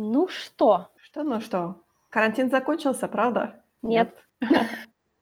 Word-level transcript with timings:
Ну 0.00 0.28
что? 0.28 0.92
Что, 1.02 1.24
ну 1.24 1.40
что? 1.40 1.74
Карантин 2.10 2.50
закончился, 2.50 3.08
правда? 3.08 3.64
Нет. 3.82 4.14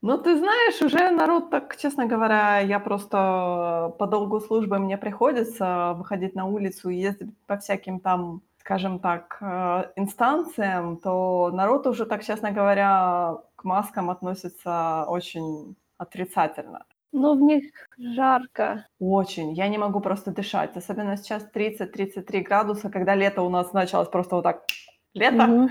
Ну, 0.02 0.18
ты 0.18 0.36
знаешь, 0.38 0.82
уже 0.82 1.10
народ 1.10 1.50
так, 1.50 1.76
честно 1.76 2.06
говоря, 2.06 2.60
я 2.60 2.78
просто 2.78 3.92
по 3.98 4.06
долгу 4.06 4.40
службы 4.40 4.78
мне 4.78 4.98
приходится 4.98 5.94
выходить 5.96 6.36
на 6.36 6.44
улицу 6.44 6.90
и 6.90 6.96
ездить 6.96 7.34
по 7.46 7.56
всяким 7.56 7.98
там, 7.98 8.42
скажем 8.58 9.00
так, 9.00 9.38
э, 9.40 9.90
инстанциям, 9.96 10.98
то 10.98 11.50
народ 11.52 11.86
уже 11.86 12.04
так, 12.04 12.22
честно 12.22 12.52
говоря, 12.52 13.38
к 13.56 13.64
маскам 13.64 14.10
относится 14.10 15.06
очень 15.08 15.74
отрицательно. 15.98 16.84
Но 17.12 17.34
в 17.34 17.40
них 17.40 17.64
жарко. 17.98 18.86
Очень. 18.98 19.54
Я 19.54 19.68
не 19.68 19.78
могу 19.78 20.00
просто 20.00 20.30
дышать. 20.30 20.76
Особенно 20.76 21.16
сейчас 21.16 21.46
30-33 21.54 22.42
градуса, 22.42 22.90
когда 22.90 23.14
лето 23.14 23.42
у 23.42 23.48
нас 23.48 23.72
началось 23.72 24.08
просто 24.08 24.36
вот 24.36 24.42
так. 24.42 24.64
Лето. 25.14 25.68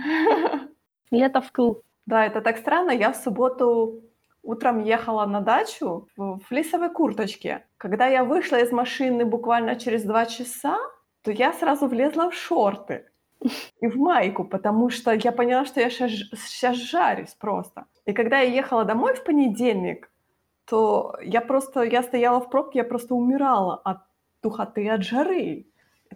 Лето 1.12 1.42
вкл. 1.42 1.74
Да, 2.06 2.26
это 2.26 2.42
так 2.42 2.58
странно. 2.58 2.92
Я 2.92 3.12
в 3.12 3.16
субботу 3.16 4.02
утром 4.46 4.84
ехала 4.84 5.26
на 5.26 5.42
дачу 5.42 6.08
в 6.18 6.38
в 6.38 6.40
флисовой 6.48 6.90
курточке. 6.90 7.66
Когда 7.78 8.08
я 8.08 8.24
вышла 8.24 8.58
из 8.58 8.72
машины 8.72 9.26
буквально 9.26 9.76
через 9.76 10.04
два 10.04 10.26
часа, 10.26 10.78
то 11.22 11.32
я 11.32 11.54
сразу 11.54 11.88
влезла 11.88 12.30
в 12.30 12.34
шорты 12.34 13.06
и 13.82 13.88
в 13.88 13.96
майку, 13.98 14.46
потому 14.46 14.90
что 14.90 15.12
я 15.12 15.32
поняла, 15.32 15.66
что 15.66 15.82
я 15.82 15.90
сейчас 15.90 16.76
жарюсь 16.76 17.34
просто. 17.34 17.86
И 18.06 18.14
когда 18.14 18.40
я 18.40 18.52
ехала 18.52 18.86
домой 18.86 19.16
в 19.16 19.24
понедельник, 19.24 20.10
то 20.66 21.16
я 21.21 21.41
просто, 21.41 21.84
я 21.84 22.04
стояла 22.04 22.40
в 22.40 22.49
пробке, 22.49 22.80
я 22.80 22.84
просто 22.84 23.16
умирала 23.16 23.76
от 23.76 23.98
духоты, 24.41 24.90
от 24.90 25.04
жары. 25.04 25.66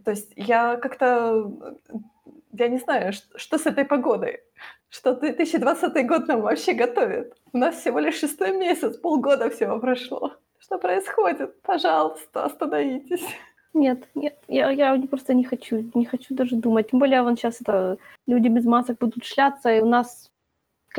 То 0.03 0.11
есть 0.11 0.33
я 0.36 0.78
как-то, 0.78 1.75
я 2.52 2.67
не 2.67 2.77
знаю, 2.77 3.14
что, 3.14 3.38
что 3.38 3.58
с 3.58 3.66
этой 3.66 3.86
погодой. 3.86 4.39
Что 4.89 5.14
2020 5.14 6.08
год 6.08 6.27
нам 6.27 6.42
вообще 6.42 6.73
готовит. 6.73 7.33
У 7.53 7.58
нас 7.58 7.75
всего 7.75 8.00
лишь 8.00 8.20
шестой 8.20 8.58
месяц, 8.58 8.97
полгода 8.97 9.50
всего 9.50 9.80
прошло. 9.80 10.33
Что 10.59 10.77
происходит? 10.77 11.61
Пожалуйста, 11.61 12.45
остановитесь. 12.45 13.25
Нет, 13.73 14.08
нет, 14.16 14.36
я, 14.47 14.72
я 14.72 15.00
просто 15.08 15.33
не 15.33 15.44
хочу, 15.44 15.92
не 15.94 16.05
хочу 16.05 16.33
даже 16.33 16.55
думать. 16.55 16.89
Тем 16.89 17.00
более, 17.00 17.22
вон 17.22 17.38
сейчас 17.38 17.61
это 17.61 17.97
люди 18.25 18.47
без 18.47 18.66
масок 18.66 18.97
будут 18.97 19.23
шляться, 19.23 19.70
и 19.70 19.80
у 19.80 19.86
нас 19.86 20.31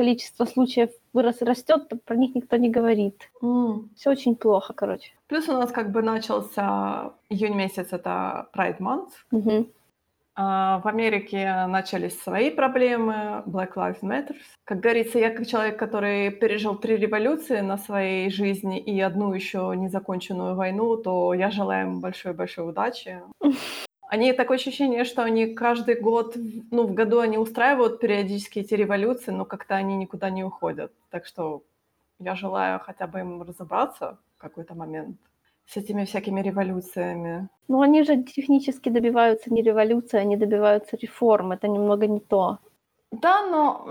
количество 0.01 0.45
случаев 0.45 0.89
вырос 1.13 1.41
растет, 1.41 1.87
то 1.89 1.95
про 1.95 2.15
них 2.15 2.33
никто 2.35 2.57
не 2.57 2.69
говорит. 2.69 3.29
М. 3.43 3.89
Все 3.95 4.09
очень 4.09 4.35
плохо, 4.35 4.73
короче. 4.73 5.11
Плюс 5.27 5.47
у 5.49 5.53
нас 5.53 5.71
как 5.71 5.91
бы 5.91 6.01
начался 6.01 7.11
июнь 7.29 7.55
месяц, 7.55 7.87
это 7.93 8.47
Pride 8.55 8.79
Month. 8.79 9.09
Мгм. 9.31 9.67
А, 10.35 10.79
В 10.83 10.87
Америке 10.87 11.67
начались 11.67 12.19
свои 12.19 12.49
проблемы, 12.49 13.43
Black 13.45 13.73
Lives 13.75 14.01
Matter. 14.01 14.35
Как 14.63 14.79
говорится, 14.79 15.19
я 15.19 15.29
как 15.29 15.45
человек, 15.45 15.77
который 15.77 16.31
пережил 16.31 16.75
три 16.75 16.97
революции 16.97 17.61
на 17.61 17.77
своей 17.77 18.31
жизни 18.31 18.79
и 18.79 18.99
одну 19.01 19.33
еще 19.33 19.73
незаконченную 19.75 20.55
войну, 20.55 20.97
то 20.97 21.33
я 21.35 21.51
желаю 21.51 21.87
им 21.87 21.99
большой-большой 22.01 22.69
удачи. 22.69 23.21
Они 24.11 24.33
такое 24.33 24.57
ощущение, 24.57 25.05
что 25.05 25.23
они 25.23 25.55
каждый 25.55 25.95
год, 25.95 26.35
ну, 26.69 26.85
в 26.85 26.93
году 26.93 27.19
они 27.19 27.37
устраивают 27.37 28.01
периодически 28.01 28.59
эти 28.59 28.73
революции, 28.73 29.31
но 29.31 29.45
как-то 29.45 29.75
они 29.75 29.95
никуда 29.95 30.29
не 30.29 30.43
уходят. 30.43 30.91
Так 31.09 31.25
что 31.25 31.63
я 32.19 32.35
желаю 32.35 32.81
хотя 32.81 33.07
бы 33.07 33.19
им 33.21 33.41
разобраться 33.41 34.17
в 34.37 34.41
какой-то 34.41 34.75
момент 34.75 35.15
с 35.65 35.77
этими 35.77 36.03
всякими 36.03 36.41
революциями. 36.41 37.47
Но 37.69 37.79
они 37.79 38.03
же 38.03 38.21
технически 38.23 38.89
добиваются 38.89 39.49
не 39.53 39.61
революции, 39.61 40.19
они 40.19 40.35
добиваются 40.35 40.97
реформ. 40.97 41.53
Это 41.53 41.69
немного 41.69 42.05
не 42.05 42.19
то. 42.19 42.57
Да, 43.11 43.47
но 43.47 43.87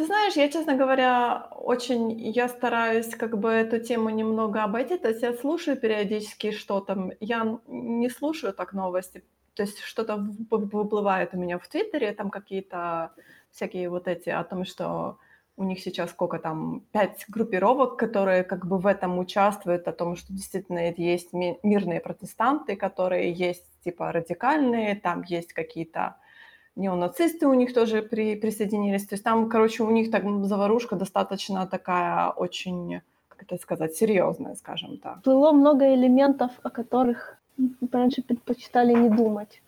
ты 0.00 0.06
знаешь, 0.06 0.34
я, 0.36 0.48
честно 0.48 0.76
говоря, 0.76 1.48
очень, 1.56 2.18
я 2.18 2.48
стараюсь 2.48 3.14
как 3.14 3.38
бы 3.38 3.50
эту 3.50 3.80
тему 3.80 4.08
немного 4.08 4.64
обойти, 4.64 4.96
то 4.96 5.08
есть 5.08 5.20
я 5.20 5.34
слушаю 5.34 5.76
периодически 5.76 6.52
что 6.52 6.80
там, 6.80 7.12
я 7.20 7.58
не 7.66 8.08
слушаю 8.08 8.54
так 8.54 8.72
новости, 8.72 9.22
то 9.54 9.62
есть 9.62 9.80
что-то 9.80 10.16
выплывает 10.50 11.34
у 11.34 11.36
меня 11.36 11.58
в 11.58 11.68
Твиттере, 11.68 12.12
там 12.12 12.30
какие-то 12.30 13.10
всякие 13.50 13.90
вот 13.90 14.08
эти 14.08 14.30
о 14.30 14.42
том, 14.42 14.64
что 14.64 15.18
у 15.58 15.64
них 15.64 15.80
сейчас 15.80 16.10
сколько 16.10 16.38
там, 16.38 16.80
пять 16.92 17.26
группировок, 17.28 17.98
которые 17.98 18.42
как 18.42 18.66
бы 18.66 18.78
в 18.78 18.86
этом 18.86 19.18
участвуют, 19.18 19.86
о 19.86 19.92
том, 19.92 20.16
что 20.16 20.32
действительно 20.32 20.94
есть 20.96 21.34
ми- 21.34 21.58
мирные 21.62 22.00
протестанты, 22.00 22.74
которые 22.74 23.32
есть 23.32 23.66
типа 23.84 24.12
радикальные, 24.12 24.96
там 24.96 25.24
есть 25.24 25.52
какие-то 25.52 26.16
неонацисты 26.76 27.46
у 27.46 27.54
них 27.54 27.74
тоже 27.74 28.02
при, 28.02 28.36
присоединились. 28.36 29.06
То 29.06 29.14
есть 29.14 29.24
там, 29.24 29.48
короче, 29.48 29.82
у 29.82 29.90
них 29.90 30.10
так 30.10 30.24
заварушка 30.44 30.96
достаточно 30.96 31.66
такая 31.66 32.30
очень, 32.30 33.00
как 33.28 33.42
это 33.42 33.56
сказать, 33.58 33.94
серьезная, 33.94 34.54
скажем 34.54 34.98
так. 34.98 35.22
Плыло 35.22 35.52
много 35.52 35.94
элементов, 35.94 36.52
о 36.62 36.70
которых 36.70 37.38
раньше 37.92 38.22
предпочитали 38.22 38.94
не 38.94 39.08
думать. 39.08 39.62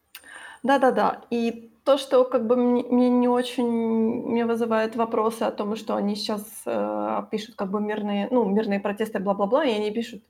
Да-да-да. 0.63 1.23
И 1.31 1.73
то, 1.85 1.99
что 1.99 2.25
как 2.25 2.47
бы 2.47 2.57
мне, 2.57 2.85
мне 2.85 3.09
не 3.09 3.29
очень 3.29 3.67
мне 3.67 4.47
вызывает 4.47 4.95
вопросы 4.97 5.43
о 5.43 5.51
том, 5.51 5.75
что 5.77 5.97
они 5.97 6.15
сейчас 6.15 6.45
э, 6.65 7.23
пишут 7.31 7.57
как 7.57 7.71
бы 7.71 7.81
мирные, 7.81 8.29
ну, 8.31 8.45
мирные 8.45 8.79
протесты, 8.79 9.19
бла-бла-бла, 9.19 9.65
и 9.65 9.73
они 9.73 9.91
пишут 9.91 10.23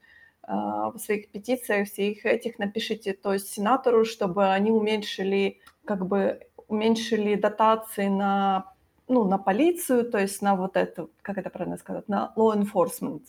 э, 0.49 0.53
в 0.53 0.97
своих 0.99 1.29
петициях, 1.29 1.89
всех 1.89 2.25
этих, 2.25 2.59
напишите, 2.59 3.13
то 3.13 3.35
есть 3.35 3.53
сенатору, 3.53 4.05
чтобы 4.05 4.49
они 4.51 4.71
уменьшили, 4.71 5.61
как 5.85 6.07
бы, 6.07 6.41
уменьшили 6.73 7.37
дотации 7.37 8.09
на, 8.09 8.73
ну, 9.09 9.25
на 9.25 9.39
полицию, 9.39 10.11
то 10.11 10.19
есть 10.19 10.43
на 10.43 10.57
вот 10.57 10.77
это, 10.77 11.07
как 11.23 11.39
это 11.39 11.51
правильно 11.51 11.77
сказать, 11.77 12.09
на 12.09 12.33
law 12.37 12.55
enforcement. 12.57 13.23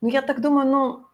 Ну, 0.00 0.08
я 0.08 0.22
так 0.22 0.40
думаю, 0.40 0.66
ну, 0.66 1.04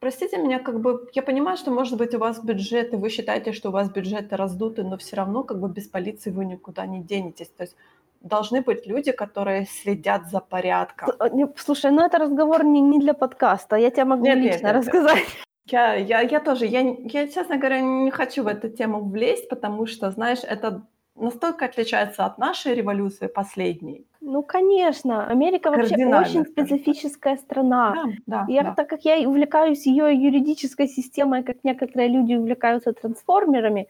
Простите 0.00 0.38
меня, 0.38 0.58
как 0.60 0.80
бы 0.80 1.10
я 1.12 1.22
понимаю, 1.22 1.58
что, 1.58 1.70
может 1.70 1.98
быть, 1.98 2.14
у 2.14 2.18
вас 2.18 2.42
бюджет, 2.42 2.94
и 2.94 2.96
вы 2.96 3.10
считаете, 3.10 3.52
что 3.52 3.68
у 3.68 3.72
вас 3.72 3.90
бюджеты 3.90 4.34
раздуты, 4.34 4.82
но 4.82 4.96
все 4.96 5.16
равно 5.16 5.42
как 5.42 5.60
бы 5.60 5.68
без 5.68 5.88
полиции 5.88 6.30
вы 6.30 6.46
никуда 6.46 6.86
не 6.86 7.02
денетесь. 7.02 7.48
То 7.48 7.64
есть 7.64 7.76
должны 8.22 8.62
быть 8.62 8.86
люди, 8.86 9.12
которые 9.12 9.66
следят 9.66 10.30
за 10.30 10.40
порядком. 10.40 11.10
Слушай, 11.56 11.90
ну 11.90 12.02
это 12.02 12.16
разговор 12.16 12.64
не, 12.64 12.80
не 12.80 12.98
для 12.98 13.12
подкаста. 13.12 13.76
Я 13.76 13.90
тебе 13.90 14.04
могу 14.04 14.24
Нет, 14.24 14.38
лично 14.38 14.52
нет, 14.52 14.62
нет. 14.62 14.74
рассказать. 14.76 15.24
Я, 15.66 15.94
я, 15.94 16.20
я 16.22 16.40
тоже, 16.40 16.64
я, 16.66 16.80
я, 16.80 17.28
честно 17.28 17.58
говоря, 17.58 17.80
не 17.80 18.10
хочу 18.10 18.42
в 18.42 18.46
эту 18.46 18.70
тему 18.70 19.04
влезть, 19.04 19.50
потому 19.50 19.86
что, 19.86 20.10
знаешь, 20.10 20.40
это 20.42 20.82
настолько 21.16 21.64
отличается 21.66 22.24
от 22.24 22.38
нашей 22.38 22.74
революции 22.74 23.26
последней. 23.26 24.06
Ну, 24.20 24.42
конечно. 24.42 25.26
Америка 25.26 25.70
вообще 25.70 26.06
очень 26.06 26.44
специфическая 26.44 27.36
страна. 27.36 27.94
Да, 28.26 28.44
да, 28.44 28.46
Я, 28.48 28.62
да. 28.62 28.74
так 28.74 28.88
как 28.88 29.04
я 29.04 29.28
увлекаюсь 29.28 29.86
ее 29.86 30.14
юридической 30.14 30.88
системой, 30.88 31.42
как 31.42 31.56
некоторые 31.64 32.08
люди 32.08 32.34
увлекаются 32.34 32.92
трансформерами, 32.92 33.88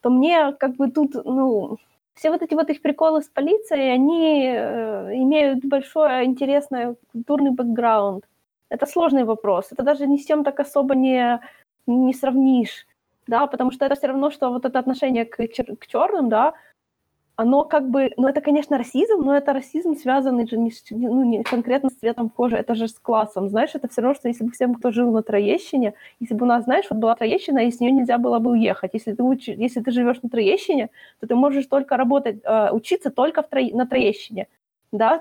то 0.00 0.10
мне 0.10 0.52
как 0.52 0.76
бы 0.76 0.90
тут, 0.90 1.14
ну, 1.24 1.78
все 2.14 2.30
вот 2.30 2.42
эти 2.42 2.54
вот 2.54 2.70
их 2.70 2.82
приколы 2.82 3.22
с 3.22 3.28
полицией, 3.28 3.92
они 3.92 4.44
э, 4.46 5.14
имеют 5.14 5.64
большой 5.64 6.24
интересный 6.24 6.96
культурный 7.12 7.50
бэкграунд. 7.50 8.24
Это 8.68 8.86
сложный 8.86 9.24
вопрос. 9.24 9.68
Это 9.72 9.82
даже 9.82 10.06
ни 10.06 10.16
с 10.16 10.26
чем 10.26 10.44
так 10.44 10.60
особо 10.60 10.94
не, 10.94 11.40
не 11.86 12.14
сравнишь, 12.14 12.86
да, 13.26 13.46
потому 13.46 13.70
что 13.70 13.84
это 13.86 13.94
все 13.94 14.08
равно, 14.08 14.30
что 14.30 14.50
вот 14.50 14.64
это 14.64 14.78
отношение 14.78 15.24
к, 15.24 15.40
чер- 15.40 15.76
к 15.76 15.86
черным, 15.86 16.28
да, 16.28 16.54
оно 17.36 17.64
как 17.64 17.88
бы, 17.90 18.12
ну 18.18 18.28
это, 18.28 18.40
конечно, 18.42 18.78
расизм, 18.78 19.22
но 19.22 19.36
это 19.36 19.52
расизм, 19.54 19.94
связанный 19.96 20.46
же 20.46 20.58
не, 20.58 20.70
с- 20.70 20.84
ну, 20.90 21.24
не 21.24 21.42
конкретно 21.42 21.90
с 21.90 21.94
цветом 21.94 22.28
кожи, 22.28 22.56
это 22.56 22.74
же 22.74 22.88
с 22.88 22.94
классом, 22.98 23.48
знаешь, 23.48 23.70
это 23.74 23.88
все 23.88 24.02
равно, 24.02 24.14
что 24.14 24.28
если 24.28 24.44
бы 24.44 24.50
всем, 24.52 24.74
кто 24.74 24.90
жил 24.92 25.10
на 25.12 25.22
Троещине, 25.22 25.94
если 26.20 26.34
бы 26.34 26.44
у 26.44 26.48
нас, 26.48 26.64
знаешь, 26.64 26.86
вот 26.90 26.98
была 26.98 27.14
Троещина, 27.16 27.60
и 27.60 27.70
с 27.72 27.80
нее 27.80 27.92
нельзя 27.92 28.18
было 28.18 28.38
бы 28.38 28.50
уехать, 28.52 28.92
если 28.94 29.12
ты, 29.14 29.22
уч- 29.22 29.54
если 29.56 29.80
ты 29.80 29.90
живешь 29.92 30.22
на 30.22 30.28
Троещине, 30.28 30.90
то 31.20 31.26
ты 31.26 31.34
можешь 31.34 31.66
только 31.66 31.96
работать, 31.96 32.36
э, 32.44 32.70
учиться 32.72 33.10
только 33.10 33.42
в 33.42 33.46
Тро- 33.50 33.74
на 33.74 33.86
Троещине, 33.86 34.46
да, 34.92 35.20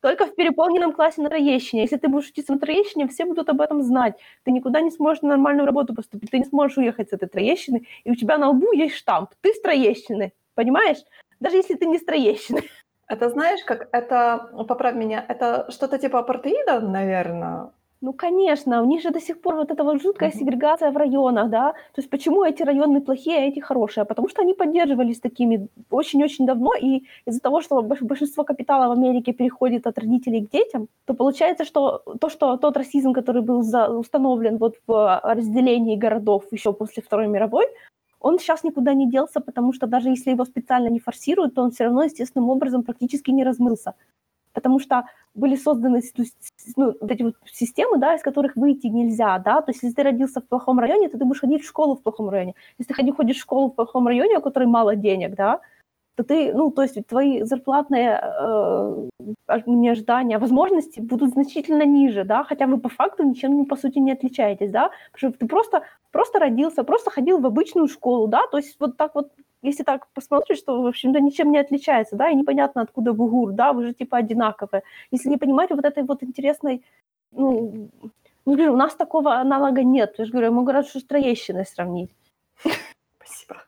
только, 0.00 0.26
в 0.26 0.34
переполненном 0.34 0.92
классе 0.92 1.22
на 1.22 1.28
Троещине. 1.28 1.82
Если 1.82 1.96
ты 1.96 2.08
будешь 2.08 2.28
учиться 2.30 2.52
на 2.52 2.58
Троещине, 2.58 3.06
все 3.06 3.24
будут 3.24 3.48
об 3.48 3.60
этом 3.60 3.82
знать. 3.82 4.16
Ты 4.42 4.50
никуда 4.50 4.80
не 4.80 4.90
сможешь 4.90 5.22
на 5.22 5.30
нормальную 5.30 5.64
работу 5.64 5.94
поступить, 5.94 6.30
ты 6.30 6.38
не 6.38 6.44
сможешь 6.44 6.76
уехать 6.76 7.10
с 7.10 7.12
этой 7.12 7.28
Троещины, 7.28 7.86
и 8.04 8.10
у 8.10 8.14
тебя 8.16 8.36
на 8.36 8.50
лбу 8.50 8.72
есть 8.72 8.96
штамп. 8.96 9.30
Ты 9.40 9.54
с 9.54 9.60
Троещины, 9.60 10.32
понимаешь? 10.54 10.98
Даже 11.40 11.56
если 11.56 11.74
ты 11.74 11.86
не 11.86 11.98
с 11.98 12.04
Троещины. 12.04 12.62
Это 13.08 13.28
знаешь, 13.28 13.62
как 13.64 13.88
это, 13.92 14.50
поправь 14.66 14.94
меня, 14.94 15.24
это 15.28 15.70
что-то 15.70 15.98
типа 15.98 16.20
апартеида, 16.20 16.80
наверное. 16.80 17.70
Ну, 18.02 18.12
конечно, 18.12 18.82
у 18.82 18.84
них 18.84 19.00
же 19.02 19.10
до 19.10 19.20
сих 19.20 19.40
пор 19.40 19.54
вот 19.54 19.70
эта 19.70 19.84
вот 19.84 20.02
жуткая 20.02 20.30
Мгм. 20.30 20.38
сегрегация 20.38 20.90
в 20.90 20.96
районах, 20.96 21.48
да. 21.50 21.72
То 21.94 22.00
есть 22.00 22.10
почему 22.10 22.42
эти 22.44 22.64
районы 22.64 23.00
плохие, 23.00 23.38
а 23.38 23.48
эти 23.48 23.60
хорошие? 23.60 24.04
Потому 24.04 24.28
что 24.28 24.42
они 24.42 24.54
поддерживались 24.54 25.20
такими 25.20 25.68
очень-очень 25.90 26.46
давно, 26.46 26.70
и 26.74 27.02
из-за 27.28 27.40
того, 27.40 27.60
что 27.60 27.80
больш- 27.80 28.04
большинство 28.04 28.44
капитала 28.44 28.88
в 28.88 28.98
Америке 28.98 29.32
переходит 29.32 29.86
от 29.86 29.98
родителей 29.98 30.44
к 30.46 30.50
детям, 30.50 30.88
то 31.04 31.14
получается, 31.14 31.64
что 31.64 32.02
то, 32.20 32.28
что 32.28 32.56
тот 32.56 32.76
расизм, 32.76 33.12
который 33.12 33.42
был 33.42 33.62
за- 33.62 33.88
установлен 33.88 34.56
вот 34.58 34.74
в 34.88 35.20
разделении 35.22 35.96
городов 35.96 36.44
еще 36.52 36.72
после 36.72 37.02
Второй 37.02 37.28
мировой, 37.28 37.66
он 38.20 38.38
сейчас 38.38 38.64
никуда 38.64 38.94
не 38.94 39.08
делся, 39.10 39.40
потому 39.40 39.72
что 39.72 39.86
даже 39.86 40.08
если 40.08 40.32
его 40.32 40.44
специально 40.44 40.88
не 40.88 40.98
форсируют, 40.98 41.54
то 41.54 41.62
он 41.62 41.70
все 41.70 41.84
равно 41.84 42.02
естественным 42.02 42.50
образом 42.50 42.82
практически 42.82 43.30
не 43.30 43.44
размылся. 43.44 43.94
Потому 44.62 44.78
что 44.78 45.04
были 45.34 45.56
созданы 45.56 46.02
ну, 46.76 46.94
вот 47.00 47.10
эти 47.10 47.22
вот 47.22 47.34
системы, 47.46 47.98
да, 47.98 48.14
из 48.14 48.22
которых 48.22 48.56
выйти 48.56 48.86
нельзя, 48.86 49.38
да, 49.38 49.60
то 49.62 49.70
есть 49.72 49.82
если 49.82 49.96
ты 49.96 50.02
родился 50.02 50.40
в 50.40 50.46
плохом 50.46 50.78
районе, 50.78 51.08
то 51.08 51.18
ты 51.18 51.24
будешь 51.24 51.40
ходить 51.40 51.62
в 51.62 51.68
школу 51.68 51.94
в 51.94 52.02
плохом 52.02 52.28
районе. 52.28 52.54
Если 52.78 52.92
ты 52.92 53.12
ходишь 53.12 53.36
в 53.36 53.40
школу 53.40 53.68
в 53.68 53.74
плохом 53.74 54.06
районе, 54.06 54.38
у 54.38 54.42
которой 54.42 54.68
мало 54.68 54.94
денег, 54.94 55.34
да, 55.34 55.60
то 56.14 56.24
ты, 56.24 56.52
ну, 56.52 56.70
то 56.70 56.82
есть 56.82 56.98
твои 57.06 57.42
зарплатные 57.42 58.20
э, 58.22 59.08
ожидания, 59.46 60.38
возможности 60.38 61.00
будут 61.00 61.30
значительно 61.30 61.84
ниже, 61.86 62.24
да, 62.24 62.44
хотя 62.44 62.66
вы 62.66 62.78
по 62.78 62.88
факту 62.88 63.22
ничем, 63.22 63.56
ну, 63.56 63.64
по 63.64 63.76
сути, 63.76 63.98
не 63.98 64.12
отличаетесь, 64.12 64.70
да, 64.70 64.90
потому 65.12 65.32
что 65.32 65.38
ты 65.40 65.46
просто, 65.46 65.82
просто 66.10 66.38
родился, 66.38 66.84
просто 66.84 67.10
ходил 67.10 67.38
в 67.38 67.46
обычную 67.46 67.88
школу, 67.88 68.28
да, 68.28 68.46
то 68.50 68.58
есть 68.58 68.76
вот 68.78 68.96
так 68.98 69.14
вот, 69.14 69.32
если 69.62 69.84
так 69.84 70.08
посмотришь, 70.14 70.62
то, 70.62 70.82
в 70.82 70.86
общем-то, 70.86 71.20
ничем 71.20 71.50
не 71.52 71.58
отличается, 71.58 72.16
да, 72.16 72.28
и 72.28 72.34
непонятно, 72.34 72.82
откуда 72.82 73.12
бугур, 73.12 73.52
да, 73.52 73.72
вы 73.72 73.86
же 73.86 73.94
типа 73.94 74.18
одинаковые. 74.18 74.82
Если 75.10 75.28
не 75.28 75.38
понимаете 75.38 75.74
вот 75.74 75.84
этой 75.84 76.02
вот 76.02 76.22
интересной, 76.22 76.82
ну, 77.30 77.88
ну, 78.44 78.54
говорю, 78.54 78.72
у 78.72 78.76
нас 78.76 78.94
такого 78.94 79.36
аналога 79.36 79.84
нет, 79.84 80.14
я 80.18 80.24
же 80.24 80.32
говорю, 80.32 80.48
я 80.48 80.52
могу 80.52 80.72
раз 80.72 80.90
с 80.90 81.04
Троещиной 81.04 81.64
сравнить. 81.64 82.10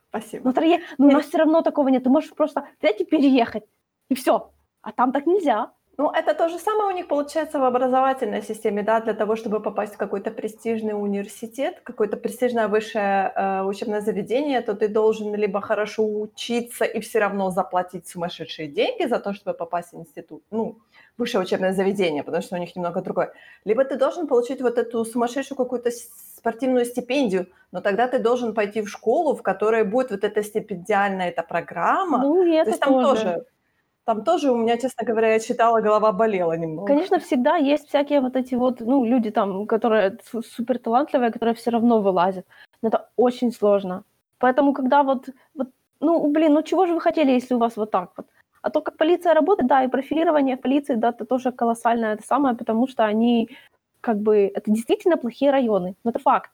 Спасибо. 0.09 0.45
Но, 0.45 0.53
трое... 0.53 0.81
Но 0.97 1.07
у 1.07 1.11
нас 1.11 1.25
все 1.25 1.37
равно 1.37 1.61
такого 1.61 1.89
нет. 1.89 2.03
Ты 2.03 2.09
можешь 2.09 2.33
просто 2.33 2.67
взять 2.79 3.01
и 3.01 3.05
переехать, 3.05 3.63
и 4.09 4.15
все. 4.15 4.51
А 4.81 4.91
там 4.91 5.11
так 5.11 5.25
нельзя. 5.25 5.71
Ну, 5.97 6.11
это 6.11 6.33
то 6.33 6.49
же 6.49 6.59
самое 6.59 6.89
у 6.89 6.91
них 6.91 7.07
получается 7.07 7.59
в 7.59 7.63
образовательной 7.63 8.41
системе, 8.41 8.83
да, 8.83 8.99
для 8.99 9.13
того, 9.13 9.35
чтобы 9.35 9.61
попасть 9.61 9.93
в 9.93 9.97
какой-то 9.97 10.31
престижный 10.31 10.93
университет, 10.93 11.79
какое-то 11.83 12.17
престижное 12.17 12.67
высшее 12.67 13.31
э, 13.33 13.63
учебное 13.63 14.01
заведение, 14.01 14.61
то 14.61 14.73
ты 14.73 14.89
должен 14.89 15.33
либо 15.35 15.61
хорошо 15.61 16.03
учиться 16.05 16.83
и 16.83 16.99
все 16.99 17.19
равно 17.19 17.49
заплатить 17.49 18.07
сумасшедшие 18.07 18.67
деньги 18.67 19.07
за 19.07 19.19
то, 19.19 19.33
чтобы 19.33 19.57
попасть 19.57 19.93
в 19.93 19.99
институт, 19.99 20.43
ну, 20.51 20.79
высшее 21.17 21.41
учебное 21.41 21.71
заведение, 21.71 22.23
потому 22.23 22.43
что 22.43 22.55
у 22.55 22.59
них 22.59 22.75
немного 22.75 23.01
другое, 23.01 23.33
либо 23.63 23.85
ты 23.85 23.95
должен 23.95 24.27
получить 24.27 24.61
вот 24.61 24.77
эту 24.77 25.05
сумасшедшую 25.05 25.57
какую-то 25.57 25.91
спортивную 25.91 26.85
стипендию, 26.85 27.47
но 27.71 27.79
тогда 27.79 28.07
ты 28.07 28.19
должен 28.19 28.53
пойти 28.53 28.81
в 28.81 28.89
школу, 28.89 29.33
в 29.33 29.41
которой 29.41 29.83
будет 29.83 30.11
вот 30.11 30.23
эта 30.25 30.43
стипендиальная 30.43 31.29
эта 31.29 31.41
программа. 31.41 32.19
Ну, 32.19 32.43
и 32.43 32.51
это 32.51 32.65
То 32.65 32.69
есть 32.71 32.81
там 32.81 32.93
тоже. 32.93 33.23
тоже 33.23 33.45
там 34.05 34.23
тоже 34.23 34.51
у 34.51 34.55
меня, 34.55 34.77
честно 34.77 35.05
говоря, 35.05 35.33
я 35.33 35.39
читала, 35.39 35.81
голова 35.81 36.11
болела 36.11 36.53
немного. 36.53 36.87
Конечно, 36.87 37.19
всегда 37.19 37.55
есть 37.57 37.87
всякие 37.87 38.21
вот 38.21 38.35
эти 38.35 38.55
вот, 38.55 38.79
ну, 38.79 39.03
люди 39.03 39.31
там, 39.31 39.65
которые 39.65 40.17
супер 40.55 40.77
талантливые, 40.77 41.31
которые 41.31 41.55
все 41.55 41.71
равно 41.71 42.01
вылазят. 42.01 42.45
Но 42.81 42.89
это 42.89 43.09
очень 43.15 43.51
сложно. 43.51 44.03
Поэтому, 44.37 44.73
когда 44.73 45.03
вот, 45.03 45.29
вот, 45.55 45.69
ну, 45.99 46.27
блин, 46.31 46.53
ну 46.53 46.61
чего 46.61 46.85
же 46.85 46.93
вы 46.93 47.01
хотели, 47.01 47.31
если 47.31 47.55
у 47.55 47.57
вас 47.57 47.77
вот 47.77 47.91
так 47.91 48.11
вот? 48.17 48.27
А 48.61 48.69
то, 48.69 48.81
как 48.81 48.97
полиция 48.97 49.33
работает, 49.33 49.67
да, 49.67 49.83
и 49.83 49.87
профилирование 49.87 50.57
полиции, 50.57 50.95
да, 50.95 51.09
это 51.09 51.25
тоже 51.25 51.51
колоссальное 51.51 52.13
это 52.13 52.23
самое, 52.23 52.55
потому 52.55 52.87
что 52.87 53.05
они 53.05 53.49
как 54.01 54.17
бы 54.17 54.51
это 54.53 54.71
действительно 54.71 55.17
плохие 55.17 55.51
районы, 55.51 55.95
но 56.03 56.11
это 56.11 56.19
факт. 56.19 56.51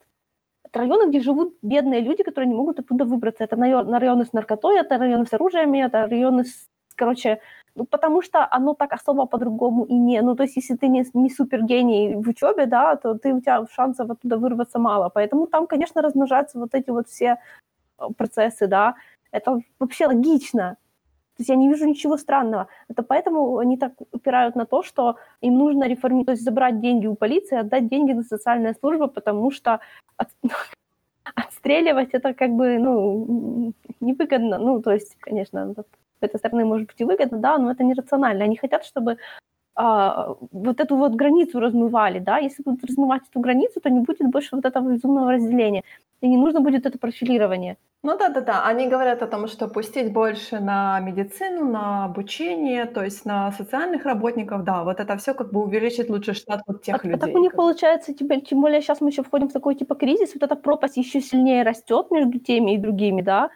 Это 0.63 0.80
районы, 0.80 1.09
где 1.09 1.19
живут 1.19 1.56
бедные 1.62 2.01
люди, 2.01 2.24
которые 2.24 2.50
не 2.50 2.56
могут 2.56 2.80
оттуда 2.80 3.03
выбраться. 3.03 3.44
Это 3.44 3.57
районы 3.57 4.25
с 4.25 4.31
наркотой, 4.33 4.80
это 4.80 4.98
районы 4.98 5.25
с 5.25 5.33
оружием, 5.33 5.74
это 5.74 6.07
районы 6.07 6.45
с, 6.45 6.69
короче, 6.95 7.39
ну, 7.75 7.85
потому 7.85 8.21
что 8.21 8.47
оно 8.51 8.73
так 8.73 8.93
особо 8.93 9.25
по-другому 9.25 9.85
и 9.85 9.93
не... 9.93 10.21
Ну, 10.21 10.35
то 10.35 10.43
есть, 10.43 10.57
если 10.57 10.75
ты 10.75 10.88
не, 10.88 11.05
не 11.13 11.29
супергений 11.29 12.15
в 12.15 12.27
учебе, 12.29 12.65
да, 12.65 12.95
то 12.95 13.15
ты, 13.15 13.33
у 13.33 13.39
тебя 13.39 13.65
шансов 13.71 14.09
оттуда 14.09 14.38
вырваться 14.38 14.79
мало. 14.79 15.09
Поэтому 15.09 15.47
там, 15.47 15.67
конечно, 15.67 16.01
размножаются 16.01 16.59
вот 16.59 16.75
эти 16.75 16.89
вот 16.91 17.07
все 17.07 17.38
э, 17.99 18.07
процессы, 18.17 18.67
да. 18.67 18.95
Это 19.31 19.61
вообще 19.79 20.07
логично. 20.07 20.77
То 21.38 21.41
есть 21.41 21.49
я 21.49 21.55
не 21.55 21.69
вижу 21.69 21.88
ничего 21.88 22.17
странного. 22.17 22.67
Это 22.89 23.03
поэтому 23.03 23.57
они 23.57 23.77
так 23.77 23.93
упирают 24.11 24.55
на 24.55 24.65
то, 24.65 24.83
что 24.83 25.15
им 25.41 25.57
нужно 25.57 25.88
реформировать, 25.88 26.25
то 26.25 26.31
есть 26.33 26.43
забрать 26.43 26.81
деньги 26.81 27.07
у 27.07 27.15
полиции, 27.15 27.57
отдать 27.57 27.88
деньги 27.88 28.11
на 28.13 28.23
социальные 28.23 28.73
службы, 28.73 29.07
потому 29.07 29.51
что 29.51 29.79
от, 30.17 30.29
отстреливать 31.35 32.09
это 32.11 32.33
как 32.33 32.51
бы, 32.51 32.77
ну, 32.79 33.73
невыгодно. 34.01 34.57
Ну, 34.57 34.81
то 34.81 34.91
есть, 34.91 35.15
конечно, 35.19 35.73
с 36.21 36.23
этой 36.23 36.38
стороны 36.38 36.65
может 36.65 36.88
быть 36.88 37.01
и 37.01 37.03
выгодно, 37.03 37.38
да, 37.38 37.57
но 37.57 37.71
это 37.71 37.83
нерационально. 37.83 38.44
Они 38.44 38.57
хотят, 38.57 38.85
чтобы 38.85 39.18
а, 39.75 40.35
вот 40.51 40.79
эту 40.79 40.95
вот 40.95 41.13
границу 41.13 41.59
размывали, 41.59 42.19
да, 42.19 42.38
если 42.38 42.62
будут 42.63 42.83
размывать 42.83 43.23
эту 43.29 43.39
границу, 43.39 43.79
то 43.79 43.89
не 43.89 44.01
будет 44.01 44.29
больше 44.29 44.56
вот 44.56 44.65
этого 44.65 44.91
безумного 44.91 45.31
разделения, 45.31 45.83
и 46.21 46.27
не 46.27 46.38
нужно 46.38 46.59
будет 46.59 46.85
это 46.85 47.00
профилирование. 47.00 47.77
Ну 48.03 48.18
да-да-да, 48.18 48.65
они 48.65 48.88
говорят 48.88 49.21
о 49.21 49.27
том, 49.27 49.47
что 49.47 49.68
пустить 49.68 50.12
больше 50.12 50.59
на 50.59 51.00
медицину, 51.00 51.65
на 51.65 52.06
обучение, 52.06 52.85
то 52.85 53.03
есть 53.03 53.25
на 53.25 53.51
социальных 53.51 54.06
работников, 54.06 54.63
да, 54.63 54.83
вот 54.83 55.00
это 55.00 55.17
все 55.17 55.33
как 55.33 55.51
бы 55.51 55.63
увеличит 55.63 56.09
лучше 56.09 56.33
штат 56.33 56.62
вот 56.67 56.83
тех 56.83 56.95
а, 56.95 57.07
людей. 57.07 57.15
А 57.15 57.19
так 57.19 57.35
у 57.35 57.39
них 57.39 57.53
получается, 57.53 58.13
тем, 58.13 58.41
тем 58.41 58.62
более 58.62 58.81
сейчас 58.81 59.01
мы 59.01 59.09
еще 59.09 59.24
входим 59.24 59.47
в 59.47 59.53
такой 59.53 59.75
типа 59.75 59.95
кризис, 59.95 60.33
вот 60.33 60.44
эта 60.44 60.56
пропасть 60.56 60.97
еще 60.97 61.21
сильнее 61.21 61.63
растет 61.63 62.12
между 62.12 62.39
теми 62.39 62.75
и 62.75 62.77
другими, 62.77 63.21
да, 63.21 63.51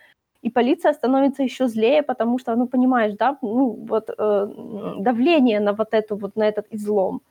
и 0.45 0.51
полиция 0.51 0.94
становится 0.94 1.44
еще 1.44 1.68
злее, 1.68 2.03
потому 2.03 2.39
что, 2.39 2.56
ну, 2.56 2.68
понимаешь, 2.68 3.15
да, 3.18 3.38
ну, 3.42 3.86
вот 3.89 4.09
э, 4.09 4.47
давление 5.00 5.59
на 5.59 5.74
вот 5.74 5.94
эту 5.94 6.15
вот, 6.18 6.36
на 6.36 6.47
этот 6.47 6.68
излом. 6.75 7.21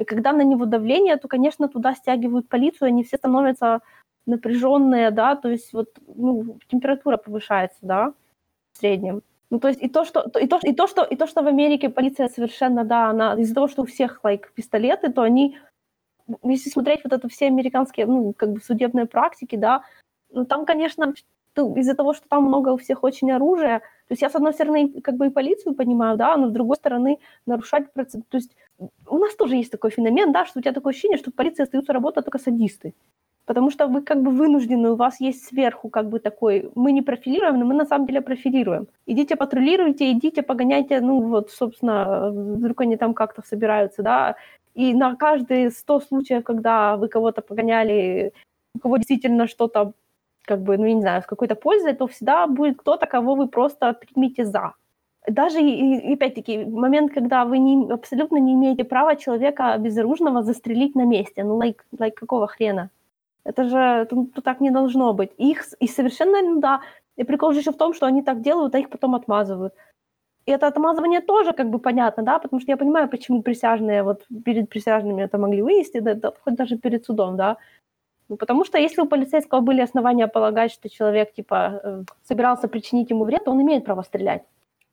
И 0.00 0.04
когда 0.04 0.32
на 0.32 0.44
него 0.44 0.66
давление, 0.66 1.16
то, 1.16 1.28
конечно, 1.28 1.68
туда 1.68 1.94
стягивают 1.94 2.48
полицию, 2.48 2.88
они 2.88 3.02
все 3.04 3.18
становятся 3.18 3.80
напряженные, 4.26 5.12
да, 5.12 5.36
то 5.36 5.48
есть 5.48 5.72
вот, 5.72 5.88
ну, 6.16 6.58
температура 6.68 7.16
повышается, 7.16 7.78
да, 7.82 8.12
в 8.72 8.78
среднем. 8.78 9.22
Ну, 9.50 9.60
то 9.60 9.68
есть 9.68 9.82
и 9.82 9.88
то, 9.88 10.04
что, 10.04 10.22
и 10.40 10.48
то, 10.48 10.58
и 10.64 10.74
то, 10.74 10.88
что, 10.88 11.04
и 11.04 11.16
то, 11.16 11.26
что 11.28 11.42
в 11.42 11.46
Америке 11.46 11.88
полиция 11.88 12.28
совершенно, 12.28 12.84
да, 12.84 13.10
она 13.10 13.34
из-за 13.34 13.54
того, 13.54 13.68
что 13.68 13.82
у 13.82 13.86
всех, 13.86 14.20
like, 14.24 14.46
пистолеты, 14.56 15.12
то 15.12 15.22
они, 15.22 15.56
если 16.42 16.70
смотреть 16.70 17.04
вот 17.04 17.12
это 17.12 17.28
все 17.28 17.46
американские, 17.46 18.06
ну, 18.06 18.32
как 18.32 18.50
бы 18.50 18.60
судебные 18.60 19.06
практики, 19.06 19.56
да, 19.56 19.82
ну, 20.32 20.44
там, 20.44 20.66
конечно, 20.66 21.14
из-за 21.56 21.94
того, 21.94 22.14
что 22.14 22.28
там 22.28 22.44
много 22.44 22.70
у 22.70 22.76
всех 22.76 23.04
очень 23.04 23.32
оружия, 23.32 23.80
то 24.08 24.12
есть 24.12 24.22
я, 24.22 24.30
с 24.30 24.34
одной 24.34 24.52
стороны, 24.52 25.00
как 25.00 25.16
бы 25.16 25.26
и 25.26 25.30
полицию 25.30 25.74
понимаю, 25.74 26.16
да, 26.16 26.36
но 26.36 26.48
с 26.48 26.52
другой 26.52 26.76
стороны, 26.76 27.18
нарушать 27.46 27.92
процесс, 27.92 28.22
то 28.28 28.36
есть 28.36 28.56
у 29.08 29.18
нас 29.18 29.34
тоже 29.34 29.56
есть 29.56 29.72
такой 29.72 29.90
феномен, 29.90 30.32
да, 30.32 30.44
что 30.46 30.58
у 30.58 30.62
тебя 30.62 30.72
такое 30.72 30.92
ощущение, 30.92 31.18
что 31.18 31.30
в 31.30 31.34
полиции 31.34 31.62
остаются 31.62 31.92
работать 31.92 32.24
только 32.24 32.38
садисты, 32.38 32.94
потому 33.46 33.70
что 33.70 33.86
вы 33.86 34.02
как 34.02 34.22
бы 34.22 34.30
вынуждены, 34.30 34.90
у 34.90 34.96
вас 34.96 35.20
есть 35.20 35.46
сверху 35.46 35.88
как 35.88 36.08
бы 36.08 36.20
такой, 36.20 36.70
мы 36.74 36.92
не 36.92 37.02
профилируем, 37.02 37.58
но 37.58 37.64
мы 37.64 37.74
на 37.74 37.86
самом 37.86 38.06
деле 38.06 38.20
профилируем. 38.20 38.86
Идите 39.06 39.36
патрулируйте, 39.36 40.12
идите 40.12 40.42
погоняйте, 40.42 41.00
ну 41.00 41.22
вот, 41.22 41.50
собственно, 41.50 42.30
вдруг 42.30 42.80
они 42.82 42.96
там 42.96 43.14
как-то 43.14 43.42
собираются, 43.42 44.02
да, 44.02 44.36
и 44.74 44.94
на 44.94 45.16
каждые 45.16 45.70
100 45.70 46.00
случаев, 46.00 46.44
когда 46.44 46.96
вы 46.96 47.08
кого-то 47.08 47.40
погоняли, 47.40 48.32
у 48.74 48.78
кого 48.78 48.98
действительно 48.98 49.46
что-то 49.46 49.92
как 50.46 50.62
бы, 50.62 50.78
ну, 50.78 50.86
я 50.86 50.94
не 50.94 51.00
знаю, 51.00 51.22
с 51.22 51.26
какой-то 51.26 51.54
пользой, 51.54 51.92
то 51.94 52.06
всегда 52.06 52.46
будет 52.46 52.78
кто-то, 52.78 53.06
кого 53.06 53.34
вы 53.34 53.48
просто 53.48 53.92
примете 53.92 54.44
за. 54.44 54.72
Даже, 55.28 55.60
и, 55.60 56.14
опять-таки, 56.14 56.64
момент, 56.64 57.12
когда 57.12 57.44
вы 57.44 57.58
не, 57.58 57.92
абсолютно 57.92 58.38
не 58.38 58.54
имеете 58.54 58.84
права 58.84 59.16
человека 59.16 59.76
безоружного 59.78 60.42
застрелить 60.42 60.94
на 60.94 61.04
месте. 61.04 61.44
Ну, 61.44 61.60
like, 61.60 61.80
like 61.98 62.12
какого 62.12 62.46
хрена? 62.46 62.90
Это 63.44 63.64
же 63.64 63.78
это, 63.78 64.16
это 64.16 64.42
так 64.42 64.60
не 64.60 64.70
должно 64.70 65.12
быть. 65.12 65.30
Их, 65.38 65.64
и 65.80 65.88
совершенно, 65.88 66.42
ну 66.42 66.60
да, 66.60 66.80
и 67.16 67.24
прикол 67.24 67.52
же 67.52 67.60
еще 67.60 67.72
в 67.72 67.76
том, 67.76 67.94
что 67.94 68.06
они 68.06 68.22
так 68.22 68.40
делают, 68.40 68.74
а 68.74 68.78
их 68.78 68.88
потом 68.88 69.14
отмазывают. 69.14 69.74
И 70.46 70.52
это 70.52 70.68
отмазывание 70.68 71.20
тоже 71.20 71.52
как 71.52 71.70
бы 71.70 71.78
понятно, 71.80 72.22
да, 72.22 72.38
потому 72.38 72.60
что 72.60 72.70
я 72.70 72.76
понимаю, 72.76 73.08
почему 73.08 73.42
присяжные, 73.42 74.02
вот 74.04 74.24
перед 74.44 74.68
присяжными 74.68 75.22
это 75.22 75.38
могли 75.38 75.62
вынести, 75.62 76.00
да, 76.00 76.14
да, 76.14 76.32
хоть 76.44 76.54
даже 76.54 76.76
перед 76.78 77.04
судом, 77.04 77.36
да, 77.36 77.56
ну, 78.28 78.36
потому 78.36 78.64
что 78.64 78.78
если 78.78 79.02
у 79.02 79.06
полицейского 79.06 79.60
были 79.60 79.80
основания 79.80 80.28
полагать, 80.28 80.72
что 80.72 80.88
человек, 80.88 81.32
типа, 81.32 81.80
э, 81.82 82.02
собирался 82.24 82.68
причинить 82.68 83.10
ему 83.10 83.24
вред, 83.24 83.44
то 83.44 83.52
он 83.52 83.62
имеет 83.62 83.84
право 83.84 84.02
стрелять. 84.02 84.42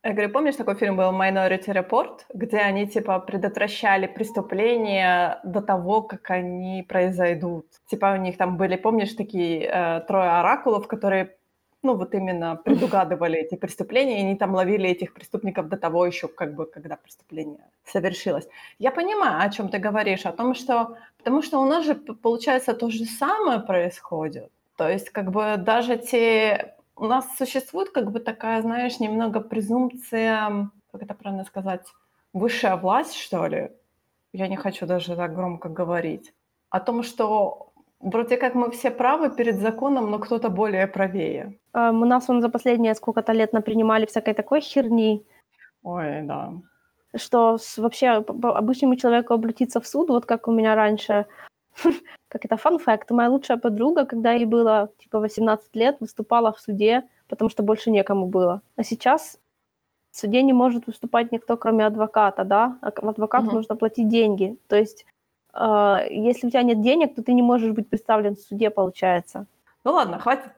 Я 0.05 0.11
говорю, 0.11 0.33
помнишь, 0.33 0.55
такой 0.57 0.75
фильм 0.75 0.97
был 0.97 1.11
Minority 1.13 1.69
Report, 1.69 2.19
где 2.33 2.57
они, 2.57 2.87
типа, 2.87 3.19
предотвращали 3.19 4.05
преступления 4.05 5.39
до 5.45 5.61
того, 5.61 6.01
как 6.01 6.29
они 6.29 6.85
произойдут? 6.89 7.67
Типа, 7.87 8.13
у 8.13 8.17
них 8.17 8.37
там 8.37 8.57
были, 8.57 8.75
помнишь, 8.75 9.13
такие 9.13 9.61
э, 9.63 10.01
трое 10.01 10.29
оракулов, 10.29 10.87
которые 10.87 11.37
ну, 11.83 11.95
вот 11.95 12.15
именно 12.15 12.55
предугадывали 12.55 13.37
эти 13.37 13.55
преступления, 13.55 14.19
и 14.19 14.25
они 14.25 14.35
там 14.35 14.55
ловили 14.55 14.89
этих 14.89 15.13
преступников 15.13 15.67
до 15.67 15.77
того 15.77 16.05
еще, 16.05 16.27
как 16.27 16.55
бы, 16.55 16.65
когда 16.65 16.95
преступление 16.95 17.69
совершилось. 17.85 18.47
Я 18.79 18.91
понимаю, 18.91 19.45
о 19.45 19.49
чем 19.49 19.67
ты 19.69 19.77
говоришь, 19.77 20.25
о 20.25 20.31
том, 20.31 20.55
что... 20.55 20.97
Потому 21.17 21.41
что 21.41 21.59
у 21.59 21.65
нас 21.65 21.85
же, 21.85 21.95
получается, 21.95 22.73
то 22.73 22.89
же 22.89 23.05
самое 23.05 23.59
происходит. 23.59 24.49
То 24.77 24.89
есть, 24.89 25.09
как 25.09 25.31
бы, 25.31 25.57
даже 25.57 25.97
те... 25.97 26.75
У 26.95 27.05
нас 27.05 27.37
существует, 27.37 27.89
как 27.89 28.11
бы, 28.11 28.19
такая, 28.19 28.61
знаешь, 28.61 28.99
немного 28.99 29.41
презумпция, 29.41 30.69
как 30.91 31.01
это 31.01 31.13
правильно 31.13 31.43
сказать, 31.43 31.85
высшая 32.31 32.77
власть, 32.77 33.15
что 33.15 33.45
ли? 33.47 33.71
Я 34.31 34.47
не 34.47 34.55
хочу 34.55 34.85
даже 34.85 35.15
так 35.15 35.35
громко 35.35 35.67
говорить. 35.67 36.33
О 36.69 36.79
том, 36.79 37.03
что 37.03 37.72
Вроде 38.03 38.37
как 38.37 38.55
мы 38.55 38.69
все 38.71 38.91
правы 38.91 39.29
перед 39.29 39.59
законом, 39.59 40.11
но 40.11 40.19
кто-то 40.19 40.49
более 40.49 40.87
правее. 40.87 41.57
Эм, 41.73 42.01
у 42.01 42.05
нас 42.05 42.29
он 42.29 42.41
за 42.41 42.49
последние 42.49 42.95
сколько-то 42.95 43.33
лет 43.33 43.53
напринимали 43.53 44.05
всякой 44.05 44.33
такой 44.33 44.59
херни, 44.61 45.25
Ой, 45.83 46.21
да. 46.23 46.53
что 47.15 47.57
с- 47.57 47.77
вообще 47.77 48.09
обычному 48.09 48.95
человеку 48.97 49.33
обратиться 49.33 49.79
в 49.79 49.87
суд, 49.87 50.09
вот 50.09 50.25
как 50.25 50.47
у 50.47 50.51
меня 50.51 50.75
раньше, 50.75 51.25
как 52.27 52.45
это 52.45 52.57
фан 52.57 52.77
факт, 52.77 53.11
моя 53.11 53.29
лучшая 53.29 53.57
подруга, 53.57 54.05
когда 54.05 54.33
ей 54.33 54.45
было 54.45 54.89
типа 54.97 55.19
18 55.19 55.75
лет, 55.75 55.97
выступала 56.01 56.51
в 56.51 56.59
суде, 56.59 57.03
потому 57.29 57.49
что 57.49 57.63
больше 57.63 57.89
некому 57.91 58.27
было. 58.27 58.61
А 58.75 58.83
сейчас 58.83 59.39
в 60.11 60.17
суде 60.17 60.43
не 60.43 60.53
может 60.53 60.87
выступать 60.87 61.31
никто, 61.31 61.55
кроме 61.57 61.85
адвоката, 61.85 62.43
да? 62.43 62.77
А 62.81 62.89
адвокату 62.89 63.45
нужно 63.51 63.75
платить 63.75 64.09
деньги. 64.09 64.57
То 64.67 64.75
есть 64.75 65.05
если 65.55 66.47
у 66.47 66.49
тебя 66.49 66.63
нет 66.63 66.81
денег, 66.81 67.15
то 67.15 67.23
ты 67.23 67.33
не 67.33 67.41
можешь 67.41 67.71
быть 67.71 67.89
представлен 67.89 68.35
в 68.35 68.39
суде, 68.39 68.69
получается. 68.69 69.45
Ну 69.83 69.91
ладно, 69.91 70.19
хватит, 70.19 70.51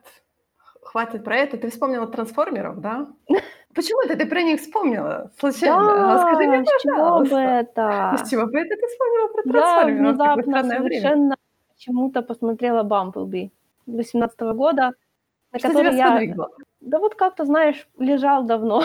хватит 0.82 1.24
про 1.24 1.36
это. 1.36 1.58
Ты 1.58 1.70
вспомнила 1.70 2.06
трансформеров, 2.06 2.80
да? 2.80 3.08
Почему 3.74 4.00
это 4.02 4.16
ты 4.16 4.26
про 4.26 4.42
них 4.42 4.60
вспомнила? 4.60 5.30
Случайно? 5.38 6.14
А 6.14 6.18
Скажи 6.18 6.48
мне, 6.48 6.64
с 6.64 6.82
чего 6.82 7.20
бы 7.20 7.36
это? 7.36 8.16
С 8.16 8.30
чего 8.30 8.46
бы 8.46 8.58
это 8.58 8.74
ты 8.74 8.86
вспомнила 8.86 9.28
про 9.28 9.42
трансформеров? 9.42 10.18
Такое 10.18 10.34
внезапно 10.34 10.64
совершенно 10.64 11.36
почему-то 11.74 12.22
посмотрела 12.22 12.82
Бамблби 12.82 13.52
18 13.86 14.40
года, 14.54 14.92
на 15.52 15.58
Что 15.58 15.68
который 15.68 15.92
тебя 15.92 16.20
я... 16.20 16.34
Да 16.80 16.98
вот 16.98 17.14
как-то, 17.14 17.44
знаешь, 17.44 17.88
лежал 17.98 18.44
давно. 18.44 18.82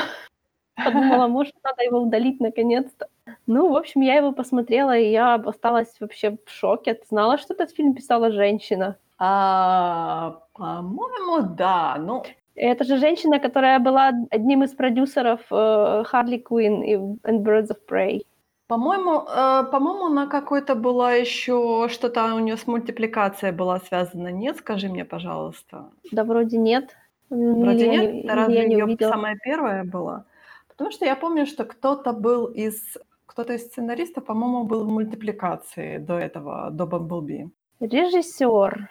Подумала, 0.75 1.27
может, 1.27 1.53
надо 1.63 1.83
его 1.83 1.99
удалить 2.01 2.39
наконец-то. 2.39 3.07
Ну, 3.47 3.71
в 3.71 3.75
общем, 3.77 4.01
я 4.01 4.15
его 4.15 4.31
посмотрела, 4.31 4.97
и 4.97 5.11
я 5.11 5.35
осталась 5.35 5.93
вообще 5.99 6.37
в 6.45 6.49
шоке. 6.51 6.93
Ты 6.95 7.05
знала, 7.09 7.37
что 7.37 7.53
этот 7.53 7.71
фильм 7.71 7.93
писала 7.93 8.31
женщина? 8.31 8.97
А, 9.17 10.41
по-моему, 10.53 11.55
да. 11.55 11.97
Ну, 11.99 12.23
Это 12.55 12.83
же 12.83 12.97
женщина, 12.97 13.39
которая 13.39 13.79
была 13.79 14.11
одним 14.31 14.63
из 14.63 14.71
продюсеров 14.73 15.41
э, 15.51 16.03
Харли 16.05 16.37
Квинн 16.37 16.81
и 16.83 16.95
and 16.95 17.43
Birds 17.43 17.69
of 17.69 17.77
Prey. 17.89 18.21
по-моему, 18.67 19.23
э, 19.27 19.63
по-моему, 19.71 20.05
она 20.07 20.27
какой-то 20.27 20.75
была 20.75 21.13
еще 21.13 21.87
что-то 21.89 22.33
у 22.35 22.39
нее 22.39 22.55
с 22.57 22.67
мультипликацией 22.67 23.53
была 23.53 23.79
связана. 23.79 24.29
Нет, 24.31 24.57
скажи 24.57 24.87
мне, 24.89 25.05
пожалуйста. 25.05 25.91
Да 26.11 26.23
вроде 26.23 26.57
нет. 26.57 26.95
Вроде 27.29 27.85
Или 27.85 27.93
я 27.93 27.97
нет. 27.97 28.15
или 28.23 28.27
разве 28.27 28.55
я 28.55 28.65
не 28.65 28.75
ее 28.75 28.85
увидела. 28.85 29.09
самая 29.11 29.35
первая 29.43 29.83
была? 29.83 30.25
Потому 30.67 30.91
что 30.91 31.05
я 31.05 31.15
помню, 31.15 31.45
что 31.45 31.63
кто-то 31.65 32.11
был 32.13 32.45
из 32.47 32.97
кто-то 33.31 33.53
из 33.53 33.65
сценаристов, 33.65 34.25
по-моему, 34.25 34.63
был 34.65 34.83
в 34.83 34.89
мультипликации 34.89 35.97
до 35.97 36.13
этого, 36.19 36.69
до 36.71 36.85
Бамблби. 36.85 37.49
Режиссер. 37.79 38.89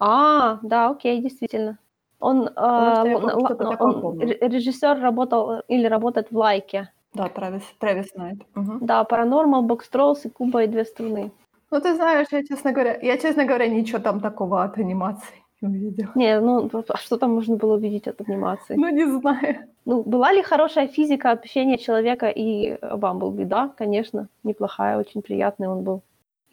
А, 0.00 0.58
да, 0.62 0.88
окей, 0.90 1.20
действительно. 1.22 1.78
Он, 2.18 2.48
э, 2.48 2.50
такое 2.54 3.92
он 3.92 4.18
ре- 4.18 4.38
режиссер 4.48 5.00
работал 5.00 5.60
или 5.68 5.86
работает 5.86 6.30
в 6.30 6.36
Лайке. 6.36 6.88
Да, 7.12 7.28
Трэвис, 7.28 7.62
Трэвис 7.78 8.14
Найт. 8.14 8.38
Мгм. 8.54 8.78
Да, 8.86 9.04
Paranormal, 9.04 9.66
Box 9.66 9.80
Trolls 9.92 10.20
и 10.24 10.30
Куба 10.30 10.64
и 10.64 10.66
две 10.66 10.84
струны. 10.84 11.30
Ну, 11.70 11.80
ты 11.80 11.94
знаешь, 11.94 12.28
я, 12.32 12.42
честно 12.44 12.72
говоря, 12.72 12.98
я, 13.02 13.18
честно 13.18 13.44
говоря, 13.44 13.68
ничего 13.68 13.98
там 13.98 14.20
такого 14.20 14.64
от 14.64 14.78
анимации 14.78 15.42
увидела. 15.62 16.12
Не, 16.14 16.40
ну 16.40 16.70
а 16.88 16.96
что 16.96 17.16
там 17.16 17.34
можно 17.34 17.56
было 17.56 17.74
увидеть 17.74 18.08
от 18.08 18.20
анимации? 18.20 18.76
Ну, 18.76 18.88
не 18.88 19.06
знаю. 19.06 19.68
Ну, 19.84 20.02
была 20.02 20.32
ли 20.32 20.42
хорошая 20.42 20.88
физика 20.88 21.30
общения 21.30 21.78
человека 21.78 22.28
и 22.28 22.76
Бамблби? 22.96 23.44
Да, 23.44 23.68
конечно, 23.78 24.28
неплохая, 24.44 24.98
очень 24.98 25.22
приятный 25.22 25.68
он 25.68 25.82
был. 25.82 26.02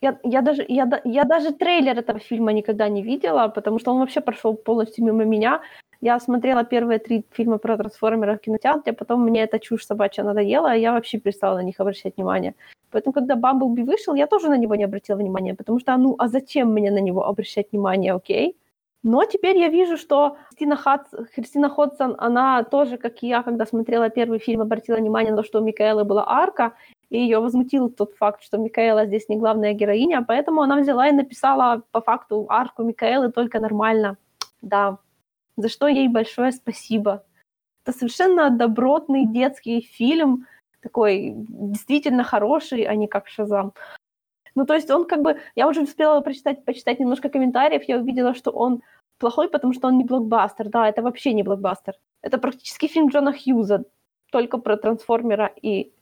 Я, 0.02 0.20
я, 0.24 0.42
даже, 0.42 0.66
я, 0.68 1.02
я 1.06 1.24
даже 1.24 1.54
трейлер 1.54 1.98
этого 1.98 2.20
фильма 2.20 2.52
никогда 2.52 2.90
не 2.90 3.02
видела, 3.02 3.48
потому 3.48 3.80
что 3.80 3.94
он 3.94 4.00
вообще 4.00 4.20
прошел 4.22 4.54
полностью 4.54 5.06
мимо 5.06 5.24
меня. 5.24 5.62
Я 6.02 6.20
смотрела 6.20 6.66
первые 6.66 7.00
три 7.00 7.24
фильма 7.32 7.58
про 7.58 7.78
трансформеров 7.78 8.38
в 8.38 8.42
кинотеатре, 8.42 8.92
потом 8.92 9.24
мне 9.24 9.44
эта 9.44 9.60
чушь 9.60 9.86
собачья 9.86 10.26
надоела, 10.26 10.76
и 10.76 10.82
я 10.82 10.92
вообще 10.92 11.20
перестала 11.20 11.56
на 11.56 11.64
них 11.64 11.80
обращать 11.80 12.18
внимание. 12.18 12.54
Поэтому, 12.92 13.14
когда 13.14 13.36
Бамблби 13.36 13.84
вышел, 13.84 14.14
я 14.16 14.28
тоже 14.28 14.50
на 14.50 14.58
него 14.58 14.76
не 14.76 14.84
обратила 14.84 15.16
внимания, 15.18 15.56
потому 15.56 15.80
что, 15.80 15.98
ну, 15.98 16.16
а 16.20 16.28
зачем 16.28 16.74
мне 16.74 16.92
на 16.92 17.00
него 17.00 17.26
обращать 17.26 17.72
внимание, 17.72 18.14
окей? 18.14 18.58
Но 19.04 19.26
теперь 19.26 19.58
я 19.58 19.68
вижу, 19.68 19.98
что 19.98 20.38
Кристина, 20.52 20.78
Хадс, 20.78 21.10
Кристина 21.36 21.70
Ходсон, 21.70 22.16
она 22.18 22.64
тоже, 22.64 22.98
как 22.98 23.22
и 23.22 23.28
я, 23.28 23.44
когда 23.44 23.66
смотрела 23.66 24.10
первый 24.10 24.40
фильм, 24.40 24.62
обратила 24.62 24.96
внимание 24.96 25.32
на 25.32 25.38
то, 25.38 25.44
что 25.44 25.60
у 25.60 25.64
Микаэлы 25.64 26.06
была 26.06 26.24
арка, 26.26 26.74
и 27.10 27.18
ее 27.18 27.40
возмутил 27.40 27.90
тот 27.90 28.16
факт, 28.16 28.42
что 28.44 28.58
Микаэла 28.58 29.06
здесь 29.06 29.28
не 29.28 29.36
главная 29.36 29.74
героиня, 29.74 30.24
поэтому 30.26 30.62
она 30.62 30.80
взяла 30.80 31.10
и 31.10 31.12
написала 31.12 31.84
по 31.92 32.02
факту 32.02 32.46
арку 32.50 32.84
Микаэлы 32.84 33.32
только 33.32 33.60
нормально. 33.60 34.18
Да, 34.62 35.00
за 35.58 35.68
что 35.68 35.88
ей 35.88 36.08
большое 36.08 36.54
спасибо. 36.54 37.26
Это 37.86 37.98
совершенно 37.98 38.50
добротный 38.50 39.26
детский 39.26 39.82
фильм, 39.82 40.48
такой 40.82 41.34
действительно 41.36 42.24
хороший, 42.24 42.84
а 42.84 42.96
не 42.96 43.08
как 43.08 43.28
Шазам. 43.28 43.74
Ну, 44.56 44.66
то 44.66 44.74
есть 44.74 44.90
он 44.92 45.06
как 45.06 45.22
бы... 45.22 45.40
Я 45.56 45.68
уже 45.68 45.82
успела 45.82 46.22
прочитать, 46.22 46.66
почитать 46.66 47.00
немножко 47.00 47.30
комментариев, 47.30 47.84
я 47.88 47.98
увидела, 47.98 48.34
что 48.34 48.52
он 48.52 48.82
плохой, 49.18 49.50
потому 49.50 49.74
что 49.74 49.88
он 49.88 49.98
не 49.98 50.04
блокбастер. 50.04 50.70
Да, 50.70 50.90
это 50.90 51.02
вообще 51.02 51.34
не 51.34 51.44
блокбастер. 51.44 51.96
Это 52.22 52.38
практически 52.38 52.88
фильм 52.88 53.10
Джона 53.10 53.34
Хьюза, 53.34 53.86
только 54.32 54.58
про 54.58 54.78
трансформера 54.78 55.52
и 55.62 55.94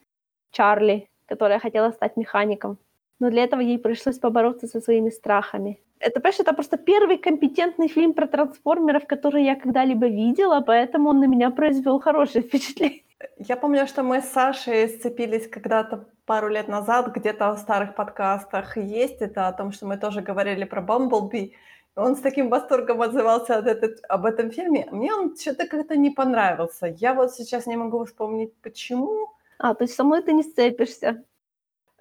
Чарли, 0.52 1.10
которая 1.26 1.60
хотела 1.60 1.92
стать 1.92 2.18
механиком. 2.18 2.78
Но 3.20 3.30
для 3.30 3.44
этого 3.44 3.62
ей 3.62 3.78
пришлось 3.78 4.20
побороться 4.20 4.68
со 4.68 4.82
своими 4.82 5.10
страхами. 5.10 5.80
Это, 6.00 6.20
понимаешь, 6.20 6.40
это 6.40 6.54
просто 6.54 6.78
первый 6.78 7.18
компетентный 7.18 7.88
фильм 7.88 8.14
про 8.14 8.28
трансформеров, 8.28 9.06
который 9.06 9.44
я 9.44 9.56
когда-либо 9.56 10.08
видела, 10.08 10.62
поэтому 10.62 11.10
он 11.10 11.20
на 11.20 11.28
меня 11.28 11.52
произвел 11.52 12.00
хорошее 12.00 12.44
впечатление. 12.44 13.04
Я 13.38 13.56
помню, 13.56 13.86
что 13.86 14.02
мы 14.02 14.22
с 14.22 14.30
Сашей 14.30 14.90
сцепились 14.90 15.48
когда-то 15.48 16.08
пару 16.32 16.48
лет 16.48 16.70
назад, 16.70 17.14
где-то 17.14 17.52
в 17.52 17.60
старых 17.60 17.94
подкастах 17.94 18.78
есть 18.78 19.22
это, 19.22 19.50
о 19.50 19.52
том, 19.52 19.74
что 19.74 19.86
мы 19.86 19.98
тоже 19.98 20.22
говорили 20.22 20.64
про 20.64 20.82
Бамблби. 20.82 21.54
Он 21.96 22.16
с 22.16 22.22
таким 22.22 22.50
восторгом 22.50 23.02
отзывался 23.02 23.58
от 23.58 23.68
этот, 23.68 24.00
об 24.08 24.26
этом 24.26 24.50
фильме. 24.50 24.88
Мне 24.92 25.14
он 25.14 25.36
что-то 25.36 25.68
как-то 25.68 25.98
не 25.98 26.10
понравился. 26.10 26.88
Я 26.88 27.14
вот 27.14 27.34
сейчас 27.34 27.68
не 27.68 27.76
могу 27.76 28.06
вспомнить, 28.06 28.54
почему. 28.62 29.28
А, 29.60 29.74
то 29.74 29.84
есть 29.84 29.96
со 29.96 30.06
мной 30.06 30.22
ты 30.22 30.32
не 30.32 30.44
сцепишься. 30.44 31.22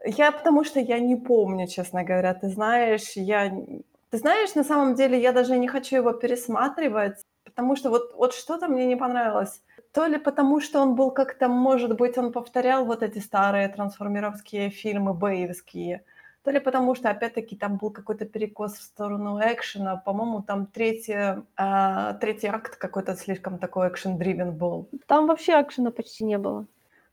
Я 0.05 0.31
потому 0.31 0.63
что 0.63 0.79
я 0.79 1.01
не 1.01 1.17
помню, 1.17 1.67
честно 1.67 2.05
говоря. 2.05 2.33
Ты 2.35 2.51
знаешь, 2.51 3.17
я... 3.17 3.51
Ты 4.11 4.19
знаешь, 4.19 4.55
на 4.55 4.63
самом 4.63 4.95
деле 4.95 5.21
я 5.21 5.33
даже 5.33 5.59
не 5.59 5.67
хочу 5.67 5.97
его 5.97 6.13
пересматривать, 6.13 7.17
потому 7.61 7.77
что 7.77 7.91
вот, 7.91 8.15
вот 8.15 8.33
что-то 8.33 8.69
мне 8.69 8.87
не 8.87 8.97
понравилось. 8.97 9.63
То 9.93 10.07
ли 10.07 10.19
потому, 10.19 10.61
что 10.61 10.81
он 10.81 10.95
был 10.95 11.11
как-то, 11.11 11.47
может 11.49 11.95
быть, 11.95 12.17
он 12.17 12.33
повторял 12.33 12.87
вот 12.87 13.03
эти 13.03 13.19
старые 13.19 13.69
трансформеровские 13.69 14.71
фильмы 14.71 15.13
бэевские, 15.13 16.03
то 16.43 16.51
ли 16.53 16.61
потому, 16.61 16.95
что, 16.95 17.11
опять-таки, 17.11 17.57
там 17.57 17.77
был 17.77 17.91
какой-то 17.91 18.25
перекос 18.25 18.79
в 18.79 18.83
сторону 18.83 19.39
экшена. 19.43 19.97
По-моему, 19.97 20.43
там 20.43 20.67
третий, 20.67 21.43
а, 21.57 22.15
третий 22.15 22.47
акт 22.49 22.77
какой-то 22.77 23.15
слишком 23.15 23.59
такой 23.59 23.89
экшен-дривен 23.89 24.53
был. 24.53 24.89
Там 25.07 25.27
вообще 25.27 25.53
акшена 25.53 25.91
почти 25.91 26.25
не 26.25 26.39
было. 26.39 26.65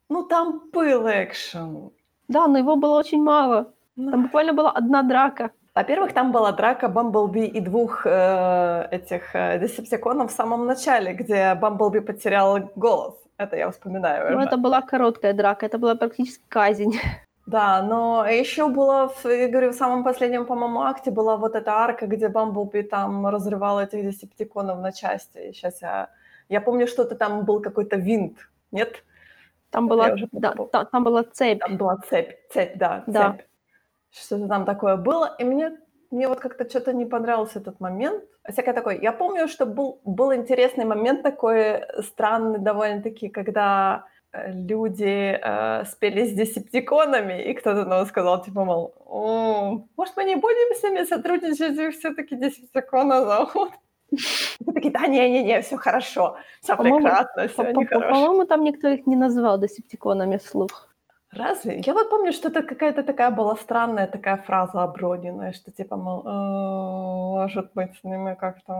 Ну, 0.07 0.23
там 0.23 0.69
был 0.71 1.09
экшен. 1.09 1.91
Да, 2.29 2.47
но 2.47 2.57
его 2.57 2.77
было 2.77 2.99
очень 2.99 3.21
мало. 3.21 3.73
Ну, 3.97 4.11
Там 4.11 4.23
буквально 4.23 4.53
была 4.53 4.71
одна 4.71 5.03
драка. 5.03 5.51
Во-первых, 5.77 6.13
там 6.13 6.31
была 6.31 6.51
драка 6.51 6.87
Бамблби 6.89 7.45
и 7.45 7.59
двух 7.59 8.07
э, 8.07 8.87
этих 8.89 9.35
э, 9.35 9.59
десептиконов 9.59 10.31
в 10.31 10.35
самом 10.35 10.65
начале, 10.65 11.13
где 11.13 11.53
Бамблби 11.53 11.99
потерял 11.99 12.71
голос. 12.75 13.13
Это 13.37 13.57
я 13.57 13.69
вспоминаю. 13.69 14.37
Уже. 14.37 14.47
это 14.47 14.57
была 14.57 14.81
короткая 14.81 15.33
драка, 15.33 15.67
это 15.67 15.77
была 15.77 15.95
практически 15.95 16.43
казнь. 16.49 16.93
Да, 17.45 17.81
но 17.81 18.25
еще 18.27 18.67
было, 18.67 19.09
я 19.23 19.47
говорю, 19.47 19.69
в 19.69 19.75
самом 19.75 20.03
последнем, 20.03 20.45
по-моему, 20.45 20.81
акте 20.81 21.11
была 21.11 21.37
вот 21.37 21.55
эта 21.55 21.71
арка, 21.71 22.05
где 22.07 22.27
Бамблби 22.27 22.81
там 22.81 23.27
разрывал 23.27 23.79
этих 23.79 24.03
десептиконов 24.03 24.79
на 24.79 24.91
части. 24.91 25.53
Сейчас 25.53 25.81
я... 25.81 26.09
Я 26.49 26.59
помню, 26.59 26.87
что-то 26.87 27.15
там 27.15 27.45
был 27.45 27.61
какой-то 27.61 27.95
винт, 27.95 28.49
нет? 28.71 29.03
Там 29.69 29.87
была, 29.87 30.15
да, 30.31 30.55
та- 30.71 30.85
там 30.85 31.03
была 31.03 31.23
цепь. 31.23 31.59
Там 31.59 31.77
была 31.77 31.97
цепь, 32.09 32.31
цепь, 32.51 32.77
да, 32.77 33.03
Да. 33.07 33.31
цепь. 33.31 33.46
Что-то 34.11 34.47
там 34.47 34.65
такое 34.65 34.95
было, 34.95 35.35
и 35.39 35.43
мне, 35.43 35.77
мне 36.11 36.27
вот 36.27 36.39
как-то 36.39 36.69
что-то 36.69 36.93
не 36.93 37.05
понравился 37.05 37.59
этот 37.59 37.79
момент. 37.79 38.23
Всякое 38.49 38.73
такое. 38.73 38.99
Я 38.99 39.11
помню, 39.11 39.47
что 39.47 39.65
был, 39.65 40.01
был 40.05 40.33
интересный 40.33 40.85
момент 40.85 41.23
такой 41.23 41.83
странный 42.01 42.59
довольно-таки, 42.59 43.29
когда 43.29 44.05
э, 44.31 44.51
люди 44.51 45.37
э, 45.41 45.85
спели 45.85 46.25
с 46.25 46.33
десептиконами, 46.33 47.43
и 47.43 47.53
кто-то 47.53 47.85
нам 47.85 48.05
сказал, 48.05 48.41
типа, 48.43 48.63
мол, 48.63 48.93
«О, 49.05 49.83
может, 49.97 50.15
мы 50.15 50.23
не 50.23 50.35
будем 50.35 50.75
с 50.75 50.83
ними 50.83 51.03
сотрудничать, 51.03 51.77
их 51.77 51.95
все-таки 51.95 52.35
десептикона 52.35 53.25
зовут. 53.25 53.71
Мы 54.65 54.73
такие, 54.73 54.91
да, 54.91 55.05
не-не-не, 55.07 55.61
все 55.61 55.77
хорошо, 55.77 56.37
все 56.61 56.77
прекрасно, 56.77 57.47
все. 57.47 57.73
По-моему, 57.73 58.45
там 58.45 58.63
никто 58.63 58.87
их 58.87 59.05
не 59.05 59.15
назвал 59.15 59.59
десептиконами 59.59 60.37
вслух. 60.37 60.87
Разве? 61.31 61.81
Я 61.85 61.93
вот 61.93 62.09
помню, 62.09 62.31
что 62.31 62.47
это 62.47 62.63
какая-то 62.63 63.03
такая 63.03 63.31
была 63.31 63.55
странная 63.55 64.07
такая 64.07 64.37
фраза 64.37 64.83
оброненная, 64.83 65.51
что 65.53 65.71
типа, 65.71 65.97
мол, 65.97 66.21
«Э, 66.25 67.41
может 67.41 67.69
быть, 67.75 67.91
с 67.99 68.03
ними 68.03 68.35
как-то... 68.35 68.73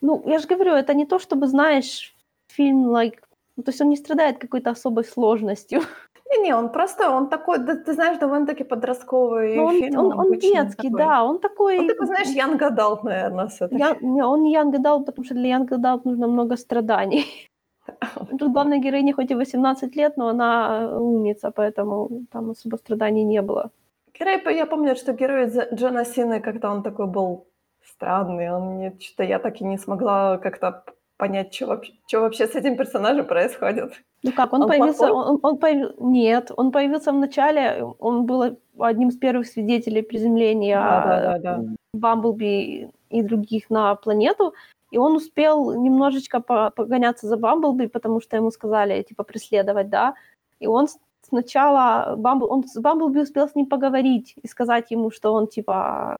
ну». 0.00 0.22
Я 0.26 0.38
же 0.38 0.48
говорю, 0.48 0.72
это 0.72 0.94
не 0.94 1.06
то, 1.06 1.18
чтобы, 1.18 1.46
знаешь, 1.46 2.14
фильм, 2.48 2.88
like... 2.88 3.18
Ну, 3.56 3.62
то 3.62 3.70
есть 3.70 3.80
он 3.80 3.88
не 3.90 3.96
страдает 3.96 4.38
какой-то 4.38 4.70
особой 4.70 5.04
сложностью. 5.04 5.80
Не-не, 6.30 6.56
он 6.56 6.72
просто, 6.72 7.10
он 7.10 7.28
такой, 7.28 7.58
да, 7.58 7.74
ты 7.76 7.92
знаешь, 7.92 8.18
довольно-таки 8.18 8.64
подростковый 8.64 9.56
Ну, 9.56 9.64
он, 9.64 9.80
фильм. 9.80 9.98
он, 9.98 10.18
он 10.18 10.38
детский, 10.38 10.88
такой. 10.90 10.98
да, 10.98 11.24
он 11.24 11.38
такой... 11.38 11.78
Он 11.78 11.88
такой, 11.88 12.06
знаешь, 12.06 12.28
young 12.28 12.58
adult, 12.58 13.00
наверное, 13.04 13.46
всё-таки. 13.46 13.78
Я, 13.78 13.96
не, 14.00 14.22
он 14.24 14.42
не 14.42 14.56
young 14.56 14.72
adult, 14.72 15.04
потому 15.04 15.24
что 15.24 15.34
для 15.34 15.56
young 15.56 15.68
adult 15.68 16.00
нужно 16.04 16.26
много 16.28 16.56
страданий. 16.56 17.24
Тут 18.38 18.52
главная 18.52 18.78
героиня 18.78 19.14
хоть 19.14 19.30
и 19.30 19.34
18 19.34 19.96
лет, 19.96 20.16
но 20.16 20.28
она 20.28 20.88
э, 20.90 20.96
умница, 20.98 21.50
поэтому 21.50 22.08
там 22.30 22.50
особо 22.50 22.76
страданий 22.76 23.24
не 23.24 23.42
было. 23.42 23.70
Герой, 24.18 24.56
я 24.56 24.66
помню, 24.66 24.94
что 24.96 25.12
герой 25.12 25.46
Дж- 25.46 25.74
Джона 25.74 26.04
Сины 26.04 26.40
как-то 26.40 26.70
он 26.70 26.82
такой 26.82 27.06
был 27.06 27.46
странный, 27.84 28.50
он 28.50 28.62
мне 28.76 28.92
что-то 29.00 29.24
я 29.24 29.38
так 29.38 29.60
и 29.60 29.64
не 29.64 29.78
смогла 29.78 30.38
как-то 30.38 30.84
понять, 31.16 31.54
что 31.54 31.66
вообще, 31.66 31.92
что 32.06 32.20
вообще 32.20 32.46
с 32.46 32.54
этим 32.56 32.76
персонажем 32.76 33.26
происходит. 33.26 33.92
Ну 34.24 34.32
как, 34.32 34.52
он, 34.52 34.62
Он 34.62 34.68
появился, 34.68 35.06
плохой? 35.06 35.26
он, 35.34 35.38
он 35.42 35.58
появ- 35.58 35.94
нет, 36.00 36.50
он 36.56 36.70
появился 36.72 37.12
в 37.12 37.16
начале, 37.16 37.84
он 37.98 38.26
был 38.26 38.56
одним 38.78 39.08
из 39.08 39.16
первых 39.18 39.46
свидетелей 39.46 40.02
приземления 40.02 40.78
Да-да-да-да. 40.80 41.64
Бамблби 41.94 42.90
и 43.10 43.22
других 43.22 43.70
на 43.70 43.94
планету, 43.94 44.54
и 44.92 44.98
он 44.98 45.16
успел 45.16 45.72
немножечко 45.74 46.40
по- 46.40 46.70
погоняться 46.70 47.26
за 47.26 47.36
Бамблби, 47.36 47.86
потому 47.86 48.20
что 48.20 48.36
ему 48.36 48.50
сказали, 48.50 49.02
типа, 49.02 49.24
преследовать, 49.24 49.88
да, 49.88 50.14
и 50.60 50.66
он 50.66 50.86
сначала, 51.28 52.14
Бамбл, 52.16 52.46
он 52.52 52.64
с 52.64 52.78
Бамблби 52.80 53.20
успел 53.20 53.48
с 53.48 53.54
ним 53.54 53.66
поговорить 53.66 54.34
и 54.44 54.48
сказать 54.48 54.90
ему, 54.90 55.10
что 55.10 55.32
он, 55.32 55.46
типа, 55.46 56.16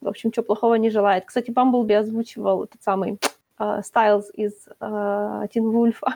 в 0.00 0.08
общем, 0.08 0.32
что 0.32 0.42
плохого 0.42 0.74
не 0.78 0.90
желает. 0.90 1.24
Кстати, 1.26 1.50
Бамблби 1.50 1.92
озвучивал 1.94 2.64
этот 2.64 2.82
самый 2.82 3.18
э, 3.58 3.82
Стайлз 3.82 4.30
из 4.34 4.52
э, 4.80 5.46
Тин 5.52 5.70
Вульфа. 5.70 6.14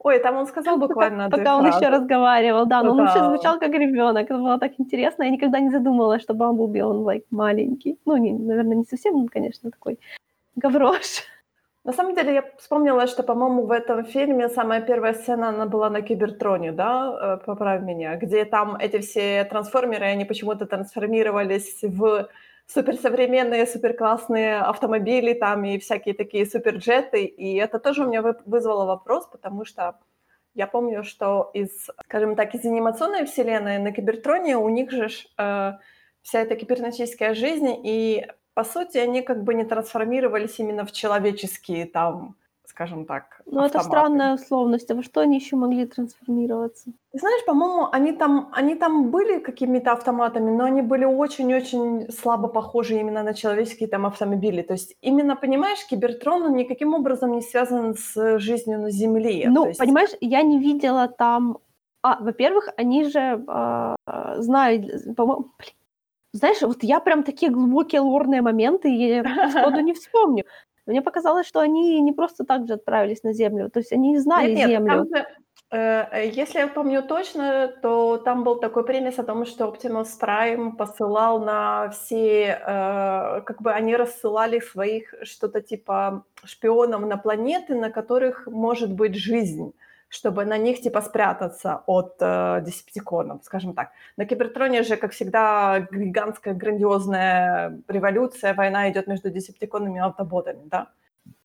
Ой, 0.00 0.18
там 0.18 0.36
он 0.36 0.46
сказал 0.46 0.78
буквально 0.78 1.30
Пока 1.30 1.56
он 1.56 1.62
фразы. 1.62 1.78
еще 1.78 1.88
разговаривал, 1.88 2.66
да, 2.66 2.82
но 2.82 2.90
он 2.92 2.98
вообще 2.98 3.18
Да. 3.20 3.28
звучал 3.28 3.58
как 3.58 3.72
ребенок, 3.72 4.24
это 4.30 4.38
было 4.38 4.58
так 4.58 4.72
интересно, 4.78 5.24
я 5.24 5.30
никогда 5.30 5.58
не 5.60 5.70
задумывалась, 5.70 6.22
что 6.22 6.34
Бамблби, 6.34 6.80
он, 6.82 6.98
like, 6.98 7.24
маленький, 7.30 7.96
ну, 8.04 8.16
не, 8.16 8.32
наверное, 8.32 8.76
не 8.76 8.84
совсем, 8.84 9.14
он, 9.16 9.28
конечно, 9.28 9.70
такой 9.70 9.98
гаврош. 10.58 11.24
На 11.84 11.92
самом 11.92 12.14
деле, 12.14 12.34
я 12.34 12.44
вспомнила, 12.58 13.06
что, 13.06 13.22
по-моему, 13.22 13.62
в 13.66 13.70
этом 13.70 14.04
фильме 14.04 14.48
самая 14.48 14.82
первая 14.82 15.14
сцена, 15.14 15.48
она 15.48 15.64
была 15.66 15.88
на 15.90 16.02
Кибертроне, 16.02 16.72
да, 16.72 17.38
э, 17.40 17.46
поправь 17.46 17.82
меня, 17.82 18.16
где 18.16 18.44
там 18.44 18.76
эти 18.76 18.98
все 18.98 19.44
трансформеры, 19.44 20.04
они 20.04 20.24
почему-то 20.24 20.66
трансформировались 20.66 21.82
в 21.82 22.28
суперсовременные, 22.66 23.66
суперклассные 23.66 24.58
автомобили 24.58 25.32
там 25.32 25.64
и 25.64 25.78
всякие 25.78 26.14
такие 26.14 26.44
суперджеты, 26.44 27.24
и 27.24 27.56
это 27.56 27.78
тоже 27.78 28.04
у 28.04 28.08
меня 28.08 28.20
вы- 28.20 28.36
вызвало 28.44 28.84
вопрос, 28.84 29.26
потому 29.26 29.64
что 29.64 29.94
я 30.54 30.66
помню, 30.66 31.04
что 31.04 31.50
из, 31.54 31.88
скажем 32.04 32.36
так, 32.36 32.54
из 32.54 32.64
анимационной 32.66 33.24
вселенной 33.24 33.78
на 33.78 33.92
Кибертроне 33.92 34.58
у 34.58 34.68
них 34.68 34.90
же 34.90 35.08
э, 35.38 35.72
вся 36.22 36.40
эта 36.40 36.56
кибернетическая 36.56 37.34
жизнь, 37.34 37.80
и 37.82 38.26
по 38.58 38.64
сути 38.64 38.98
они 38.98 39.22
как 39.22 39.44
бы 39.44 39.54
не 39.54 39.64
трансформировались 39.64 40.58
именно 40.58 40.84
в 40.84 40.90
человеческие 40.90 41.86
там, 41.86 42.34
скажем 42.66 43.04
так, 43.04 43.40
Ну, 43.46 43.64
это 43.64 43.80
странная 43.80 44.34
условность, 44.34 44.90
а 44.90 44.94
во 44.94 45.02
что 45.04 45.20
они 45.20 45.36
еще 45.36 45.54
могли 45.54 45.86
трансформироваться? 45.86 46.90
Ты 47.12 47.18
знаешь, 47.20 47.44
по-моему, 47.46 47.88
они 47.92 48.12
там, 48.12 48.48
они 48.52 48.74
там 48.74 49.10
были 49.12 49.38
какими-то 49.38 49.92
автоматами, 49.92 50.50
но 50.50 50.64
они 50.64 50.82
были 50.82 51.04
очень-очень 51.04 52.10
слабо 52.10 52.48
похожи 52.48 52.98
именно 52.98 53.22
на 53.22 53.32
человеческие 53.32 53.88
там 53.88 54.06
автомобили. 54.06 54.62
То 54.62 54.74
есть 54.74 54.96
именно, 55.02 55.36
понимаешь, 55.36 55.86
Кибертрон 55.90 56.42
он 56.42 56.56
никаким 56.56 56.94
образом 56.94 57.30
не 57.30 57.42
связан 57.42 57.94
с 57.94 58.38
жизнью 58.40 58.80
на 58.80 58.90
Земле. 58.90 59.46
Ну, 59.48 59.66
есть- 59.66 59.78
понимаешь, 59.78 60.10
я 60.20 60.42
не 60.42 60.58
видела 60.58 61.06
там... 61.06 61.58
А, 62.02 62.16
во-первых, 62.20 62.68
они 62.76 63.04
же 63.04 63.44
а, 63.46 63.94
знают, 64.38 65.14
по-моему... 65.16 65.44
блин. 65.58 65.77
Знаешь, 66.32 66.60
вот 66.62 66.82
я 66.82 67.00
прям 67.00 67.22
такие 67.22 67.50
глубокие 67.50 68.00
лорные 68.00 68.42
моменты 68.42 68.88
я 68.88 69.22
сходу 69.50 69.80
не 69.80 69.94
вспомню. 69.94 70.44
Мне 70.86 71.02
показалось, 71.02 71.46
что 71.46 71.60
они 71.60 72.00
не 72.00 72.12
просто 72.12 72.44
так 72.44 72.66
же 72.66 72.74
отправились 72.74 73.22
на 73.22 73.32
Землю, 73.32 73.70
то 73.70 73.80
есть 73.80 73.92
они 73.92 74.18
знали 74.18 74.52
Нет, 74.52 74.56
нет, 74.56 74.70
Землю. 74.70 74.88
там 74.88 75.06
же, 75.08 75.26
э, 75.70 75.76
э, 76.12 76.30
если 76.30 76.60
я 76.60 76.68
помню 76.68 77.02
точно, 77.02 77.68
то 77.82 78.16
там 78.16 78.42
был 78.42 78.56
такой 78.56 78.84
премис 78.84 79.18
о 79.18 79.24
том, 79.24 79.44
что 79.44 79.66
Optimus 79.66 80.08
Prime 80.18 80.76
посылал 80.76 81.40
на 81.40 81.90
все, 81.90 82.58
э, 82.66 83.40
как 83.42 83.60
бы 83.60 83.70
они 83.70 83.96
рассылали 83.96 84.60
своих 84.60 85.14
что-то 85.22 85.60
типа 85.60 86.24
шпионов 86.44 87.02
на 87.02 87.18
планеты, 87.18 87.74
на 87.74 87.90
которых 87.90 88.46
может 88.46 88.90
быть 88.90 89.14
жизнь 89.14 89.74
чтобы 90.08 90.44
на 90.44 90.58
них 90.58 90.80
типа 90.80 91.00
спрятаться 91.02 91.82
от 91.86 92.16
э, 92.20 92.62
десептиконов, 92.64 93.44
скажем 93.44 93.74
так. 93.74 93.90
На 94.16 94.24
Кибертроне 94.24 94.82
же, 94.82 94.96
как 94.96 95.12
всегда, 95.12 95.86
гигантская, 95.92 96.54
грандиозная 96.54 97.78
революция, 97.88 98.54
война 98.54 98.90
идет 98.90 99.06
между 99.06 99.30
десептиконами 99.30 99.98
и 99.98 100.00
автоботами, 100.00 100.62
да? 100.64 100.88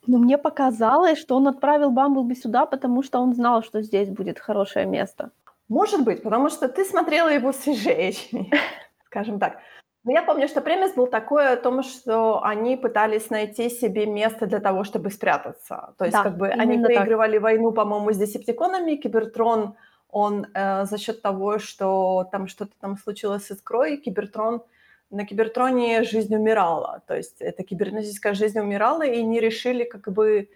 Но 0.07 0.17
мне 0.17 0.37
показалось, 0.37 1.17
что 1.17 1.35
он 1.35 1.47
отправил 1.47 1.91
Бамблби 1.91 2.35
сюда, 2.35 2.65
потому 2.65 3.03
что 3.03 3.19
он 3.19 3.33
знал, 3.33 3.63
что 3.63 3.81
здесь 3.81 4.09
будет 4.09 4.39
хорошее 4.39 4.85
место. 4.85 5.31
Может 5.69 6.03
быть, 6.03 6.23
потому 6.23 6.49
что 6.49 6.67
ты 6.67 6.85
смотрела 6.85 7.29
его 7.29 7.51
свежее, 7.53 8.13
скажем 9.05 9.39
так. 9.39 9.57
Я 10.05 10.21
помню, 10.23 10.47
что 10.47 10.61
премис 10.61 10.93
был 10.93 11.07
такой 11.07 11.47
о 11.53 11.55
том, 11.55 11.81
что 11.81 12.43
они 12.43 12.75
пытались 12.75 13.29
найти 13.29 13.69
себе 13.69 14.05
место 14.05 14.47
для 14.47 14.59
того, 14.59 14.83
чтобы 14.83 15.09
спрятаться. 15.09 15.93
То 15.97 16.05
есть 16.05 16.17
Да, 16.17 16.23
как 16.23 16.37
бы 16.37 16.49
они 16.49 16.73
именно 16.75 16.87
так. 16.89 16.97
проигрывали 16.97 17.37
войну, 17.37 17.71
по-моему, 17.71 18.11
с 18.11 18.17
десептиконами. 18.17 18.95
Кибертрон, 18.95 19.75
он 20.09 20.47
э, 20.53 20.85
за 20.85 20.97
счет 20.97 21.21
того, 21.21 21.57
что 21.57 22.27
там 22.31 22.47
что-то 22.47 22.73
там 22.81 22.97
случилось 22.97 23.45
с 23.45 23.51
искрой, 23.51 23.97
Кибертрон 23.97 24.63
на 25.09 25.25
Кибертроне 25.25 26.03
жизнь 26.03 26.35
умирала. 26.35 27.01
То 27.07 27.15
есть 27.15 27.39
эта 27.39 27.63
кибернетическая 27.63 28.33
жизнь 28.33 28.59
умирала, 28.59 29.03
и 29.03 29.19
они 29.19 29.39
решили 29.39 29.83
как 29.83 30.11
бы 30.11 30.49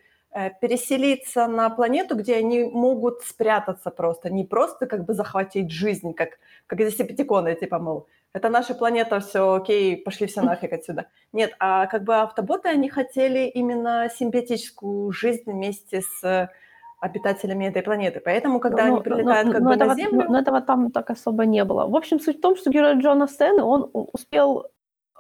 переселиться 0.62 1.48
на 1.48 1.70
планету, 1.70 2.16
где 2.16 2.36
они 2.36 2.64
могут 2.64 3.22
спрятаться 3.24 3.90
просто, 3.92 4.30
не 4.30 4.44
просто 4.44 4.86
как 4.86 5.06
бы 5.06 5.14
захватить 5.14 5.72
жизнь, 5.72 6.14
как, 6.14 6.40
как 6.68 6.80
десептиконы, 6.80 7.56
типа, 7.56 7.80
мол, 7.80 8.08
это 8.34 8.50
наша 8.50 8.76
планета, 8.76 9.20
все 9.20 9.54
окей, 9.56 9.98
пошли 9.98 10.28
все 10.28 10.42
нафиг 10.42 10.74
отсюда. 10.74 11.06
Нет, 11.34 11.54
а 11.60 11.88
как 11.88 12.04
бы 12.04 12.16
автоботы, 12.16 12.70
они 12.70 12.90
хотели 12.90 13.48
именно 13.48 14.10
симбиотическую 14.16 15.12
жизнь 15.12 15.52
вместе 15.52 16.02
с 16.02 16.50
обитателями 17.00 17.66
этой 17.66 17.82
планеты. 17.82 18.20
Поэтому, 18.20 18.60
когда 18.60 18.84
Но- 18.84 18.88
они 18.88 18.96
но- 18.98 19.02
прилетают 19.02 19.48
но- 19.48 19.54
как 19.54 19.62
но 19.62 19.70
бы 19.70 19.76
на 19.76 19.84
этого, 19.84 19.96
Землю... 19.96 20.26
но 20.30 20.40
этого 20.40 20.62
там 20.62 20.92
так 20.92 21.10
особо 21.10 21.46
не 21.46 21.64
было. 21.64 21.88
В 21.88 21.96
общем, 21.96 22.20
суть 22.20 22.38
в 22.38 22.42
том, 22.42 22.56
что 22.56 22.70
герой 22.72 22.96
Джона 23.00 23.28
Сцены, 23.28 23.62
он 23.64 23.90
успел, 23.94 24.66
э, 24.66 24.68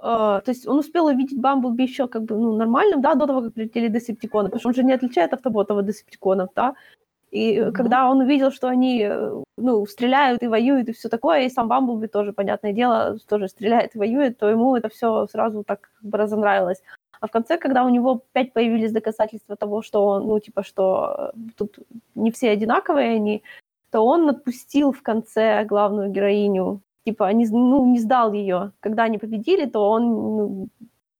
то 0.01 0.43
есть 0.47 0.67
он 0.67 0.79
успел 0.79 1.05
увидеть 1.05 1.39
Бамблби 1.39 1.83
еще 1.83 2.07
как 2.07 2.23
бы 2.23 2.35
ну, 2.37 2.55
нормальным, 2.55 3.01
да, 3.01 3.15
до 3.15 3.25
того, 3.25 3.41
как 3.41 3.53
прилетели 3.53 3.87
десептиконы, 3.87 4.49
потому 4.49 4.59
что 4.59 4.69
он 4.69 4.75
же 4.75 4.83
не 4.83 4.93
отличает 4.93 5.33
автоботов 5.33 5.77
от 5.77 5.85
десептиконов, 5.85 6.49
да. 6.55 6.75
И 7.31 7.59
Мгм. 7.59 7.73
когда 7.73 8.09
он 8.09 8.19
увидел, 8.19 8.51
что 8.51 8.67
они, 8.67 9.03
э, 9.03 9.43
ну, 9.57 9.85
стреляют 9.85 10.43
и 10.43 10.47
воюют 10.47 10.89
и 10.89 10.93
все 10.93 11.09
такое, 11.09 11.41
и 11.41 11.49
сам 11.49 11.67
Бамблби 11.67 12.07
тоже, 12.07 12.31
понятное 12.31 12.73
дело, 12.73 13.17
тоже 13.27 13.49
стреляет 13.49 13.95
и 13.95 13.99
воюет, 13.99 14.37
то 14.37 14.49
ему 14.49 14.75
это 14.77 14.87
все 14.89 15.27
сразу 15.27 15.63
так 15.63 15.81
как 15.81 16.09
бы 16.09 16.17
разонравилось. 16.17 16.81
А 17.19 17.27
в 17.27 17.31
конце, 17.31 17.57
когда 17.57 17.83
у 17.83 17.89
него 17.89 18.21
опять 18.31 18.53
появились 18.53 18.91
доказательства 18.93 19.55
того, 19.55 19.81
что 19.81 20.05
он, 20.05 20.27
ну, 20.27 20.39
типа, 20.39 20.63
что 20.63 21.31
э, 21.35 21.39
тут 21.57 21.79
не 22.15 22.31
все 22.31 22.51
одинаковые 22.51 23.15
они, 23.15 23.43
то 23.91 24.05
он 24.05 24.29
отпустил 24.29 24.91
в 24.91 25.01
конце 25.01 25.65
главную 25.65 26.09
героиню. 26.09 26.81
Типа, 27.07 27.31
не, 27.31 27.47
ну, 27.47 27.85
не 27.85 27.99
сдал 27.99 28.33
ее. 28.33 28.73
Когда 28.81 29.03
они 29.03 29.17
победили, 29.17 29.65
то 29.65 29.89
он 29.89 30.03
ну, 30.09 30.67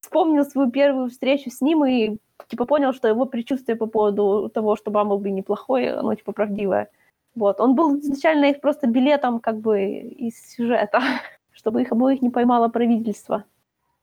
вспомнил 0.01 0.43
свою 0.43 0.69
первую 0.69 1.09
встречу 1.09 1.49
с 1.49 1.61
ним 1.61 1.85
и 1.85 2.17
типа 2.49 2.65
понял, 2.65 2.91
что 2.91 3.07
его 3.07 3.25
предчувствие 3.25 3.77
по 3.77 3.85
поводу 3.85 4.51
того, 4.53 4.75
что 4.75 4.91
Бамблби 4.91 5.31
неплохой, 5.31 5.89
оно 5.93 6.13
типа 6.13 6.33
правдивое. 6.33 6.89
Вот. 7.35 7.61
Он 7.61 7.73
был 7.73 7.97
изначально 7.99 8.47
их 8.49 8.59
просто 8.59 8.87
билетом 8.87 9.39
как 9.39 9.61
бы 9.61 9.79
из 9.79 10.55
сюжета, 10.55 11.01
чтобы 11.53 11.83
их 11.83 11.93
обоих 11.93 12.21
не 12.21 12.29
поймало 12.29 12.67
правительство. 12.67 13.45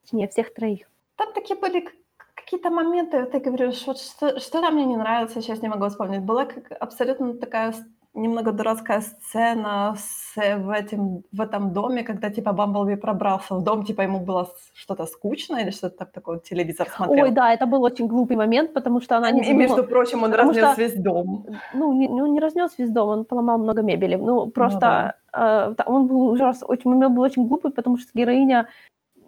Точнее, 0.04 0.28
всех 0.28 0.54
троих. 0.54 0.88
Там 1.16 1.34
такие 1.34 1.60
были 1.60 1.86
какие-то 2.34 2.70
моменты, 2.70 3.26
ты 3.26 3.40
говоришь, 3.40 3.86
вот 3.86 3.98
что, 3.98 4.40
что 4.40 4.62
там 4.62 4.74
мне 4.74 4.86
не 4.86 4.96
нравится, 4.96 5.42
сейчас 5.42 5.60
не 5.60 5.68
могу 5.68 5.86
вспомнить. 5.88 6.22
Была 6.22 6.46
как 6.46 6.72
абсолютно 6.80 7.34
такая 7.34 7.74
немного 8.14 8.52
дурацкая 8.52 9.00
сцена 9.00 9.94
с, 9.96 10.36
в, 10.36 10.70
этим, 10.70 11.22
в 11.32 11.40
этом 11.40 11.72
доме, 11.72 12.04
когда 12.04 12.30
типа 12.30 12.52
Бамблби 12.52 12.96
пробрался 12.96 13.54
в 13.54 13.62
дом, 13.62 13.84
типа 13.84 14.02
ему 14.02 14.20
было 14.20 14.48
что-то 14.74 15.06
скучно 15.06 15.56
или 15.56 15.70
что-то 15.70 15.96
так 15.96 16.12
такое, 16.12 16.38
телевизор 16.38 16.88
смотрел. 16.88 17.24
Ой, 17.24 17.30
да, 17.30 17.52
это 17.52 17.66
был 17.66 17.82
очень 17.82 18.06
глупый 18.06 18.36
момент, 18.36 18.72
потому 18.72 19.00
что 19.00 19.16
она 19.16 19.30
не 19.32 19.42
И, 19.42 19.52
между 19.52 19.84
прочим, 19.84 20.22
он 20.22 20.30
потому 20.30 20.50
разнес 20.50 20.72
что- 20.72 20.82
весь 20.82 20.94
дом. 20.94 21.46
ну, 21.74 21.92
не, 21.92 22.08
ну, 22.08 22.26
не 22.26 22.40
разнес 22.40 22.78
весь 22.78 22.90
дом, 22.90 23.08
он 23.08 23.24
поломал 23.24 23.58
много 23.58 23.82
мебели. 23.82 24.16
Ну, 24.16 24.46
просто 24.46 25.14
да. 25.32 25.74
э, 25.76 25.82
он 25.86 26.06
был 26.06 26.20
ужас, 26.30 26.62
очень, 26.62 26.90
момент 26.90 27.14
был 27.14 27.22
очень 27.22 27.48
глупый, 27.48 27.72
потому 27.72 27.98
что 27.98 28.10
героиня 28.14 28.68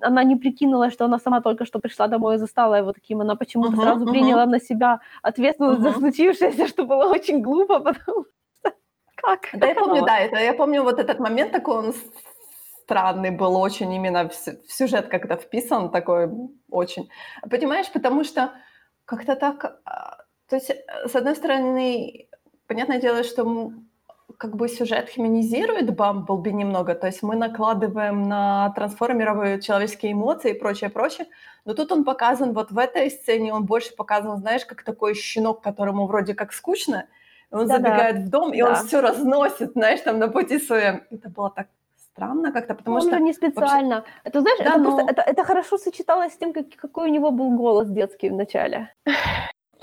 она 0.03 0.25
не 0.25 0.37
прикинула, 0.37 0.90
что 0.90 1.05
она 1.05 1.18
сама 1.18 1.40
только 1.40 1.64
что 1.64 1.79
пришла 1.79 2.07
домой 2.07 2.35
и 2.35 2.38
застала 2.38 2.75
его 2.75 2.92
таким. 2.92 3.20
Она 3.20 3.35
почему-то 3.35 3.72
uh-huh, 3.72 3.83
сразу 3.83 4.05
uh-huh. 4.05 4.11
приняла 4.11 4.46
на 4.46 4.61
себя 4.61 5.01
ответственность 5.22 5.81
uh-huh. 5.81 5.92
за 5.92 5.99
случившееся, 5.99 6.66
что 6.66 6.85
было 6.85 7.11
очень 7.11 7.40
глупо, 7.40 7.81
потому 7.81 8.27
что 9.27 9.51
как? 9.51 9.61
Да, 9.61 9.67
я 9.67 9.75
помню, 9.75 10.05
да, 10.05 10.19
это, 10.19 10.37
я 10.37 10.55
помню 10.55 10.83
вот 10.83 10.99
этот 10.99 11.19
момент 11.19 11.53
такой, 11.53 11.77
он 11.77 11.95
странный 12.85 13.31
был 13.31 13.57
очень 13.57 13.93
именно 13.93 14.29
в, 14.29 14.33
в 14.33 14.73
сюжет 14.73 15.09
как-то 15.09 15.37
вписан, 15.37 15.91
такой 15.91 16.31
очень. 16.71 17.11
Понимаешь, 17.51 17.91
потому 17.93 18.25
что 18.25 18.53
как-то 19.05 19.35
так... 19.37 19.81
А, 19.85 20.19
то 20.49 20.57
есть, 20.57 20.71
э, 20.71 21.09
с 21.09 21.17
одной 21.17 21.35
стороны, 21.35 22.29
понятное 22.69 23.01
дело, 23.01 23.25
что 23.25 23.73
как 24.39 24.57
бы 24.57 24.69
сюжет 24.69 25.09
химинизирует 25.09 25.95
Бамблби 25.95 26.51
немного, 26.51 26.95
то 26.95 27.07
есть 27.07 27.23
мы 27.23 27.37
накладываем 27.37 28.29
на 28.29 28.71
трансформеров 28.71 29.62
человеческие 29.62 30.12
эмоции 30.12 30.51
и 30.51 30.59
прочее, 30.59 30.91
прочее, 30.91 31.27
но 31.65 31.75
тут 31.75 31.91
он 31.93 32.05
показан 32.05 32.53
вот 32.53 32.71
в 32.71 32.79
этой 32.79 33.11
сцене, 33.11 33.55
он 33.55 33.65
больше 33.65 33.95
показан, 33.97 34.37
знаешь, 34.37 34.67
как 34.67 34.83
такой 34.83 35.15
щенок, 35.15 35.62
которому 35.62 36.07
вроде 36.07 36.35
как 36.35 36.53
скучно, 36.53 37.07
он 37.50 37.66
Да-да. 37.66 37.76
забегает 37.76 38.16
в 38.16 38.30
дом, 38.30 38.52
и 38.52 38.61
да. 38.61 38.68
он 38.68 38.74
все 38.87 39.00
разносит, 39.00 39.72
знаешь, 39.72 40.00
там 40.00 40.18
на 40.18 40.28
пути 40.28 40.59
своем. 40.59 41.02
Это 41.11 41.28
было 41.28 41.50
так 41.50 41.68
странно 42.16 42.52
как-то, 42.52 42.74
потому 42.74 42.96
он 42.96 43.02
что... 43.02 43.16
Он 43.16 43.24
не 43.24 43.32
специально. 43.32 43.96
Вообще... 43.96 44.12
Это, 44.24 44.40
знаешь, 44.40 44.59
да, 44.59 44.64
это, 44.64 44.78
но... 44.78 44.85
просто, 44.85 45.12
это, 45.12 45.22
это 45.22 45.44
хорошо 45.44 45.78
сочеталось 45.78 46.32
с 46.32 46.37
тем, 46.37 46.52
как, 46.52 46.66
какой 46.76 47.09
у 47.09 47.12
него 47.12 47.30
был 47.30 47.50
голос 47.56 47.88
детский 47.88 48.30
в 48.30 48.35
начале. 48.35 48.94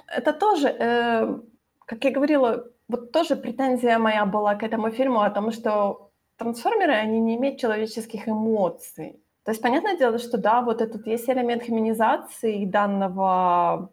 Это 0.07 0.33
тоже, 0.33 0.67
э, 0.67 1.39
как 1.85 2.03
я 2.03 2.11
говорила, 2.11 2.65
вот 2.87 3.11
тоже 3.11 3.35
претензия 3.35 3.97
моя 3.99 4.25
была 4.25 4.55
к 4.55 4.63
этому 4.63 4.91
фильму 4.91 5.21
о 5.21 5.29
том, 5.29 5.51
что 5.51 6.11
трансформеры, 6.37 6.93
они 6.93 7.19
не 7.19 7.35
имеют 7.35 7.59
человеческих 7.59 8.27
эмоций. 8.27 9.19
То 9.43 9.51
есть, 9.51 9.61
понятное 9.61 9.97
дело, 9.97 10.17
что 10.17 10.37
да, 10.37 10.61
вот 10.61 10.81
этот 10.81 11.07
есть 11.07 11.29
элемент 11.29 11.63
химинизации 11.63 12.65
данного, 12.65 13.89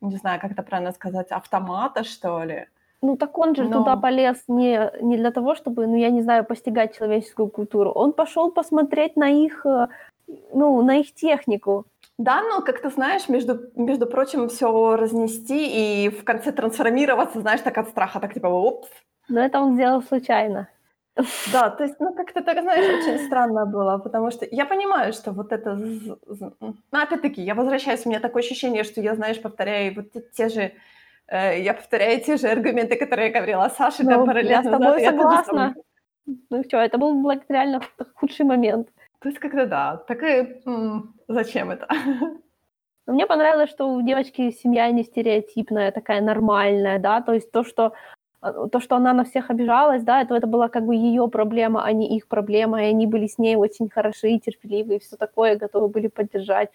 не 0.00 0.16
знаю, 0.16 0.40
как 0.40 0.52
это 0.52 0.62
правильно 0.62 0.92
сказать, 0.92 1.30
автомата, 1.30 2.04
что 2.04 2.44
ли. 2.44 2.68
Ну 3.02 3.16
так 3.16 3.36
он 3.38 3.54
же 3.56 3.64
Но... 3.64 3.78
туда 3.78 3.96
полез 3.96 4.44
не, 4.48 4.90
не 5.00 5.16
для 5.16 5.30
того, 5.32 5.54
чтобы, 5.54 5.86
ну 5.86 5.96
я 5.96 6.10
не 6.10 6.22
знаю, 6.22 6.44
постигать 6.44 6.96
человеческую 6.96 7.48
культуру. 7.48 7.90
Он 7.90 8.12
пошел 8.12 8.52
посмотреть 8.52 9.16
на 9.16 9.28
их, 9.28 9.66
э, 9.66 9.88
ну, 10.54 10.80
на 10.82 11.00
их 11.00 11.12
технику. 11.12 11.84
Да, 12.18 12.42
но 12.42 12.60
как 12.62 12.80
ты 12.80 12.90
знаешь, 12.90 13.28
между, 13.28 13.58
между 13.74 14.06
прочим, 14.06 14.48
все 14.48 14.96
разнести 14.96 16.06
и 16.06 16.08
в 16.10 16.22
конце 16.24 16.52
трансформироваться, 16.52 17.40
знаешь, 17.40 17.60
так 17.60 17.78
от 17.78 17.88
страха, 17.88 18.20
так 18.20 18.34
типа, 18.34 18.46
опс. 18.46 18.88
Но 19.28 19.40
это 19.40 19.60
он 19.60 19.74
сделал 19.74 20.02
случайно. 20.02 20.68
Да, 21.52 21.70
то 21.70 21.84
есть, 21.84 21.96
ну, 22.00 22.14
как-то, 22.14 22.42
так 22.42 22.62
знаешь, 22.62 22.86
очень 22.86 23.26
странно 23.26 23.66
было, 23.66 23.98
потому 23.98 24.30
что 24.30 24.46
я 24.50 24.64
понимаю, 24.64 25.12
что 25.12 25.32
вот 25.32 25.52
это... 25.52 25.74
Ну, 25.74 26.76
опять-таки, 26.90 27.42
я 27.42 27.54
возвращаюсь, 27.54 28.06
у 28.06 28.08
меня 28.08 28.20
такое 28.20 28.42
ощущение, 28.42 28.84
что 28.84 29.00
я, 29.00 29.14
знаешь, 29.14 29.40
повторяю 29.42 29.94
вот 29.94 30.06
те 30.32 30.48
же... 30.48 30.72
Э, 31.28 31.60
я 31.60 31.74
повторяю 31.74 32.20
те 32.20 32.36
же 32.36 32.48
аргументы, 32.48 32.96
которые 32.96 33.28
я 33.28 33.34
говорила 33.34 33.68
Саше, 33.68 34.04
ну, 34.04 34.26
параллельно. 34.26 34.52
Я 34.52 34.62
с 34.62 34.70
тобой 34.70 35.00
согласна. 35.00 35.74
Ну 36.50 36.62
что, 36.64 36.76
это 36.76 36.98
был 36.98 37.30
реально 37.48 37.80
худший 38.14 38.46
момент. 38.46 38.88
То 39.20 39.28
есть 39.28 39.40
как-то 39.40 39.66
да, 39.66 39.96
так 40.08 40.22
и 40.22 40.60
м- 40.66 41.14
зачем 41.28 41.70
это? 41.70 41.86
Мне 43.06 43.26
понравилось, 43.26 43.70
что 43.70 43.88
у 43.92 44.02
девочки 44.02 44.50
семья 44.50 44.90
не 44.92 45.02
стереотипная, 45.02 45.90
такая 45.90 46.20
нормальная, 46.20 46.98
да, 46.98 47.20
то 47.20 47.32
есть 47.32 47.50
то, 47.50 47.64
что 47.64 47.92
а, 48.40 48.68
то, 48.68 48.80
что 48.80 48.96
она 48.96 49.12
на 49.12 49.24
всех 49.24 49.50
обижалась, 49.50 50.02
да, 50.04 50.22
это, 50.22 50.36
это 50.36 50.46
была 50.46 50.68
как 50.68 50.84
бы 50.86 50.94
ее 50.94 51.28
проблема, 51.28 51.84
а 51.84 51.92
не 51.92 52.16
их 52.16 52.28
проблема, 52.28 52.82
и 52.82 52.86
они 52.90 53.06
были 53.06 53.26
с 53.26 53.38
ней 53.38 53.56
очень 53.56 53.88
хороши 53.88 54.38
терпеливы, 54.38 54.96
и 54.96 54.98
все 55.00 55.16
такое, 55.16 55.56
готовы 55.56 55.88
были 55.88 56.06
поддержать. 56.08 56.70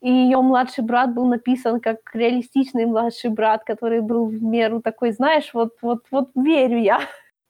И 0.00 0.10
ее 0.10 0.40
младший 0.42 0.84
брат 0.84 1.12
был 1.14 1.26
написан 1.26 1.80
как 1.80 1.98
реалистичный 2.14 2.86
младший 2.86 3.30
брат, 3.30 3.64
который 3.64 4.00
был 4.00 4.26
в 4.26 4.42
меру 4.42 4.80
такой, 4.80 5.12
знаешь, 5.12 5.50
вот, 5.54 5.72
вот, 5.82 6.06
вот 6.10 6.30
верю 6.36 6.78
я, 6.78 7.00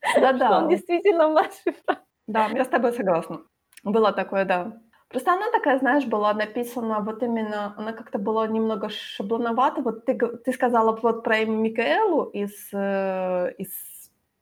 Да-да. 0.20 0.58
он 0.58 0.68
действительно 0.68 1.28
младший 1.28 1.74
брат. 1.86 2.02
Да, 2.26 2.46
я 2.48 2.64
с 2.64 2.68
тобой 2.68 2.92
согласна. 2.92 3.40
Было 3.84 4.12
такое, 4.12 4.44
да. 4.44 4.72
Просто 5.08 5.32
она 5.32 5.50
такая, 5.50 5.78
знаешь, 5.78 6.04
была 6.04 6.34
написана 6.34 7.00
вот 7.00 7.22
именно, 7.22 7.74
она 7.78 7.92
как-то 7.92 8.18
была 8.18 8.46
немного 8.46 8.88
шаблоновата. 8.90 9.80
Вот 9.80 10.04
ты, 10.04 10.14
ты 10.18 10.52
сказала 10.52 10.98
вот 11.02 11.24
про 11.24 11.44
Микаэлу 11.44 12.24
из, 12.24 12.68
э, 12.72 13.54
из, 13.58 13.70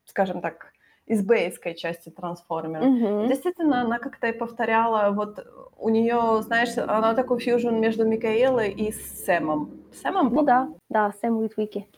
скажем 0.04 0.40
так, 0.40 0.72
из 1.06 1.22
бейской 1.22 1.74
части 1.74 2.10
трансформера. 2.10 2.84
Угу. 2.84 3.28
Действительно, 3.28 3.82
она 3.82 3.98
как-то 3.98 4.26
и 4.26 4.32
повторяла, 4.32 5.10
вот 5.12 5.46
у 5.78 5.88
нее, 5.88 6.42
знаешь, 6.42 6.76
она 6.76 7.14
такой 7.14 7.38
фьюжн 7.38 7.76
между 7.76 8.04
Микаэлой 8.04 8.70
и 8.70 8.92
Сэмом. 8.92 9.70
Сэмом? 10.02 10.34
Ну 10.34 10.42
да, 10.42 10.68
да, 10.88 11.12
Сэм 11.20 11.38
Уитвики. 11.38 11.88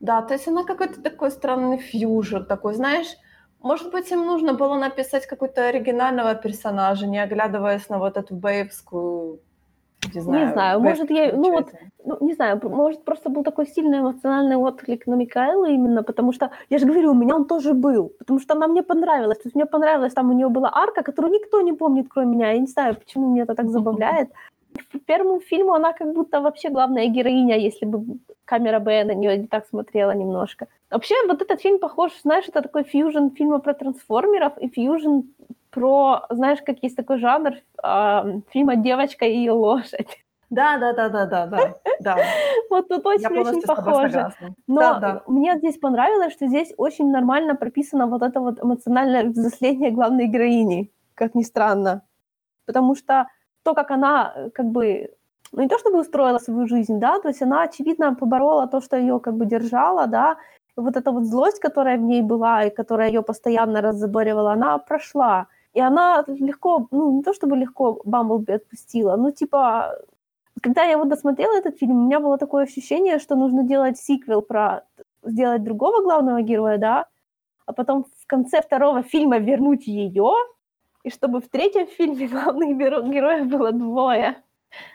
Да, 0.00 0.22
то 0.22 0.34
есть 0.34 0.48
она 0.48 0.64
какой-то 0.64 1.02
такой 1.02 1.30
странный 1.30 1.78
фьюжн, 1.78 2.44
такой, 2.44 2.74
знаешь, 2.74 3.16
может 3.60 3.90
быть, 3.90 4.10
им 4.10 4.26
нужно 4.26 4.52
было 4.52 4.74
написать 4.74 5.26
какого-то 5.26 5.68
оригинального 5.68 6.34
персонажа, 6.34 7.06
не 7.06 7.18
оглядываясь 7.18 7.88
на 7.88 7.98
вот 7.98 8.16
эту 8.16 8.34
бейвскую 8.34 9.40
не 10.14 10.20
знаю, 10.20 10.46
не 10.46 10.52
знаю 10.52 10.80
может, 10.80 11.10
я, 11.10 11.32
ну 11.32 11.50
вот, 11.52 11.68
ну, 12.04 12.16
не 12.20 12.34
знаю, 12.34 12.60
может, 12.62 13.04
просто 13.04 13.30
был 13.30 13.42
такой 13.44 13.66
сильный 13.66 14.00
эмоциональный 14.00 14.56
отклик 14.56 15.06
на 15.06 15.14
Микаэлу 15.14 15.66
именно, 15.66 16.02
потому 16.02 16.32
что, 16.32 16.50
я 16.70 16.78
же 16.78 16.86
говорю, 16.86 17.10
у 17.10 17.14
меня 17.14 17.36
он 17.36 17.44
тоже 17.44 17.72
был, 17.72 18.12
потому 18.18 18.40
что 18.40 18.54
она 18.54 18.66
мне 18.66 18.82
понравилась, 18.82 19.38
то 19.38 19.46
есть 19.46 19.54
мне 19.54 19.66
понравилась, 19.66 20.14
там 20.14 20.30
у 20.30 20.32
нее 20.32 20.48
была 20.48 20.70
арка, 20.74 21.02
которую 21.02 21.32
никто 21.32 21.60
не 21.60 21.72
помнит, 21.72 22.06
кроме 22.08 22.34
меня, 22.34 22.52
я 22.52 22.58
не 22.58 22.66
знаю, 22.66 22.94
почему 22.94 23.30
мне 23.30 23.42
это 23.42 23.54
так 23.54 23.70
забавляет. 23.70 24.30
В 24.92 24.98
первом 24.98 25.40
фильме 25.40 25.72
она 25.72 25.92
как 25.92 26.12
будто 26.12 26.40
вообще 26.40 26.68
главная 26.68 27.06
героиня, 27.06 27.56
если 27.56 27.86
бы 27.86 28.18
камера 28.44 28.80
Б 28.80 29.04
на 29.04 29.14
нее 29.14 29.38
не 29.38 29.46
так 29.46 29.66
смотрела 29.66 30.10
немножко. 30.10 30.66
Вообще, 30.90 31.14
вот 31.28 31.42
этот 31.42 31.60
фильм 31.60 31.78
похож, 31.78 32.12
знаешь, 32.22 32.48
это 32.48 32.60
такой 32.60 32.82
фьюжн 32.84 33.28
фильма 33.28 33.60
про 33.60 33.74
трансформеров 33.74 34.58
и 34.58 34.68
фьюжн 34.68 35.22
про, 35.74 36.24
знаешь, 36.30 36.60
как 36.64 36.76
есть 36.82 36.96
такой 36.96 37.18
жанр 37.18 37.54
э, 37.82 38.40
фильма 38.50 38.76
«Девочка 38.76 39.26
и 39.26 39.48
лошадь». 39.48 40.24
Да, 40.50 40.78
да, 40.78 40.92
да, 40.92 41.08
да, 41.08 41.26
да, 41.26 41.46
да. 41.46 41.74
да. 42.00 42.16
Вот 42.70 42.88
тут 42.88 43.04
очень-очень 43.04 43.62
похоже. 43.62 44.32
Но 44.68 44.80
да, 44.80 44.98
да. 45.00 45.22
мне 45.26 45.58
здесь 45.58 45.78
понравилось, 45.78 46.32
что 46.32 46.46
здесь 46.46 46.72
очень 46.76 47.10
нормально 47.10 47.56
прописано 47.56 48.06
вот 48.06 48.22
это 48.22 48.40
вот 48.40 48.62
эмоциональное 48.62 49.24
взросление 49.24 49.90
главной 49.90 50.28
героини, 50.28 50.92
как 51.14 51.34
ни 51.34 51.42
странно. 51.42 52.02
Потому 52.66 52.94
что 52.94 53.26
то, 53.64 53.74
как 53.74 53.90
она 53.90 54.50
как 54.54 54.66
бы 54.66 55.10
ну 55.52 55.62
не 55.62 55.68
то 55.68 55.78
чтобы 55.78 56.00
устроила 56.00 56.38
свою 56.38 56.66
жизнь, 56.68 57.00
да, 57.00 57.18
то 57.18 57.28
есть 57.28 57.42
она, 57.42 57.62
очевидно, 57.62 58.14
поборола 58.14 58.66
то, 58.68 58.80
что 58.80 58.96
ее 58.96 59.18
как 59.18 59.34
бы 59.34 59.46
держала, 59.46 60.06
да, 60.06 60.36
вот 60.76 60.96
эта 60.96 61.10
вот 61.12 61.24
злость, 61.24 61.60
которая 61.60 61.98
в 61.98 62.02
ней 62.02 62.22
была 62.22 62.64
и 62.64 62.74
которая 62.74 63.08
ее 63.08 63.22
постоянно 63.22 63.80
раззаборивала, 63.80 64.52
она 64.52 64.78
прошла. 64.78 65.46
И 65.74 65.80
она 65.80 66.24
легко, 66.28 66.86
ну, 66.90 67.16
не 67.16 67.22
то 67.22 67.34
чтобы 67.34 67.56
легко 67.56 68.00
Бамблби 68.04 68.52
отпустила, 68.52 69.16
ну, 69.16 69.32
типа, 69.32 69.98
когда 70.62 70.84
я 70.84 70.96
вот 70.96 71.08
досмотрела 71.08 71.56
этот 71.56 71.78
фильм, 71.78 71.96
у 71.96 72.06
меня 72.06 72.20
было 72.20 72.38
такое 72.38 72.64
ощущение, 72.64 73.18
что 73.18 73.34
нужно 73.34 73.64
делать 73.64 73.98
сиквел 73.98 74.40
про 74.40 74.84
сделать 75.22 75.64
другого 75.64 76.02
главного 76.02 76.42
героя, 76.42 76.78
да, 76.78 77.06
а 77.66 77.72
потом 77.72 78.04
в 78.04 78.26
конце 78.26 78.62
второго 78.62 79.02
фильма 79.02 79.38
вернуть 79.38 79.86
ее, 79.86 80.32
и 81.02 81.10
чтобы 81.10 81.40
в 81.40 81.48
третьем 81.48 81.86
фильме 81.86 82.28
главных 82.32 82.76
героев 82.76 83.46
было 83.46 83.72
двое. 83.72 84.36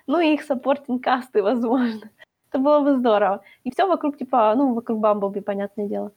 Ну 0.07 0.19
и 0.19 0.33
их 0.33 0.43
supporting 0.43 1.03
cast 1.03 1.29
ы, 1.29 1.41
возможно. 1.41 2.09
Это 2.49 2.59
было 2.59 2.79
бы 2.81 2.97
здорово. 2.97 3.41
И 3.63 3.71
все 3.71 3.87
вокруг, 3.87 4.17
типа, 4.17 4.53
ну, 4.55 4.73
вокруг 4.73 4.99
Бамблби, 4.99 5.39
понятное 5.39 5.87
дело. 5.87 6.11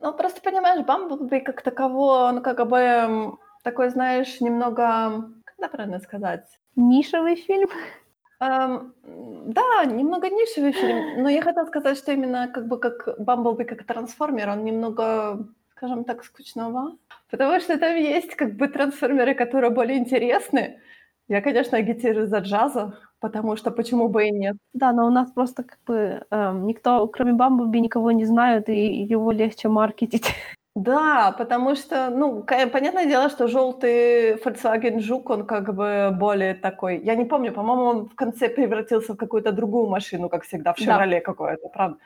Ну, 0.00 0.12
просто 0.12 0.40
понимаешь, 0.40 0.84
Бамблби 0.84 1.40
как 1.40 1.62
таково, 1.62 2.28
он 2.28 2.42
как 2.42 2.66
бы 2.68 3.36
такой, 3.66 3.90
знаешь, 3.90 4.40
немного, 4.40 5.28
как 5.58 5.72
правильно 5.72 5.98
сказать? 5.98 6.46
Нишевый 6.76 7.34
фильм? 7.34 7.68
Эм, 8.40 8.92
да, 9.02 9.84
немного 9.86 10.28
нишевый 10.28 10.72
фильм, 10.72 11.22
но 11.22 11.28
я 11.28 11.42
хотела 11.42 11.64
сказать, 11.66 11.98
что 11.98 12.12
именно 12.12 12.48
как 12.48 12.68
бы 12.68 12.78
как 12.78 13.08
Бамблби 13.18 13.64
как 13.64 13.84
трансформер, 13.84 14.50
он 14.50 14.64
немного, 14.64 15.48
скажем 15.70 16.04
так, 16.04 16.22
скучного, 16.22 16.96
потому 17.30 17.58
что 17.60 17.76
там 17.78 17.96
есть 17.96 18.36
как 18.36 18.54
бы 18.56 18.68
трансформеры, 18.68 19.34
которые 19.34 19.70
более 19.70 19.98
интересны. 19.98 20.80
Я, 21.28 21.40
конечно, 21.40 21.78
агитирую 21.78 22.28
за 22.28 22.38
джаза, 22.38 22.98
потому 23.20 23.56
что 23.56 23.70
почему 23.70 24.08
бы 24.08 24.28
и 24.28 24.30
нет. 24.30 24.56
Да, 24.74 24.92
но 24.92 25.06
у 25.06 25.10
нас 25.10 25.32
просто 25.32 25.64
как 25.64 25.78
бы 25.86 26.22
эм, 26.30 26.66
никто, 26.66 27.08
кроме 27.08 27.32
Бамблби, 27.32 27.80
никого 27.80 28.12
не 28.12 28.26
знает, 28.26 28.68
и 28.68 29.02
его 29.14 29.32
легче 29.32 29.68
маркетить. 29.68 30.26
Да, 30.76 31.34
потому 31.38 31.74
что, 31.74 32.10
ну, 32.10 32.42
понятное 32.42 33.06
дело, 33.06 33.30
что 33.30 33.48
желтый 33.48 34.34
Volkswagen 34.34 35.00
Жук, 35.00 35.30
он 35.30 35.46
как 35.46 35.74
бы 35.74 36.10
более 36.12 36.54
такой, 36.54 36.98
я 36.98 37.14
не 37.14 37.24
помню, 37.24 37.50
по-моему, 37.52 37.84
он 37.84 38.08
в 38.10 38.14
конце 38.14 38.50
превратился 38.50 39.14
в 39.14 39.16
какую-то 39.16 39.52
другую 39.52 39.86
машину, 39.86 40.28
как 40.28 40.44
всегда, 40.44 40.74
в 40.74 40.78
Шевроле 40.78 41.20
да. 41.20 41.24
какое-то, 41.24 41.68
правда? 41.68 41.96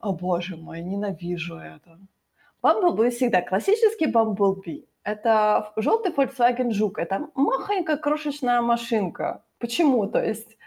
О, 0.00 0.12
боже 0.12 0.56
мой, 0.56 0.82
ненавижу 0.82 1.58
это. 1.58 1.96
Бамблби 2.60 3.10
всегда 3.10 3.40
классический 3.40 4.06
Бамблби. 4.06 4.84
Это 5.04 5.72
желтый 5.76 6.10
Volkswagen 6.10 6.72
Жук. 6.72 6.98
Это 6.98 7.28
махонькая 7.36 7.98
крошечная 7.98 8.60
машинка. 8.62 9.44
Почему? 9.60 10.08
То 10.08 10.20
есть 10.24 10.58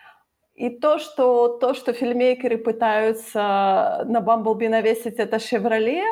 и 0.55 0.69
то, 0.69 0.99
что, 0.99 1.57
то, 1.59 1.73
что 1.73 1.91
фильмейкеры 1.91 2.57
пытаются 2.57 4.05
на 4.07 4.21
Бамблби 4.21 4.69
навесить, 4.69 5.15
это 5.15 5.37
«Шевроле», 5.37 6.03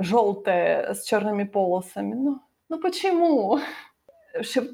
желтое 0.00 0.94
с 0.94 1.04
черными 1.04 1.44
полосами. 1.44 2.14
Ну, 2.14 2.40
ну 2.68 2.80
почему? 2.80 3.60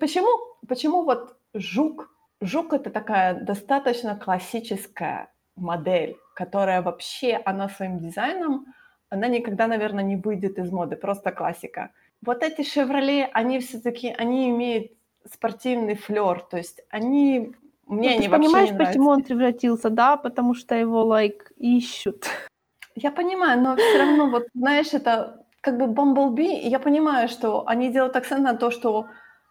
Почему, 0.00 0.28
почему 0.68 1.02
вот 1.04 1.36
жук? 1.54 2.10
Жук 2.40 2.72
это 2.72 2.90
такая 2.90 3.34
достаточно 3.34 4.16
классическая 4.16 5.32
модель, 5.56 6.16
которая 6.34 6.82
вообще, 6.82 7.40
она 7.44 7.68
своим 7.68 7.98
дизайном, 7.98 8.66
она 9.08 9.28
никогда, 9.28 9.66
наверное, 9.66 10.04
не 10.04 10.16
выйдет 10.16 10.58
из 10.58 10.70
моды, 10.70 10.96
просто 10.96 11.32
классика. 11.32 11.90
Вот 12.22 12.42
эти 12.42 12.62
«Шевроле», 12.62 13.30
они 13.32 13.58
все-таки, 13.60 14.08
они 14.08 14.50
имеют 14.50 14.92
спортивный 15.32 15.94
флер, 15.94 16.40
то 16.40 16.56
есть 16.56 16.82
они 16.90 17.54
мне 17.86 18.08
ну, 18.08 18.14
они 18.16 18.24
ты 18.24 18.30
понимаешь, 18.30 18.70
не 18.70 18.78
почему 18.78 19.10
он 19.10 19.22
превратился, 19.22 19.90
да? 19.90 20.16
Потому 20.16 20.54
что 20.54 20.74
его, 20.74 21.04
лайк, 21.04 21.52
like, 21.52 21.54
ищут. 21.56 22.26
Я 22.96 23.10
понимаю, 23.10 23.60
но 23.60 23.76
все 23.76 23.98
равно, 23.98 24.30
вот, 24.30 24.46
знаешь, 24.54 24.94
это 24.94 25.44
как 25.60 25.76
бы 25.76 25.86
Бамблби, 25.86 26.68
я 26.68 26.78
понимаю, 26.78 27.28
что 27.28 27.66
они 27.66 27.92
делают 27.92 28.16
акцент 28.16 28.42
на 28.42 28.54
то, 28.54 28.70
что 28.70 29.06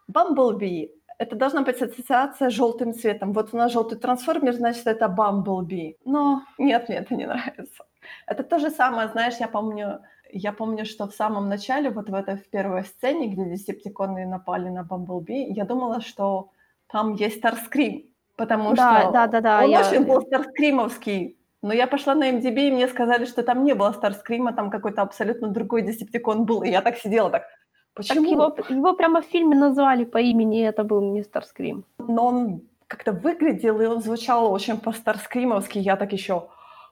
Бамблби— 0.07 0.91
это 1.19 1.35
должна 1.35 1.61
быть 1.61 1.81
ассоциация 1.81 2.49
с 2.49 2.53
желтым 2.53 2.93
цветом. 2.93 3.33
Вот 3.33 3.53
у 3.53 3.57
нас 3.57 3.71
желтый 3.71 3.99
трансформер, 3.99 4.53
значит, 4.53 4.87
это 4.87 5.07
Бамблби. 5.07 5.95
Но 6.05 6.41
нет, 6.57 6.89
мне 6.89 6.97
это 6.97 7.15
не 7.15 7.25
нравится. 7.27 7.83
Это 8.25 8.43
то 8.43 8.59
же 8.59 8.71
самое, 8.71 9.09
знаешь, 9.09 9.35
я 9.39 9.47
помню, 9.47 9.99
я 10.31 10.51
помню, 10.51 10.85
что 10.85 11.07
в 11.07 11.13
самом 11.13 11.47
начале, 11.47 11.91
вот 11.91 12.09
в 12.09 12.13
этой 12.15 12.37
в 12.37 12.49
первой 12.49 12.83
сцене, 12.83 13.27
где 13.27 13.45
десептиконы 13.45 14.25
напали 14.25 14.69
на 14.69 14.83
Бамблби, 14.83 15.53
я 15.53 15.65
думала, 15.65 16.01
что 16.01 16.49
там 16.87 17.13
есть 17.13 17.37
Старскрим, 17.37 18.05
потому 18.37 18.73
да, 18.73 19.01
что 19.01 19.11
да, 19.11 19.27
да, 19.27 19.41
да, 19.41 19.63
он 19.63 19.69
я... 19.69 19.81
очень 19.81 20.03
был 20.03 20.21
старскримовский. 20.21 21.34
Но 21.65 21.73
я 21.73 21.87
пошла 21.87 22.13
на 22.13 22.29
MDB, 22.29 22.67
и 22.67 22.71
мне 22.71 22.87
сказали, 22.87 23.25
что 23.25 23.41
там 23.41 23.63
не 23.63 23.73
было 23.73 23.91
Старскрима, 23.91 24.53
там 24.53 24.69
какой-то 24.69 25.01
абсолютно 25.01 25.47
другой 25.47 25.81
Десептикон 25.81 26.45
был. 26.45 26.61
И 26.61 26.69
я 26.69 26.81
так 26.81 26.97
сидела, 26.97 27.31
так, 27.31 27.47
почему? 27.95 28.51
Так 28.51 28.69
его, 28.69 28.77
его 28.77 28.93
прямо 28.93 29.21
в 29.21 29.25
фильме 29.25 29.55
назвали 29.55 30.05
по 30.05 30.19
имени, 30.19 30.59
и 30.59 30.63
это 30.63 30.83
был 30.83 31.01
не 31.01 31.23
Старскрим. 31.23 31.83
Но 31.97 32.27
он 32.27 32.61
как-то 32.85 33.13
выглядел, 33.13 33.81
и 33.81 33.87
он 33.87 34.03
звучал 34.03 34.53
очень 34.53 34.77
по-старскримовски. 34.77 35.79
Я 35.79 35.95
так 35.95 36.13
еще, 36.13 36.49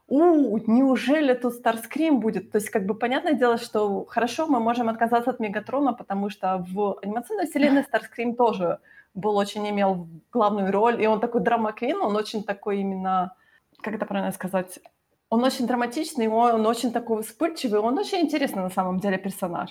у, 0.07 0.57
неужели 0.57 1.35
тут 1.35 1.53
Старскрим 1.53 2.19
будет? 2.19 2.51
То 2.51 2.57
есть, 2.57 2.71
как 2.71 2.87
бы, 2.87 2.95
понятное 2.95 3.33
дело, 3.33 3.57
что 3.57 4.05
хорошо, 4.05 4.47
мы 4.47 4.59
можем 4.59 4.89
отказаться 4.89 5.29
от 5.29 5.39
Мегатрона, 5.39 5.93
потому 5.93 6.31
что 6.31 6.65
в 6.73 6.97
анимационной 7.03 7.45
вселенной 7.45 7.83
Старскрим 7.83 8.35
тоже 8.35 8.79
был 9.13 9.37
очень, 9.37 9.69
имел 9.69 10.07
главную 10.31 10.71
роль, 10.71 10.99
и 10.99 11.05
он 11.05 11.19
такой 11.19 11.41
драма-квин, 11.41 12.01
он 12.01 12.15
очень 12.15 12.43
такой 12.43 12.79
именно 12.79 13.35
как 13.83 13.95
это 13.95 14.05
правильно 14.05 14.31
сказать, 14.31 14.79
он 15.29 15.43
очень 15.43 15.67
драматичный, 15.67 16.27
он 16.27 16.65
очень 16.65 16.91
такой 16.91 17.23
вспыльчивый, 17.23 17.79
он 17.79 17.97
очень 17.97 18.19
интересный 18.19 18.63
на 18.63 18.69
самом 18.69 18.99
деле 18.99 19.17
персонаж. 19.17 19.69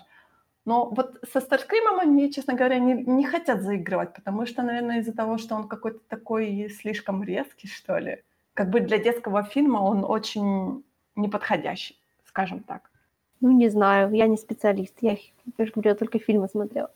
Но 0.64 0.90
вот 0.90 1.18
со 1.32 1.40
Старскримом 1.40 1.98
они, 1.98 2.32
честно 2.32 2.54
говоря, 2.54 2.78
не, 2.78 2.94
не 2.94 3.24
хотят 3.24 3.62
заигрывать, 3.62 4.14
потому 4.14 4.46
что, 4.46 4.62
наверное, 4.62 5.00
из-за 5.00 5.12
того, 5.12 5.38
что 5.38 5.56
он 5.56 5.68
какой-то 5.68 6.00
такой 6.08 6.68
слишком 6.68 7.24
резкий, 7.24 7.68
что 7.68 7.98
ли. 7.98 8.22
Как 8.54 8.70
бы 8.70 8.80
для 8.80 8.98
детского 8.98 9.42
фильма 9.42 9.78
он 9.78 10.04
очень 10.04 10.84
неподходящий, 11.16 11.96
скажем 12.24 12.60
так. 12.60 12.90
Ну, 13.40 13.50
не 13.50 13.70
знаю, 13.70 14.12
я 14.12 14.28
не 14.28 14.36
специалист. 14.36 14.94
Я, 15.00 15.16
я 15.58 15.94
только 15.94 16.18
фильмы 16.20 16.48
смотрела. 16.48 16.90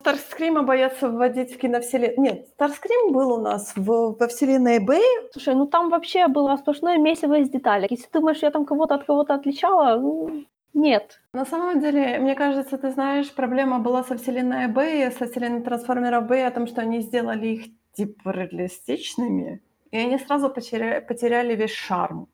Старскрима 0.00 0.62
боятся 0.62 1.10
вводить 1.10 1.52
в 1.52 1.58
киновселенную. 1.58 2.20
Нет, 2.20 2.48
Старскрим 2.54 3.12
был 3.12 3.32
у 3.32 3.40
нас 3.40 3.74
в, 3.76 4.16
во 4.18 4.28
вселенной 4.28 4.78
Бэй. 4.78 5.04
Слушай, 5.32 5.54
ну 5.54 5.66
там 5.66 5.90
вообще 5.90 6.26
было 6.26 6.56
сплошное 6.56 6.96
месиво 6.96 7.38
из 7.38 7.50
деталек. 7.50 7.90
Если 7.90 8.06
ты 8.06 8.18
думаешь, 8.18 8.42
я 8.42 8.50
там 8.50 8.64
кого-то 8.64 8.94
от 8.94 9.04
кого-то 9.04 9.34
отличала, 9.34 9.98
ну, 9.98 10.46
нет. 10.72 11.20
На 11.34 11.44
самом 11.44 11.80
деле, 11.80 12.18
мне 12.18 12.34
кажется, 12.34 12.78
ты 12.78 12.90
знаешь, 12.90 13.30
проблема 13.34 13.78
была 13.78 14.02
со 14.02 14.16
вселенной 14.16 14.68
Бэй, 14.68 15.10
со 15.10 15.26
вселенной 15.26 15.62
трансформеров 15.62 16.26
Бэй, 16.26 16.46
о 16.46 16.50
том, 16.50 16.66
что 16.66 16.80
они 16.80 17.00
сделали 17.00 17.48
их 17.48 17.66
типа 17.92 18.30
реалистичными, 18.30 19.62
и 19.90 19.98
они 19.98 20.18
сразу 20.18 20.48
потеряли, 20.48 21.00
потеряли 21.00 21.54
весь 21.54 21.74
шарм. 21.74 22.28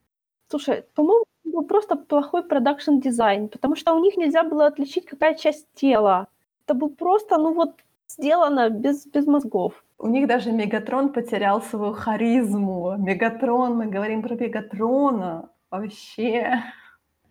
Слушай, 0.48 0.84
по-моему, 0.94 1.24
был 1.42 1.64
просто 1.64 1.96
плохой 1.96 2.44
production 2.44 3.06
design, 3.06 3.48
потому 3.48 3.74
что 3.74 3.94
у 3.94 3.98
них 3.98 4.16
нельзя 4.16 4.44
было 4.44 4.66
отличить, 4.66 5.06
какая 5.06 5.34
часть 5.34 5.66
тела 5.74 6.28
это 6.66 6.74
был 6.74 6.90
просто, 6.90 7.38
ну 7.38 7.54
вот, 7.54 7.74
сделано 8.08 8.70
без, 8.70 9.06
без 9.06 9.26
мозгов. 9.26 9.84
У 9.98 10.08
них 10.08 10.26
даже 10.26 10.52
Мегатрон 10.52 11.12
потерял 11.12 11.62
свою 11.62 11.92
харизму. 11.92 12.96
Мегатрон, 12.98 13.76
мы 13.76 13.86
говорим 13.86 14.22
про 14.22 14.34
Мегатрона. 14.34 15.48
Вообще. 15.70 16.62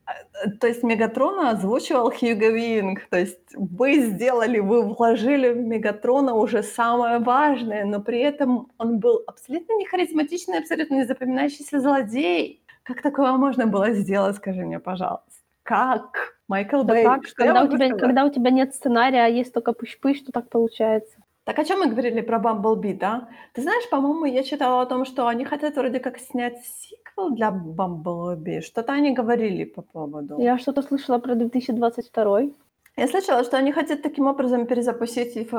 То 0.59 0.67
есть 0.67 0.83
Мегатрона 0.83 1.51
озвучивал 1.51 2.11
Хьюго 2.11 2.49
Уивинг. 2.49 3.01
То 3.09 3.19
есть 3.19 3.55
вы 3.55 3.99
сделали, 3.99 4.59
вы 4.59 4.81
вложили 4.81 5.49
в 5.49 5.57
Мегатрона 5.57 6.33
уже 6.33 6.63
самое 6.63 7.19
важное, 7.19 7.85
но 7.85 8.01
при 8.01 8.19
этом 8.19 8.71
он 8.77 8.99
был 8.99 9.23
абсолютно 9.27 9.73
не 9.73 9.85
харизматичный, 9.85 10.59
абсолютно 10.59 10.95
не 10.95 11.05
запоминающийся 11.05 11.79
злодей. 11.79 12.63
Как 12.83 13.01
такое 13.01 13.33
можно 13.33 13.67
было 13.67 13.91
сделать, 13.91 14.37
скажи 14.37 14.61
мне, 14.61 14.79
пожалуйста? 14.79 15.41
Как? 15.63 16.34
Майкл 16.47 16.83
да 16.83 16.93
Бэй. 16.93 17.03
Так, 17.03 17.21
когда, 17.35 17.63
у 17.63 17.67
тебя, 17.67 17.95
когда 17.95 18.25
у 18.25 18.29
тебя 18.29 18.51
нет 18.51 18.73
сценария, 18.75 19.25
а 19.25 19.27
есть 19.27 19.53
только 19.53 19.71
пыщ-пыщ, 19.71 20.23
то 20.25 20.31
так 20.31 20.49
получается. 20.49 21.17
Так 21.43 21.59
о 21.59 21.63
чем 21.63 21.79
мы 21.79 21.87
говорили 21.87 22.21
про 22.21 22.39
Бамблби, 22.39 22.93
да? 22.93 23.29
Ты 23.53 23.61
знаешь, 23.61 23.87
по-моему, 23.89 24.25
я 24.25 24.43
читала 24.43 24.81
о 24.81 24.85
том, 24.85 25.05
что 25.05 25.27
они 25.27 25.45
хотят 25.45 25.75
вроде 25.75 25.99
как 25.99 26.17
снять 26.17 26.57
сиквел 26.65 27.29
для 27.31 27.51
Бамблби. 27.51 28.61
Что-то 28.61 28.93
они 28.93 29.13
говорили 29.13 29.63
по 29.63 29.83
поводу. 29.83 30.39
Я 30.39 30.57
что-то 30.57 30.81
слышала 30.81 31.19
про 31.19 31.35
2022. 31.35 32.41
Я 32.97 33.07
слышала, 33.07 33.43
что 33.43 33.57
они 33.57 33.71
хотят 33.71 34.01
таким 34.01 34.25
образом 34.25 34.65
перезапустить 34.65 35.49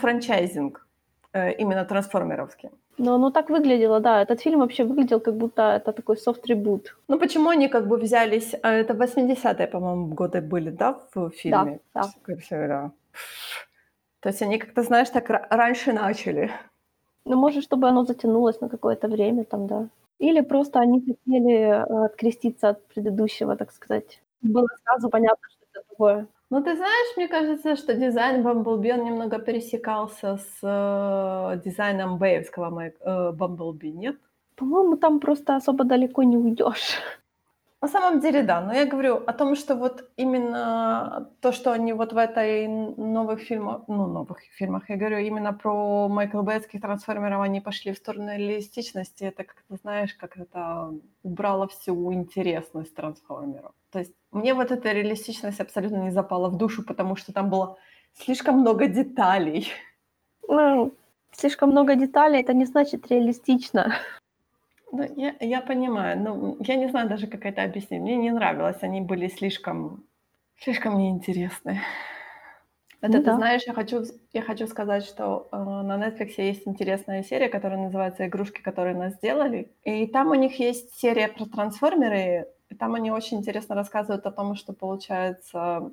франчайзинг 0.00 0.86
э, 1.32 1.52
именно 1.54 1.84
трансформеровский. 1.84 2.70
Но 2.98 3.14
оно 3.14 3.30
так 3.30 3.50
выглядело, 3.50 4.00
да. 4.00 4.22
Этот 4.22 4.40
фильм 4.40 4.60
вообще 4.60 4.84
выглядел, 4.84 5.20
как 5.20 5.36
будто 5.36 5.62
это 5.62 5.92
такой 5.92 6.16
софт-ребут. 6.16 6.96
Ну 7.08 7.18
почему 7.18 7.50
они 7.50 7.68
как 7.68 7.88
бы 7.88 7.96
взялись... 7.96 8.54
А, 8.62 8.72
это 8.72 8.94
80-е, 8.94 9.66
по-моему, 9.66 10.14
годы 10.14 10.40
были, 10.40 10.70
да, 10.70 11.00
в 11.14 11.30
фильме? 11.30 11.80
Да, 11.94 12.02
да. 12.02 12.92
То 14.20 14.28
есть 14.28 14.42
они 14.42 14.58
как-то, 14.58 14.82
знаешь, 14.82 15.10
так 15.10 15.28
раньше 15.50 15.92
начали. 15.92 16.50
Ну, 17.24 17.36
может, 17.36 17.64
чтобы 17.64 17.88
оно 17.88 18.04
затянулось 18.04 18.60
на 18.60 18.68
какое-то 18.68 19.08
время 19.08 19.44
там, 19.44 19.66
да. 19.66 19.88
Или 20.18 20.40
просто 20.40 20.80
они 20.80 21.00
хотели 21.00 21.54
э, 21.54 22.04
откреститься 22.04 22.70
от 22.70 22.86
предыдущего, 22.86 23.56
так 23.56 23.72
сказать. 23.72 24.22
Было 24.42 24.68
сразу 24.84 25.08
понятно, 25.10 25.48
что 25.50 25.64
это 25.72 25.86
другое. 25.88 26.26
Ну, 26.50 26.62
ты 26.62 26.76
знаешь, 26.76 27.16
мне 27.16 27.28
кажется, 27.28 27.76
что 27.76 27.94
дизайн 27.94 28.42
Бамблби, 28.42 28.92
он 28.92 29.04
немного 29.04 29.38
пересекался 29.38 30.36
с 30.36 30.58
э, 30.62 31.60
дизайном 31.64 32.18
бэевского 32.18 32.80
э, 32.80 33.32
Бамблби, 33.32 33.88
нет? 33.88 34.16
По-моему, 34.56 34.96
там 34.96 35.20
просто 35.20 35.56
особо 35.56 35.84
далеко 35.84 36.22
не 36.22 36.36
уйдешь. 36.36 37.00
На 37.84 37.88
самом 37.88 38.20
деле, 38.20 38.42
да. 38.42 38.62
Но 38.62 38.72
я 38.72 38.86
говорю 38.86 39.16
о 39.26 39.32
том, 39.34 39.56
что 39.56 39.74
вот 39.74 40.10
именно 40.16 41.28
то, 41.40 41.52
что 41.52 41.70
они 41.70 41.92
вот 41.92 42.14
в 42.14 42.16
этой 42.16 42.66
новых 42.66 43.40
фильмах, 43.40 43.82
ну, 43.88 44.06
новых 44.06 44.38
фильмах, 44.58 44.88
я 44.88 44.96
говорю 44.96 45.18
именно 45.18 45.52
про 45.52 46.08
Майкл 46.08 46.40
Бэтских 46.40 46.80
трансформеров, 46.80 47.42
они 47.42 47.60
пошли 47.60 47.92
в 47.92 47.98
сторону 47.98 48.28
реалистичности. 48.28 49.24
Это 49.24 49.44
как-то, 49.44 49.76
знаешь, 49.76 50.14
как 50.14 50.38
это 50.38 50.94
убрало 51.22 51.66
всю 51.68 52.12
интересность 52.14 52.94
трансформеров. 52.94 53.72
То 53.90 53.98
есть 53.98 54.14
мне 54.34 54.54
вот 54.54 54.70
эта 54.70 54.92
реалистичность 54.92 55.60
абсолютно 55.60 55.96
не 55.96 56.10
запала 56.10 56.48
в 56.48 56.56
душу, 56.56 56.84
потому 56.84 57.16
что 57.16 57.32
там 57.32 57.50
было 57.50 57.78
слишком 58.12 58.60
много 58.60 58.86
деталей. 58.86 59.68
Ну, 60.48 60.92
слишком 61.32 61.70
много 61.70 61.94
деталей, 61.94 62.40
это 62.40 62.52
не 62.52 62.64
значит 62.64 63.10
реалистично. 63.10 63.94
Ну, 64.92 65.04
я, 65.16 65.34
я 65.40 65.60
понимаю, 65.60 66.20
но 66.20 66.56
я 66.60 66.76
не 66.76 66.88
знаю 66.88 67.08
даже, 67.08 67.26
как 67.26 67.46
это 67.46 67.62
объяснить. 67.62 68.00
Мне 68.00 68.16
не 68.16 68.30
нравилось, 68.30 68.82
они 68.82 69.00
были 69.00 69.28
слишком, 69.28 70.04
слишком 70.58 70.98
неинтересные. 70.98 71.80
Это, 73.00 73.18
ну, 73.18 73.18
ты 73.18 73.24
да. 73.24 73.36
знаешь, 73.36 73.62
я 73.66 73.74
хочу, 73.74 74.04
я 74.32 74.40
хочу 74.40 74.66
сказать, 74.66 75.04
что 75.04 75.48
э, 75.52 75.56
на 75.56 75.98
Netflix 75.98 76.34
есть 76.38 76.66
интересная 76.66 77.22
серия, 77.22 77.48
которая 77.50 77.78
называется 77.78 78.26
«Игрушки, 78.26 78.62
которые 78.62 78.96
нас 78.96 79.14
сделали». 79.14 79.72
И 79.82 80.06
там 80.06 80.30
у 80.30 80.34
них 80.34 80.58
есть 80.58 80.94
серия 80.98 81.28
про 81.28 81.44
трансформеры, 81.44 82.46
и 82.74 82.76
там 82.76 82.96
они 82.96 83.12
очень 83.12 83.38
интересно 83.38 83.76
рассказывают 83.76 84.26
о 84.26 84.32
том, 84.32 84.56
что, 84.56 84.72
получается, 84.72 85.92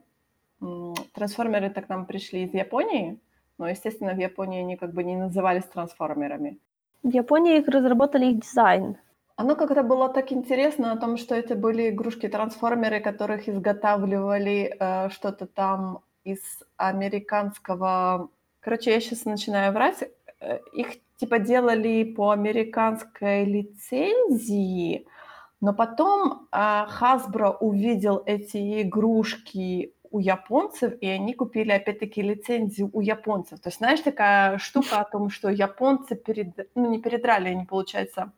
трансформеры 1.14 1.70
так 1.70 1.90
нам 1.90 2.06
пришли 2.06 2.44
из 2.44 2.54
Японии, 2.56 3.20
но, 3.60 3.70
естественно, 3.70 4.14
в 4.14 4.20
Японии 4.20 4.62
они 4.62 4.78
как 4.78 4.92
бы 4.94 5.04
не 5.04 5.16
назывались 5.16 5.66
трансформерами. 5.66 6.58
В 7.04 7.10
Японии 7.10 7.60
их 7.60 7.68
разработали 7.68 8.32
их 8.32 8.40
дизайн. 8.40 8.98
Оно 9.36 9.56
как-то 9.56 9.84
было 9.84 10.10
так 10.10 10.32
интересно 10.32 10.92
о 10.92 10.98
том, 10.98 11.18
что 11.18 11.36
это 11.36 11.56
были 11.56 11.90
игрушки-трансформеры, 11.90 13.00
которых 13.00 13.48
изготавливали 13.48 14.76
э, 14.80 15.10
что-то 15.10 15.46
там 15.46 16.00
из 16.24 16.40
американского... 16.78 18.30
Короче, 18.60 18.92
я 18.92 19.00
сейчас 19.00 19.26
начинаю 19.26 19.72
врать. 19.72 20.04
Э, 20.40 20.60
их 20.74 20.88
типа 21.18 21.38
делали 21.38 22.04
по 22.04 22.32
американской 22.32 23.46
лицензии, 23.46 25.06
но 25.62 25.74
потом 25.74 26.48
а, 26.52 26.88
Hasbro 27.00 27.58
увидел 27.60 28.24
эти 28.26 28.82
игрушки 28.82 29.94
у 30.10 30.20
японцев, 30.20 30.94
и 31.00 31.08
они 31.08 31.34
купили 31.34 31.72
опять-таки 31.72 32.22
лицензию 32.22 32.90
у 32.92 33.00
японцев. 33.00 33.60
То 33.62 33.70
есть, 33.70 33.78
знаешь, 33.78 34.02
такая 34.02 34.58
штука 34.58 35.00
о 35.00 35.06
том, 35.06 35.30
что 35.30 35.50
японцы 35.50 36.16
перед, 36.16 36.68
ну 36.76 36.90
не 36.90 37.00
передрали, 37.00 37.50
они, 37.50 37.66
получается, 37.66 38.34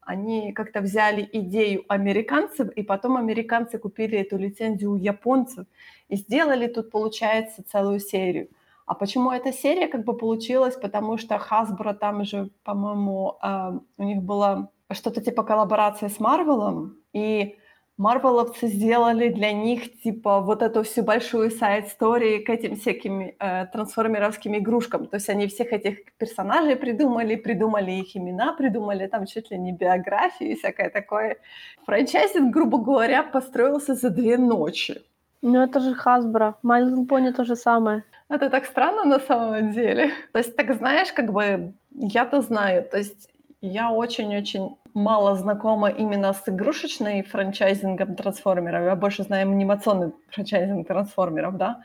они 0.00 0.52
как-то 0.52 0.80
взяли 0.80 1.28
идею 1.32 1.84
американцев, 1.88 2.70
и 2.70 2.82
потом 2.82 3.16
американцы 3.16 3.78
купили 3.78 4.16
эту 4.16 4.38
лицензию 4.38 4.92
у 4.92 4.96
японцев 4.96 5.66
и 6.08 6.16
сделали 6.16 6.68
тут, 6.68 6.90
получается, 6.90 7.62
целую 7.62 7.98
серию. 7.98 8.48
А 8.86 8.94
почему 8.94 9.32
эта 9.32 9.52
серия 9.52 9.86
как 9.88 10.04
бы 10.04 10.16
получилась? 10.16 10.76
Потому 10.76 11.18
что 11.18 11.34
Hasbro 11.34 11.92
там 11.92 12.24
же, 12.24 12.50
по-моему, 12.64 13.36
э, 13.42 13.78
у 13.98 14.02
них 14.02 14.22
было 14.22 14.70
что-то 14.90 15.20
типа 15.20 15.42
коллаборация 15.42 16.08
с 16.08 16.20
Марвелом, 16.20 16.96
и 17.12 17.56
Марвеловцы 17.98 18.68
сделали 18.68 19.28
для 19.28 19.52
них 19.52 20.00
типа 20.02 20.40
вот 20.40 20.62
эту 20.62 20.84
всю 20.84 21.02
большую 21.02 21.50
сайт-стори 21.50 22.38
к 22.44 22.48
этим 22.48 22.76
всяким 22.76 23.20
э, 23.20 23.66
трансформеровским 23.72 24.56
игрушкам. 24.56 25.08
То 25.08 25.16
есть 25.16 25.28
они 25.28 25.48
всех 25.48 25.72
этих 25.72 26.12
персонажей 26.16 26.76
придумали, 26.76 27.34
придумали 27.34 27.90
их 27.90 28.16
имена, 28.16 28.52
придумали 28.52 29.08
там 29.08 29.26
чуть 29.26 29.50
ли 29.50 29.58
не 29.58 29.72
биографии 29.72 30.52
и 30.52 30.54
всякое 30.54 30.90
такое. 30.90 31.38
Франчайзинг, 31.86 32.54
грубо 32.54 32.78
говоря, 32.78 33.24
построился 33.24 33.94
за 33.94 34.10
две 34.10 34.38
ночи. 34.38 35.02
Ну 35.42 35.60
это 35.60 35.80
же. 35.80 35.90
My 35.90 36.80
Little 36.80 37.06
Pony 37.08 37.32
то 37.32 37.44
же 37.44 37.56
самое. 37.56 38.04
Это 38.28 38.48
так 38.48 38.64
странно 38.64 39.04
на 39.04 39.18
самом 39.18 39.72
деле. 39.72 40.12
То 40.32 40.38
есть, 40.38 40.54
так 40.54 40.72
знаешь, 40.76 41.12
как 41.12 41.32
бы 41.32 41.72
я-то 41.90 42.42
знаю. 42.42 42.84
То 42.88 42.98
есть 42.98 43.28
я 43.60 43.90
очень-очень 43.90 44.76
мало 44.94 45.34
знакома 45.36 45.88
именно 45.88 46.32
с 46.32 46.48
игрушечной 46.48 47.22
франчайзингом 47.22 48.14
трансформеров. 48.14 48.84
Я 48.84 48.96
больше 48.96 49.22
знаю 49.24 49.50
анимационный 49.50 50.12
франчайзинг 50.30 50.86
трансформеров, 50.86 51.56
да. 51.56 51.82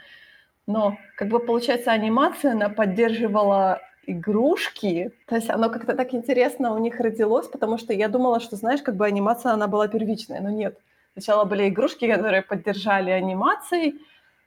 Но, 0.67 0.97
как 1.17 1.29
бы, 1.29 1.39
получается, 1.39 1.91
анимация, 1.91 2.51
она 2.51 2.69
поддерживала 2.69 3.81
игрушки. 4.05 5.12
То 5.27 5.36
есть 5.36 5.49
оно 5.49 5.69
как-то 5.69 5.95
так 5.95 6.13
интересно 6.13 6.73
у 6.73 6.77
них 6.77 6.99
родилось, 6.99 7.47
потому 7.47 7.77
что 7.77 7.93
я 7.93 8.07
думала, 8.07 8.39
что, 8.39 8.55
знаешь, 8.55 8.81
как 8.81 8.95
бы 8.95 9.05
анимация, 9.05 9.53
она 9.53 9.67
была 9.67 9.88
первичная, 9.88 10.41
но 10.41 10.49
нет. 10.49 10.77
Сначала 11.13 11.45
были 11.45 11.69
игрушки, 11.69 12.12
которые 12.12 12.41
поддержали 12.41 13.12
анимацией, 13.12 13.95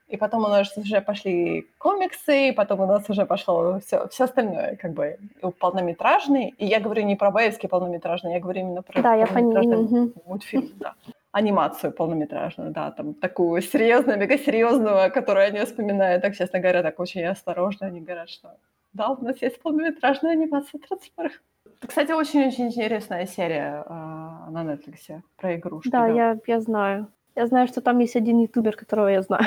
и 0.08 0.16
потом 0.16 0.44
у 0.44 0.48
нас 0.48 0.76
уже 0.76 1.00
пошли 1.00 1.66
комиксы, 1.78 2.48
и 2.48 2.52
потом 2.52 2.80
у 2.80 2.86
нас 2.86 3.08
уже 3.10 3.26
пошло 3.26 3.80
все, 3.80 4.06
все 4.08 4.24
остальное, 4.24 4.76
как 4.76 4.92
бы 4.92 5.18
полнометражный. 5.58 6.54
И 6.58 6.66
я 6.66 6.80
говорю 6.80 7.02
не 7.02 7.16
про 7.16 7.30
боевский 7.30 7.68
полнометражный, 7.68 8.34
я 8.34 8.40
говорю 8.40 8.60
именно 8.60 8.82
про 8.82 9.02
да, 9.02 9.14
я 9.14 9.26
понимаю. 9.26 9.80
Угу. 9.80 10.12
мультфильм, 10.26 10.72
да. 10.76 10.94
Анимацию 11.32 11.92
полнометражную, 11.92 12.70
да, 12.70 12.90
там 12.92 13.14
такую 13.14 13.60
серьезную, 13.62 14.18
мегасерьезную, 14.18 15.12
которую 15.12 15.46
они 15.46 15.60
вспоминают, 15.64 16.22
так, 16.22 16.36
честно 16.36 16.60
говоря, 16.60 16.82
так 16.82 16.98
очень 17.00 17.24
осторожно. 17.24 17.88
Они 17.88 18.00
говорят, 18.00 18.30
что 18.30 18.56
да, 18.92 19.10
у 19.10 19.24
нас 19.24 19.42
есть 19.42 19.60
полнометражная 19.60 20.32
анимация 20.32 20.80
трансформеров. 20.80 21.42
Кстати, 21.86 22.12
очень-очень 22.12 22.68
интересная 22.68 23.26
серия 23.26 23.84
э, 23.86 24.50
на 24.50 24.64
Netflix 24.64 25.20
про 25.36 25.56
игрушки. 25.56 25.90
Да, 25.90 26.06
да. 26.06 26.14
Я, 26.14 26.38
я 26.46 26.60
знаю. 26.60 27.08
Я 27.34 27.46
знаю, 27.46 27.68
что 27.68 27.82
там 27.82 27.98
есть 27.98 28.16
один 28.16 28.40
ютубер, 28.40 28.76
которого 28.76 29.08
я 29.08 29.20
знаю. 29.20 29.46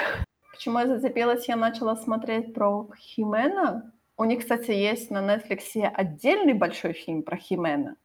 Почему 0.60 0.80
я 0.80 0.88
зацепилась, 0.88 1.48
я 1.48 1.56
начала 1.56 1.96
смотреть 1.96 2.54
про 2.54 2.90
Химена. 2.98 3.94
У 4.18 4.26
них, 4.26 4.42
кстати, 4.42 4.72
есть 4.72 5.10
на 5.10 5.20
Netflix 5.20 5.82
отдельный 5.82 6.52
большой 6.52 6.92
фильм 6.92 7.24
про 7.24 7.38
Химена. 7.38 7.96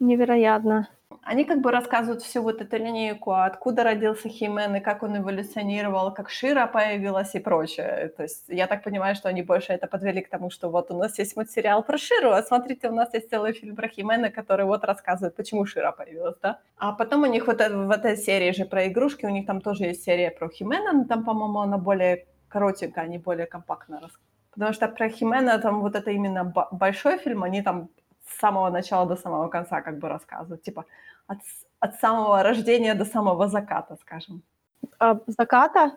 Невероятно. 0.00 0.88
Они 1.22 1.44
как 1.44 1.60
бы 1.60 1.70
рассказывают 1.70 2.22
всю 2.22 2.42
вот 2.42 2.60
эту 2.60 2.76
линейку, 2.76 3.32
откуда 3.32 3.82
родился 3.82 4.28
Химен 4.28 4.76
и 4.76 4.80
как 4.80 5.02
он 5.02 5.18
эволюционировал, 5.18 6.12
как 6.14 6.30
Шира 6.30 6.66
появилась 6.66 7.34
и 7.34 7.40
прочее. 7.40 8.12
То 8.16 8.22
есть 8.22 8.44
я 8.48 8.66
так 8.66 8.82
понимаю, 8.82 9.14
что 9.14 9.28
они 9.28 9.42
больше 9.42 9.72
это 9.72 9.86
подвели 9.86 10.22
к 10.22 10.28
тому, 10.28 10.50
что 10.50 10.70
вот 10.70 10.90
у 10.90 10.96
нас 10.96 11.18
есть 11.18 11.36
мультсериал 11.36 11.82
про 11.82 11.98
Ширу, 11.98 12.30
а 12.30 12.42
смотрите, 12.42 12.88
у 12.88 12.94
нас 12.94 13.12
есть 13.14 13.30
целый 13.30 13.52
фильм 13.52 13.76
про 13.76 13.88
Химена, 13.88 14.30
который 14.30 14.64
вот 14.64 14.84
рассказывает, 14.84 15.34
почему 15.34 15.66
Шира 15.66 15.92
появилась, 15.92 16.36
да? 16.42 16.60
А 16.76 16.92
потом 16.92 17.22
у 17.22 17.26
них 17.26 17.46
вот 17.46 17.58
в 17.58 17.90
этой 17.90 18.16
серии 18.16 18.52
же 18.52 18.64
про 18.64 18.86
игрушки, 18.86 19.26
у 19.26 19.30
них 19.30 19.46
там 19.46 19.60
тоже 19.60 19.84
есть 19.84 20.04
серия 20.04 20.30
про 20.30 20.48
Химена, 20.48 20.92
но 20.92 21.04
там, 21.04 21.24
по-моему, 21.24 21.58
она 21.60 21.78
более 21.78 22.26
коротенькая, 22.48 23.04
а 23.04 23.08
не 23.08 23.18
более 23.18 23.46
компактно 23.46 23.96
рассказывает. 24.00 24.28
Потому 24.52 24.72
что 24.72 24.88
про 24.88 25.08
Химена 25.08 25.58
там 25.58 25.80
вот 25.80 25.94
это 25.94 26.10
именно 26.10 26.44
большой 26.72 27.18
фильм, 27.18 27.42
они 27.42 27.62
там 27.62 27.88
с 28.30 28.38
самого 28.38 28.70
начала 28.70 29.06
до 29.06 29.16
самого 29.16 29.48
конца 29.48 29.82
как 29.82 29.98
бы 29.98 30.08
рассказывают. 30.08 30.62
Типа 30.62 30.84
от, 31.26 31.38
от 31.80 32.00
самого 32.00 32.42
рождения 32.42 32.94
до 32.94 33.04
самого 33.04 33.48
заката, 33.48 33.96
скажем. 34.00 34.42
А, 34.98 35.18
заката? 35.26 35.96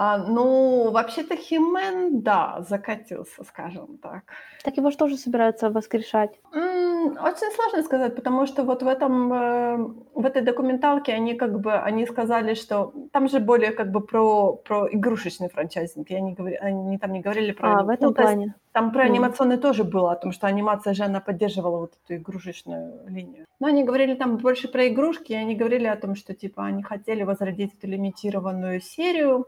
А, 0.00 0.16
ну, 0.16 0.92
вообще-то 0.92 1.34
Химен, 1.34 2.20
да, 2.20 2.64
закатился, 2.68 3.42
скажем 3.42 3.98
так. 3.98 4.22
Так 4.62 4.76
его 4.76 4.90
же 4.92 4.96
тоже 4.96 5.16
собираются 5.16 5.70
воскрешать? 5.70 6.38
М, 6.54 7.18
очень 7.20 7.52
сложно 7.52 7.82
сказать, 7.82 8.14
потому 8.14 8.46
что 8.46 8.62
вот 8.62 8.84
в 8.84 8.86
этом, 8.86 9.32
э, 9.32 9.76
в 10.14 10.24
этой 10.24 10.42
документалке 10.42 11.14
они 11.14 11.34
как 11.34 11.58
бы, 11.60 11.72
они 11.72 12.06
сказали, 12.06 12.54
что 12.54 12.92
там 13.10 13.28
же 13.28 13.40
более 13.40 13.72
как 13.72 13.90
бы 13.90 14.00
про, 14.00 14.52
про 14.52 14.86
игрушечный 14.88 15.48
франчайзинг, 15.48 16.08
и 16.10 16.14
они, 16.14 16.32
говори, 16.32 16.54
они 16.54 16.96
там 16.98 17.12
не 17.12 17.20
говорили 17.20 17.50
про... 17.50 17.80
А, 17.80 17.82
в 17.82 17.88
этом 17.88 18.10
ну, 18.10 18.14
плане. 18.14 18.54
Там 18.70 18.92
про 18.92 19.02
анимационный 19.02 19.56
mm. 19.56 19.60
тоже 19.60 19.82
было, 19.82 20.12
о 20.12 20.16
том, 20.16 20.30
что 20.30 20.46
анимация 20.46 20.94
же, 20.94 21.02
она 21.02 21.18
поддерживала 21.18 21.78
вот 21.78 21.94
эту 22.04 22.14
игрушечную 22.14 23.00
линию. 23.08 23.46
Но 23.58 23.66
они 23.66 23.82
говорили 23.82 24.14
там 24.14 24.36
больше 24.36 24.68
про 24.68 24.86
игрушки, 24.86 25.32
и 25.32 25.36
они 25.36 25.56
говорили 25.56 25.88
о 25.88 25.96
том, 25.96 26.14
что 26.14 26.34
типа 26.34 26.66
они 26.66 26.84
хотели 26.84 27.24
возродить 27.24 27.74
эту 27.74 27.88
лимитированную 27.88 28.80
серию, 28.80 29.46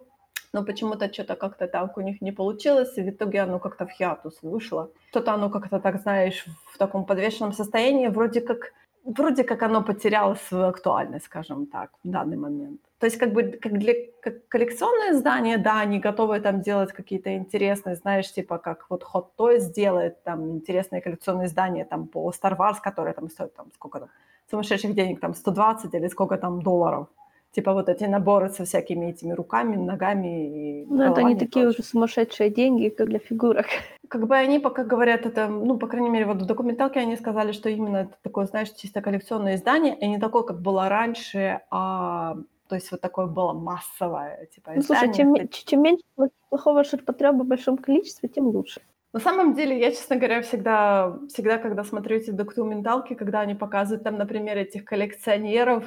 но 0.52 0.64
почему-то 0.64 1.12
что-то 1.12 1.36
как-то 1.36 1.66
так 1.66 1.96
у 1.96 2.00
них 2.00 2.22
не 2.22 2.32
получилось, 2.32 2.98
и 2.98 3.02
в 3.02 3.08
итоге 3.08 3.42
оно 3.42 3.58
как-то 3.58 3.86
в 3.86 3.90
хиатус 3.90 4.38
вышло. 4.42 4.90
Что-то 5.10 5.32
оно 5.32 5.50
как-то 5.50 5.80
так, 5.80 6.00
знаешь, 6.00 6.44
в 6.72 6.78
таком 6.78 7.04
подвешенном 7.04 7.52
состоянии, 7.52 8.08
вроде 8.08 8.40
как, 8.40 8.72
вроде 9.04 9.44
как 9.44 9.62
оно 9.62 9.82
потеряло 9.82 10.34
свою 10.34 10.66
актуальность, 10.66 11.26
скажем 11.26 11.66
так, 11.66 11.90
в 12.04 12.10
данный 12.10 12.36
момент. 12.36 12.80
То 12.98 13.06
есть 13.06 13.18
как 13.18 13.32
бы 13.32 13.58
как 13.62 13.78
для 13.78 13.94
как 14.22 14.48
коллекционное 14.48 15.12
издание, 15.12 15.56
да, 15.56 15.80
они 15.80 16.00
готовы 16.00 16.40
там 16.40 16.60
делать 16.60 16.92
какие-то 16.92 17.34
интересные, 17.34 17.96
знаешь, 17.96 18.30
типа 18.32 18.58
как 18.58 18.86
вот 18.90 19.04
Hot 19.14 19.26
Toys 19.38 19.72
делает 19.72 20.22
там 20.24 20.50
интересные 20.50 21.00
коллекционные 21.00 21.46
издания 21.46 21.84
там 21.84 22.06
по 22.06 22.30
Star 22.30 22.56
Wars, 22.58 22.76
которые 22.82 23.14
там 23.14 23.30
стоят 23.30 23.54
там 23.54 23.66
сколько 23.74 24.00
там, 24.00 24.08
сумасшедших 24.50 24.94
денег, 24.94 25.20
там 25.20 25.34
120 25.34 25.94
или 25.94 26.08
сколько 26.08 26.36
там 26.36 26.60
долларов 26.60 27.06
типа 27.52 27.72
вот 27.72 27.88
эти 27.88 28.04
наборы 28.04 28.48
со 28.48 28.64
всякими 28.64 29.06
этими 29.06 29.32
руками, 29.32 29.76
ногами 29.76 30.82
и 30.82 30.86
Ну, 30.86 31.02
это 31.02 31.22
не 31.22 31.36
такие 31.36 31.68
уже 31.68 31.82
сумасшедшие 31.82 32.50
деньги, 32.50 32.88
как 32.88 33.08
для 33.08 33.18
фигурок. 33.18 33.66
Как 34.08 34.26
бы 34.26 34.34
они 34.34 34.58
пока 34.58 34.82
говорят 34.82 35.24
это, 35.24 35.46
ну, 35.46 35.78
по 35.78 35.86
крайней 35.86 36.10
мере, 36.10 36.26
вот 36.26 36.42
в 36.42 36.44
документалке 36.44 36.98
они 36.98 37.16
сказали, 37.16 37.52
что 37.52 37.68
именно 37.68 37.98
это 37.98 38.16
такое, 38.22 38.46
знаешь, 38.46 38.70
чисто 38.70 39.02
коллекционное 39.02 39.54
издание, 39.54 39.96
и 39.96 40.08
не 40.08 40.18
такое, 40.18 40.42
как 40.42 40.60
было 40.60 40.88
раньше, 40.88 41.60
а 41.70 42.34
то 42.68 42.74
есть 42.74 42.90
вот 42.90 43.00
такое 43.00 43.26
было 43.26 43.52
массовое, 43.52 44.46
типа, 44.46 44.72
ну, 44.74 44.82
слушай, 44.82 45.14
чем, 45.14 45.36
чем 45.48 45.82
меньше 45.82 46.02
плохого 46.48 46.82
ширпотреба 46.82 47.44
в 47.44 47.46
большом 47.46 47.78
количестве, 47.78 48.28
тем 48.28 48.46
лучше. 48.46 48.80
На 49.12 49.20
самом 49.20 49.54
деле, 49.54 49.78
я, 49.78 49.90
честно 49.90 50.16
говоря, 50.16 50.40
всегда, 50.42 51.18
всегда, 51.28 51.58
когда 51.58 51.82
смотрю 51.82 52.16
эти 52.16 52.30
документалки, 52.30 53.14
когда 53.14 53.40
они 53.40 53.54
показывают 53.54 54.04
там, 54.04 54.16
например, 54.18 54.56
этих 54.56 54.84
коллекционеров, 54.84 55.84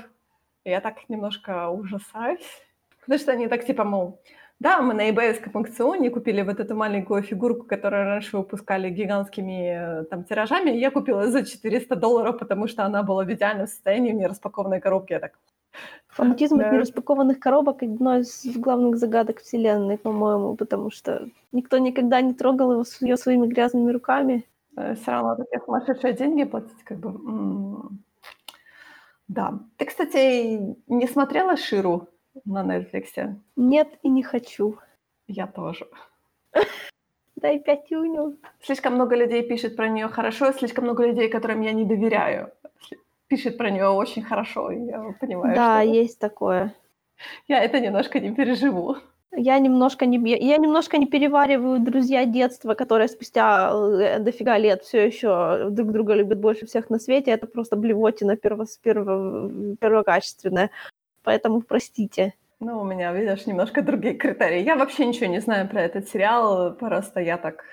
я 0.65 0.81
так 0.81 1.09
немножко 1.09 1.69
ужасаюсь. 1.69 2.63
Потому 3.01 3.19
что 3.19 3.31
они 3.31 3.47
так 3.47 3.65
типа, 3.65 3.83
мол, 3.83 4.19
да, 4.59 4.81
мы 4.81 4.93
на 4.93 5.09
eBay 5.09 5.51
аукционе 5.53 6.09
купили 6.09 6.41
вот 6.41 6.59
эту 6.59 6.75
маленькую 6.75 7.21
фигурку, 7.21 7.65
которую 7.65 8.05
раньше 8.05 8.37
выпускали 8.37 8.89
гигантскими 8.89 10.01
э, 10.01 10.03
там 10.05 10.23
тиражами. 10.23 10.71
Я 10.71 10.89
купила 10.89 11.27
за 11.27 11.45
400 11.45 11.95
долларов, 11.95 12.39
потому 12.39 12.67
что 12.67 12.85
она 12.85 13.03
была 13.03 13.25
в 13.25 13.33
идеальном 13.33 13.67
состоянии 13.67 14.13
в 14.13 14.15
нераспакованной 14.15 14.79
коробке. 14.79 15.15
Я 15.15 15.19
так... 15.19 15.33
Фанатизм 16.07 16.59
от 16.59 16.71
нераспакованных 16.71 17.39
коробок– 17.39 17.81
одно 17.83 18.19
из 18.19 18.45
главных 18.55 18.97
загадок 18.97 19.41
вселенной, 19.41 19.97
по-моему, 19.97 20.55
потому 20.55 20.91
что 20.91 21.27
никто 21.51 21.79
никогда 21.79 22.21
не 22.21 22.33
трогал 22.33 22.71
его, 22.71 22.83
ее 23.01 23.17
своими 23.17 23.47
грязными 23.47 23.91
руками. 23.91 24.45
Э, 24.77 24.95
Все 24.95 25.11
равно 25.11 25.35
такие 25.35 25.59
сумасшедшие 25.65 26.13
деньги 26.13 26.45
платить, 26.45 26.83
как 26.85 26.99
бы... 26.99 27.09
М-м. 27.09 28.03
Да. 29.27 29.59
Ты, 29.77 29.85
кстати, 29.85 30.75
не 30.87 31.07
смотрела 31.07 31.57
Ширу 31.57 32.07
на 32.45 32.63
Netflix? 32.63 33.35
Нет, 33.55 33.87
и 34.01 34.09
не 34.09 34.23
хочу. 34.23 34.77
Я 35.27 35.47
тоже. 35.47 35.87
Дай 37.35 37.59
пятюню. 37.59 38.37
Слишком 38.61 38.95
много 38.95 39.15
людей 39.15 39.43
пишет 39.43 39.75
про 39.75 39.87
нее 39.87 40.07
хорошо, 40.07 40.51
слишком 40.53 40.85
много 40.85 41.05
людей, 41.05 41.29
которым 41.29 41.61
я 41.61 41.73
не 41.73 41.83
доверяю, 41.83 42.51
пишет 43.27 43.57
про 43.57 43.69
нее 43.69 43.87
очень 43.89 44.23
хорошо, 44.23 44.71
я 44.71 45.13
понимаю, 45.19 45.55
Да, 45.55 45.81
что... 45.81 45.91
есть 45.91 46.19
такое. 46.19 46.73
Я 47.47 47.63
это 47.63 47.79
немножко 47.79 48.19
не 48.19 48.33
переживу. 48.33 48.97
Я 49.35 49.57
немножко 49.59 50.05
не, 50.05 50.17
я 50.17 50.57
немножко 50.57 50.97
не 50.97 51.07
перевариваю 51.07 51.79
друзья 51.79 52.25
детства, 52.25 52.75
которые 52.75 53.07
спустя 53.07 53.71
э, 53.73 54.19
дофига 54.19 54.57
лет 54.59 54.83
все 54.83 55.07
еще 55.07 55.69
друг 55.71 55.91
друга 55.91 56.13
любят 56.13 56.39
больше 56.39 56.65
всех 56.65 56.89
на 56.89 56.99
свете. 56.99 57.31
Это 57.31 57.47
просто 57.47 57.75
блевотина 57.75 58.37
перво, 58.37 58.65
перво, 58.83 59.75
первокачественная. 59.79 60.69
Поэтому 61.23 61.61
простите. 61.61 62.33
Ну, 62.59 62.79
у 62.79 62.83
меня, 62.83 63.11
видишь, 63.11 63.47
немножко 63.47 63.81
другие 63.81 64.15
критерии. 64.15 64.63
Я 64.63 64.75
вообще 64.75 65.05
ничего 65.05 65.25
не 65.25 65.41
знаю 65.41 65.67
про 65.67 65.81
этот 65.81 66.07
сериал, 66.07 66.73
просто 66.75 67.19
я 67.19 67.37
так 67.37 67.63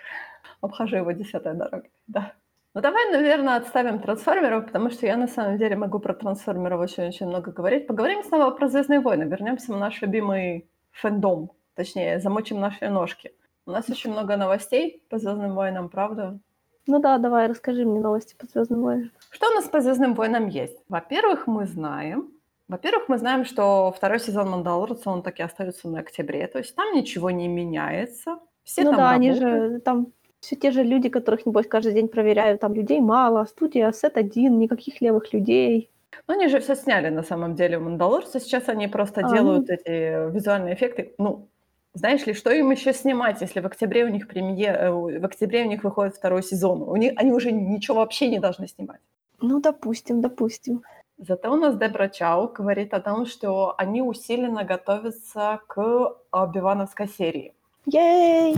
обхожу 0.61 0.97
его 0.97 1.13
десятой 1.13 1.55
дорогой, 1.55 1.91
да. 2.07 2.33
Ну, 2.73 2.81
давай, 2.81 3.11
наверное, 3.11 3.57
отставим 3.57 3.99
трансформеров, 3.99 4.67
потому 4.67 4.91
что 4.91 5.07
я 5.07 5.17
на 5.17 5.27
самом 5.27 5.59
деле 5.59 5.77
могу 5.77 5.99
про 5.99 6.15
трансформеров 6.15 6.81
очень-очень 6.81 7.27
много 7.27 7.51
говорить. 7.51 7.87
Поговорим 7.87 8.23
снова 8.23 8.51
про 8.53 8.69
Звездные 8.69 9.01
войны. 9.01 9.25
Вернемся 9.25 9.73
в 9.73 9.77
наш 9.77 10.01
любимый 10.03 10.69
фэндом, 11.01 11.53
точнее, 11.75 12.21
замочим 12.21 12.61
наши 12.61 12.89
ножки. 12.89 13.33
У 13.67 13.71
нас 13.71 13.89
очень 13.89 14.11
много 14.11 14.37
новостей 14.37 15.03
по 15.09 15.19
Звездным 15.19 15.55
войнам, 15.55 15.89
правда? 15.89 16.39
Ну 16.87 16.99
да, 16.99 17.19
давай, 17.19 17.47
расскажи 17.47 17.85
мне 17.85 18.01
новости 18.01 18.35
по 18.35 18.47
Звездным 18.47 18.83
войнам. 18.83 19.11
Что 19.31 19.51
у 19.51 19.55
нас 19.55 19.69
по 19.69 19.81
Звездным 19.81 20.15
войнам 20.15 20.49
есть? 20.49 20.79
Во-первых, 20.89 21.47
мы 21.47 21.67
знаем, 21.67 22.33
во-первых, 22.71 23.09
мы 23.09 23.19
знаем, 23.19 23.45
что 23.45 23.93
второй 23.97 24.21
сезон 24.21 24.51
Мандалорца, 24.51 25.11
он 25.11 25.23
так 25.23 25.41
и 25.41 25.43
остается 25.43 25.89
на 25.89 26.01
октябре, 26.01 26.47
то 26.47 26.59
есть 26.59 26.77
там 26.77 26.95
ничего 26.95 27.31
не 27.33 27.49
меняется. 27.49 28.39
Все 28.63 28.85
ну 28.85 28.91
там 28.91 28.97
да, 28.97 29.11
работают. 29.13 29.43
они 29.43 29.73
же 29.73 29.81
там 29.81 30.13
все 30.39 30.55
те 30.55 30.71
же 30.71 30.85
люди, 30.85 31.09
которых, 31.09 31.47
небось, 31.47 31.67
каждый 31.67 31.95
день 31.95 32.07
проверяют. 32.07 32.61
Там 32.61 32.73
людей 32.75 33.01
мало, 33.01 33.45
студия 33.47 33.91
сет 33.91 34.17
один, 34.17 34.59
никаких 34.59 35.01
левых 35.01 35.33
людей. 35.33 35.91
Ну, 36.29 36.35
они 36.35 36.49
же 36.49 36.61
все 36.61 36.75
сняли 36.75 37.09
на 37.09 37.23
самом 37.23 37.55
деле 37.55 37.79
Мандалорца. 37.79 38.41
Сейчас 38.41 38.69
они 38.69 38.89
просто 38.89 39.21
А, 39.25 39.31
делают 39.35 39.69
ну. 39.69 39.75
эти 39.75 40.33
визуальные 40.33 40.75
эффекты. 40.75 41.15
Ну, 41.19 41.49
знаешь 41.95 42.27
ли, 42.27 42.35
что 42.35 42.51
им 42.51 42.71
еще 42.71 42.93
снимать, 42.93 43.41
если 43.41 43.61
в 43.61 43.67
октябре 43.67 44.05
у 44.05 44.09
них 44.09 44.29
премьер, 44.29 44.77
э, 44.77 44.91
в 44.93 45.25
октябре 45.25 45.65
у 45.65 45.69
них 45.69 45.83
выходит 45.85 46.15
второй 46.17 46.43
сезон? 46.43 46.83
У 46.83 46.97
них, 46.97 47.13
они 47.17 47.33
уже 47.33 47.53
ничего 47.53 47.97
вообще 47.99 48.29
не 48.29 48.39
должны 48.39 48.69
снимать. 48.69 49.01
Ну, 49.41 49.61
допустим, 49.61 50.21
допустим. 50.21 50.83
Зато 51.19 51.53
у 51.53 51.57
нас 51.57 51.77
Дебра 51.77 52.09
Чау 52.09 52.49
говорит 52.49 52.95
о 52.95 53.01
том, 53.01 53.27
что 53.27 53.75
они 53.77 54.03
усиленно 54.03 54.65
готовятся 54.65 55.61
к 55.67 56.17
Обивановской 56.31 57.09
серии. 57.09 57.55
Ей! 57.87 58.55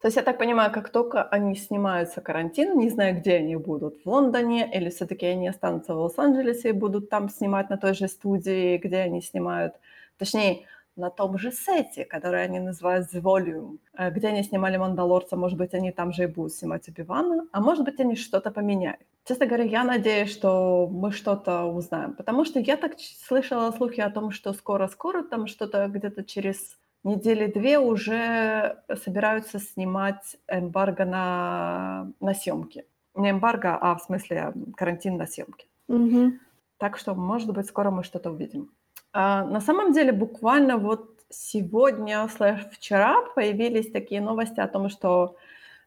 То 0.00 0.08
есть 0.08 0.16
я 0.16 0.22
так 0.22 0.38
понимаю, 0.38 0.72
как 0.72 0.88
только 0.88 1.22
они 1.22 1.54
снимаются 1.54 2.20
карантин, 2.20 2.78
не 2.78 2.88
знаю, 2.90 3.16
где 3.20 3.36
они 3.36 3.56
будут, 3.56 4.02
в 4.04 4.08
Лондоне, 4.08 4.68
или 4.72 4.90
все-таки 4.90 5.26
они 5.26 5.48
останутся 5.48 5.94
в 5.94 5.98
Лос-Анджелесе 6.00 6.70
и 6.70 6.72
будут 6.72 7.08
там 7.10 7.28
снимать 7.28 7.70
на 7.70 7.76
той 7.76 7.94
же 7.94 8.08
студии, 8.08 8.78
где 8.78 8.98
они 8.98 9.20
снимают, 9.20 9.74
точнее, 10.18 10.66
на 10.96 11.10
том 11.10 11.38
же 11.38 11.52
сете, 11.52 12.04
который 12.04 12.42
они 12.44 12.60
называют 12.60 13.12
The 13.14 13.20
Volume, 13.22 13.78
э, 13.96 14.10
где 14.10 14.28
они 14.28 14.42
снимали 14.42 14.76
«Мандалорца», 14.76 15.36
может 15.36 15.58
быть, 15.58 15.74
они 15.74 15.92
там 15.92 16.12
же 16.12 16.24
и 16.24 16.26
будут 16.26 16.52
снимать 16.54 16.88
Оби-Вана, 16.88 17.46
а 17.52 17.60
может 17.60 17.84
быть, 17.84 18.00
они 18.00 18.16
что-то 18.16 18.50
поменяют. 18.50 19.00
Честно 19.24 19.46
говоря, 19.46 19.64
я 19.64 19.84
надеюсь, 19.84 20.30
что 20.30 20.88
мы 20.90 21.12
что-то 21.12 21.64
узнаем, 21.64 22.14
потому 22.14 22.44
что 22.44 22.60
я 22.60 22.76
так 22.76 22.92
слышала 22.98 23.70
слухи 23.72 24.00
о 24.00 24.10
том, 24.10 24.30
что 24.32 24.52
скоро-скоро, 24.52 25.22
там 25.22 25.46
что-то 25.46 25.86
где-то 25.88 26.24
через 26.24 26.76
недели 27.04 27.46
две 27.46 27.78
уже 27.78 28.78
собираются 29.02 29.58
снимать 29.58 30.36
эмбарго 30.48 31.04
на, 31.04 32.12
на 32.20 32.34
съемки. 32.34 32.84
Не 33.14 33.30
эмбарго, 33.30 33.76
а 33.80 33.94
в 33.94 34.02
смысле 34.02 34.52
карантин 34.76 35.16
на 35.16 35.26
съемки. 35.26 35.66
Мгм. 35.88 36.40
Так 36.78 36.98
что, 36.98 37.14
может 37.14 37.52
быть, 37.52 37.66
скоро 37.66 37.90
мы 37.90 38.04
что-то 38.04 38.30
увидим. 38.30 38.70
А, 39.12 39.44
на 39.44 39.60
самом 39.60 39.92
деле, 39.92 40.12
буквально 40.12 40.78
вот 40.78 41.20
сегодня, 41.28 42.26
слэш 42.28 42.60
вчера 42.72 43.22
появились 43.34 43.90
такие 43.90 44.20
новости 44.20 44.60
о 44.60 44.68
том, 44.68 44.88
что 44.88 45.36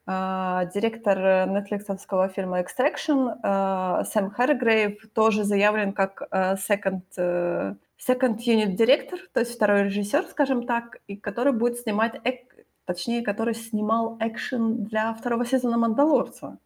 а, 0.05 0.66
директор 0.66 1.47
нетфликсовского 1.49 2.30
фильма 2.30 2.61
«Extraction» 2.61 3.39
а, 3.41 4.03
Сэм 4.03 4.30
Хэргрейв 4.30 5.09
тоже 5.13 5.43
заявлен 5.43 5.93
как 5.93 6.28
а, 6.30 6.55
second, 6.55 7.01
э, 7.18 7.74
second 7.99 8.37
unit 8.37 8.75
директор, 8.75 9.19
то 9.33 9.39
есть 9.39 9.55
второй 9.55 9.83
режиссер, 9.83 10.25
скажем 10.27 10.65
так, 10.65 10.97
и 11.07 11.15
который 11.15 11.53
будет 11.53 11.79
снимать, 11.79 12.15
эк- 12.23 12.65
точнее, 12.85 13.21
который 13.23 13.55
снимал 13.55 14.17
экшен 14.19 14.83
для 14.85 15.13
второго 15.13 15.45
сезона 15.45 15.77
«Мандалорца». 15.77 16.57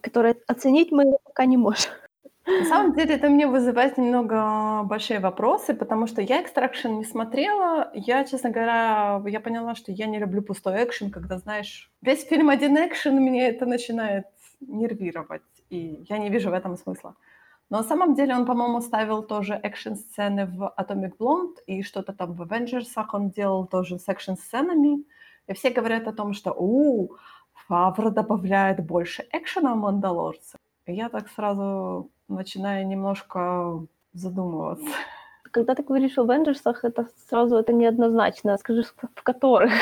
Который 0.00 0.36
оценить 0.46 0.92
мы 0.92 1.16
пока 1.24 1.44
не 1.44 1.56
можем. 1.56 1.92
На 2.46 2.64
самом 2.66 2.94
деле 2.94 3.14
это 3.14 3.30
мне 3.30 3.46
вызывает 3.46 3.96
немного 3.96 4.82
большие 4.84 5.18
вопросы, 5.18 5.72
потому 5.72 6.06
что 6.06 6.20
я 6.20 6.42
«Экстракшн» 6.42 6.88
не 6.88 7.04
смотрела. 7.04 7.90
Я, 7.94 8.24
честно 8.24 8.50
говоря, 8.50 9.22
я 9.26 9.40
поняла, 9.40 9.74
что 9.74 9.92
я 9.92 10.06
не 10.06 10.18
люблю 10.18 10.42
пустой 10.42 10.84
экшен, 10.84 11.10
когда, 11.10 11.38
знаешь, 11.38 11.90
весь 12.02 12.24
фильм 12.24 12.50
один 12.50 12.76
экшен, 12.76 13.22
меня 13.22 13.48
это 13.48 13.64
начинает 13.64 14.26
нервировать, 14.60 15.42
и 15.70 16.04
я 16.08 16.18
не 16.18 16.28
вижу 16.28 16.50
в 16.50 16.52
этом 16.52 16.76
смысла. 16.76 17.16
Но 17.70 17.78
на 17.78 17.84
самом 17.84 18.14
деле 18.14 18.34
он, 18.34 18.46
по-моему, 18.46 18.80
ставил 18.80 19.22
тоже 19.22 19.54
экшн-сцены 19.54 20.46
в 20.46 20.74
Atomic 20.78 21.16
Blonde, 21.18 21.56
и 21.66 21.82
что-то 21.82 22.12
там 22.12 22.34
в 22.34 22.42
Avengers 22.42 22.86
он 23.12 23.30
делал 23.30 23.66
тоже 23.66 23.98
с 23.98 24.08
экшн-сценами. 24.08 25.04
И 25.46 25.52
все 25.54 25.70
говорят 25.70 26.06
о 26.06 26.12
том, 26.12 26.32
что 26.34 26.52
«У, 26.56 27.16
Фавр 27.68 28.10
добавляет 28.10 28.84
больше 28.84 29.26
экшена 29.32 29.74
в 29.74 29.78
«Мандалорце». 29.78 30.58
И 30.86 30.92
я 30.92 31.08
так 31.08 31.28
сразу 31.28 32.10
начинаю 32.28 32.86
немножко 32.86 33.86
задумываться. 34.12 34.86
Когда 35.50 35.74
ты 35.74 35.82
говоришь 35.82 36.18
о 36.18 36.22
Авенджерсах, 36.22 36.84
это 36.84 37.08
сразу 37.28 37.56
это 37.56 37.72
неоднозначно. 37.72 38.58
Скажи, 38.58 38.82
в 38.82 39.22
которых? 39.22 39.72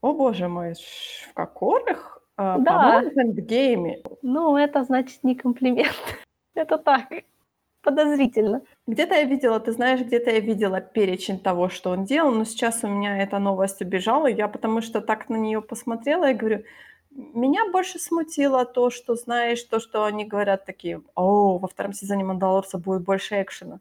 О 0.00 0.12
боже 0.12 0.48
мой, 0.48 0.74
в 0.74 1.34
которых? 1.34 2.22
А, 2.36 2.58
Да. 2.58 2.72
По-моему, 2.72 3.10
в 3.10 3.18
Эндгейме. 3.18 4.02
Ну, 4.22 4.56
это 4.56 4.84
значит 4.84 5.22
не 5.22 5.34
комплимент. 5.34 5.94
Это 6.54 6.78
так, 6.78 7.08
подозрительно. 7.82 8.62
Где-то 8.86 9.14
я 9.14 9.24
видела, 9.24 9.60
ты 9.60 9.72
знаешь, 9.72 10.00
где-то 10.02 10.30
я 10.30 10.40
видела 10.40 10.80
перечень 10.80 11.40
того, 11.40 11.68
что 11.68 11.90
он 11.90 12.04
делал, 12.04 12.32
но 12.32 12.44
сейчас 12.44 12.84
у 12.84 12.88
меня 12.88 13.18
эта 13.22 13.38
новость 13.38 13.82
убежала, 13.82 14.26
я 14.28 14.48
потому 14.48 14.82
что 14.82 15.00
так 15.00 15.28
на 15.30 15.36
нее 15.36 15.62
посмотрела 15.62 16.30
и 16.30 16.34
говорю, 16.34 16.64
меня 17.12 17.70
больше 17.72 17.98
смутило 17.98 18.64
то, 18.66 18.90
что, 18.90 19.16
знаешь, 19.16 19.62
то, 19.64 19.80
что 19.80 20.04
они 20.04 20.24
говорят 20.26 20.66
такие, 20.66 21.02
о, 21.14 21.58
во 21.58 21.68
втором 21.68 21.92
сезоне 21.94 22.24
«Мандалорца» 22.24 22.78
будет 22.78 23.02
больше 23.04 23.42
экшена. 23.42 23.80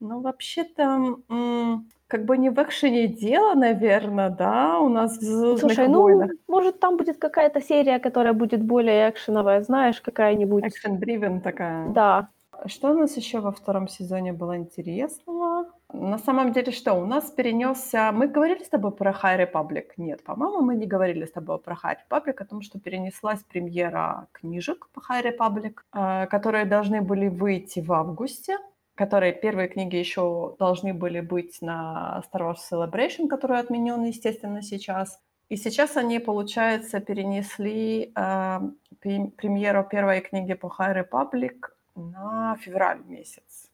Ну, 0.00 0.20
вообще-то, 0.20 0.82
м, 1.28 1.90
как 2.08 2.24
бы 2.24 2.38
не 2.38 2.50
в 2.50 2.62
экшене 2.62 3.08
дело, 3.08 3.54
наверное, 3.54 4.30
да, 4.30 4.78
у 4.78 4.88
нас 4.88 5.18
в 5.18 5.22
«Звездных 5.22 5.60
Слушай, 5.60 5.88
ну, 5.88 6.02
войнах». 6.02 6.30
может, 6.48 6.80
там 6.80 6.96
будет 6.96 7.18
какая-то 7.18 7.60
серия, 7.60 7.98
которая 7.98 8.32
будет 8.32 8.62
более 8.62 9.10
экшеновая, 9.10 9.62
знаешь, 9.62 10.00
какая-нибудь. 10.00 10.64
Экшен-дривен 10.64 11.40
такая. 11.40 11.88
Да. 11.88 12.28
Что 12.64 12.92
у 12.92 12.94
нас 12.94 13.16
еще 13.16 13.40
во 13.40 13.52
втором 13.52 13.86
сезоне 13.86 14.32
было 14.32 14.56
интересного? 14.56 15.66
На 15.92 16.18
самом 16.18 16.52
деле, 16.52 16.72
что 16.72 16.94
у 16.94 17.04
нас 17.04 17.30
перенесся... 17.30 18.10
Мы 18.12 18.28
говорили 18.28 18.62
с 18.64 18.68
тобой 18.68 18.92
про 18.92 19.10
High 19.10 19.52
Republic? 19.52 19.88
Нет, 19.96 20.24
по-моему, 20.24 20.62
мы 20.62 20.74
не 20.74 20.86
говорили 20.86 21.26
с 21.26 21.32
тобой 21.32 21.58
про 21.58 21.74
High 21.74 21.96
Republic, 22.08 22.34
о 22.38 22.44
том, 22.44 22.62
что 22.62 22.80
перенеслась 22.80 23.40
премьера 23.42 24.26
книжек 24.32 24.88
по 24.94 25.00
High 25.00 25.36
Republic, 25.36 25.74
э, 25.92 26.26
которые 26.26 26.64
должны 26.64 27.02
были 27.02 27.28
выйти 27.28 27.80
в 27.80 27.92
августе, 27.92 28.58
которые 28.96 29.32
первые 29.32 29.68
книги 29.68 29.96
еще 29.96 30.56
должны 30.58 30.94
были 30.94 31.20
быть 31.20 31.58
на 31.60 32.22
Star 32.24 32.40
Wars 32.40 32.56
Celebration, 32.72 33.28
который 33.28 33.60
отменен, 33.60 34.02
естественно, 34.02 34.62
сейчас. 34.62 35.20
И 35.50 35.56
сейчас 35.56 35.96
они, 35.96 36.18
получается, 36.18 37.00
перенесли 37.00 38.12
э, 38.16 38.60
пре- 39.00 39.30
премьеру 39.30 39.84
первой 39.84 40.20
книги 40.20 40.54
по 40.54 40.66
High 40.66 41.04
Republic 41.04 41.56
на 41.94 42.56
февраль 42.60 43.02
месяц 43.06 43.70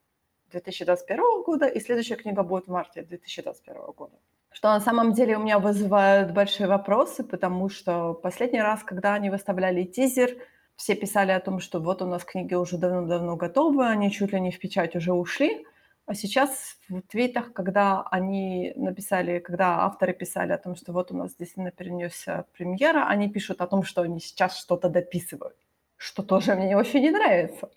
2021 0.50 1.42
года, 1.44 1.66
и 1.66 1.80
следующая 1.80 2.16
книга 2.16 2.42
будет 2.42 2.66
в 2.66 2.70
марте 2.70 3.02
2021 3.02 3.82
года. 3.96 4.16
Что 4.50 4.68
на 4.68 4.80
самом 4.80 5.12
деле 5.12 5.36
у 5.36 5.40
меня 5.40 5.58
вызывает 5.58 6.34
большие 6.34 6.66
вопросы, 6.66 7.24
потому 7.24 7.70
что 7.70 8.12
последний 8.12 8.60
раз, 8.60 8.82
когда 8.82 9.14
они 9.14 9.30
выставляли 9.30 9.84
тизер, 9.84 10.36
все 10.76 10.94
писали 10.94 11.32
о 11.32 11.40
том, 11.40 11.60
что 11.60 11.80
вот 11.80 12.02
у 12.02 12.06
нас 12.06 12.24
книги 12.24 12.54
уже 12.54 12.78
давно-давно 12.78 13.36
готовы, 13.36 13.86
они 13.86 14.10
чуть 14.10 14.32
ли 14.32 14.40
не 14.40 14.50
в 14.50 14.58
печать 14.58 14.96
уже 14.96 15.12
ушли. 15.12 15.64
А 16.04 16.14
сейчас 16.14 16.78
в 16.88 17.00
твитах, 17.02 17.52
когда 17.52 18.02
они 18.10 18.72
написали, 18.74 19.38
когда 19.38 19.84
авторы 19.84 20.12
писали 20.12 20.52
о 20.52 20.58
том, 20.58 20.74
что 20.74 20.92
вот 20.92 21.12
у 21.12 21.16
нас 21.16 21.36
действительно 21.36 21.70
перенесся 21.70 22.46
премьера, 22.56 23.06
они 23.06 23.28
пишут 23.28 23.60
о 23.60 23.66
том, 23.68 23.84
что 23.84 24.02
они 24.02 24.18
сейчас 24.18 24.58
что-то 24.58 24.88
дописывают, 24.88 25.56
что 25.96 26.22
тоже 26.22 26.54
мне 26.56 26.76
очень 26.76 27.02
не 27.02 27.10
нравится. 27.10 27.70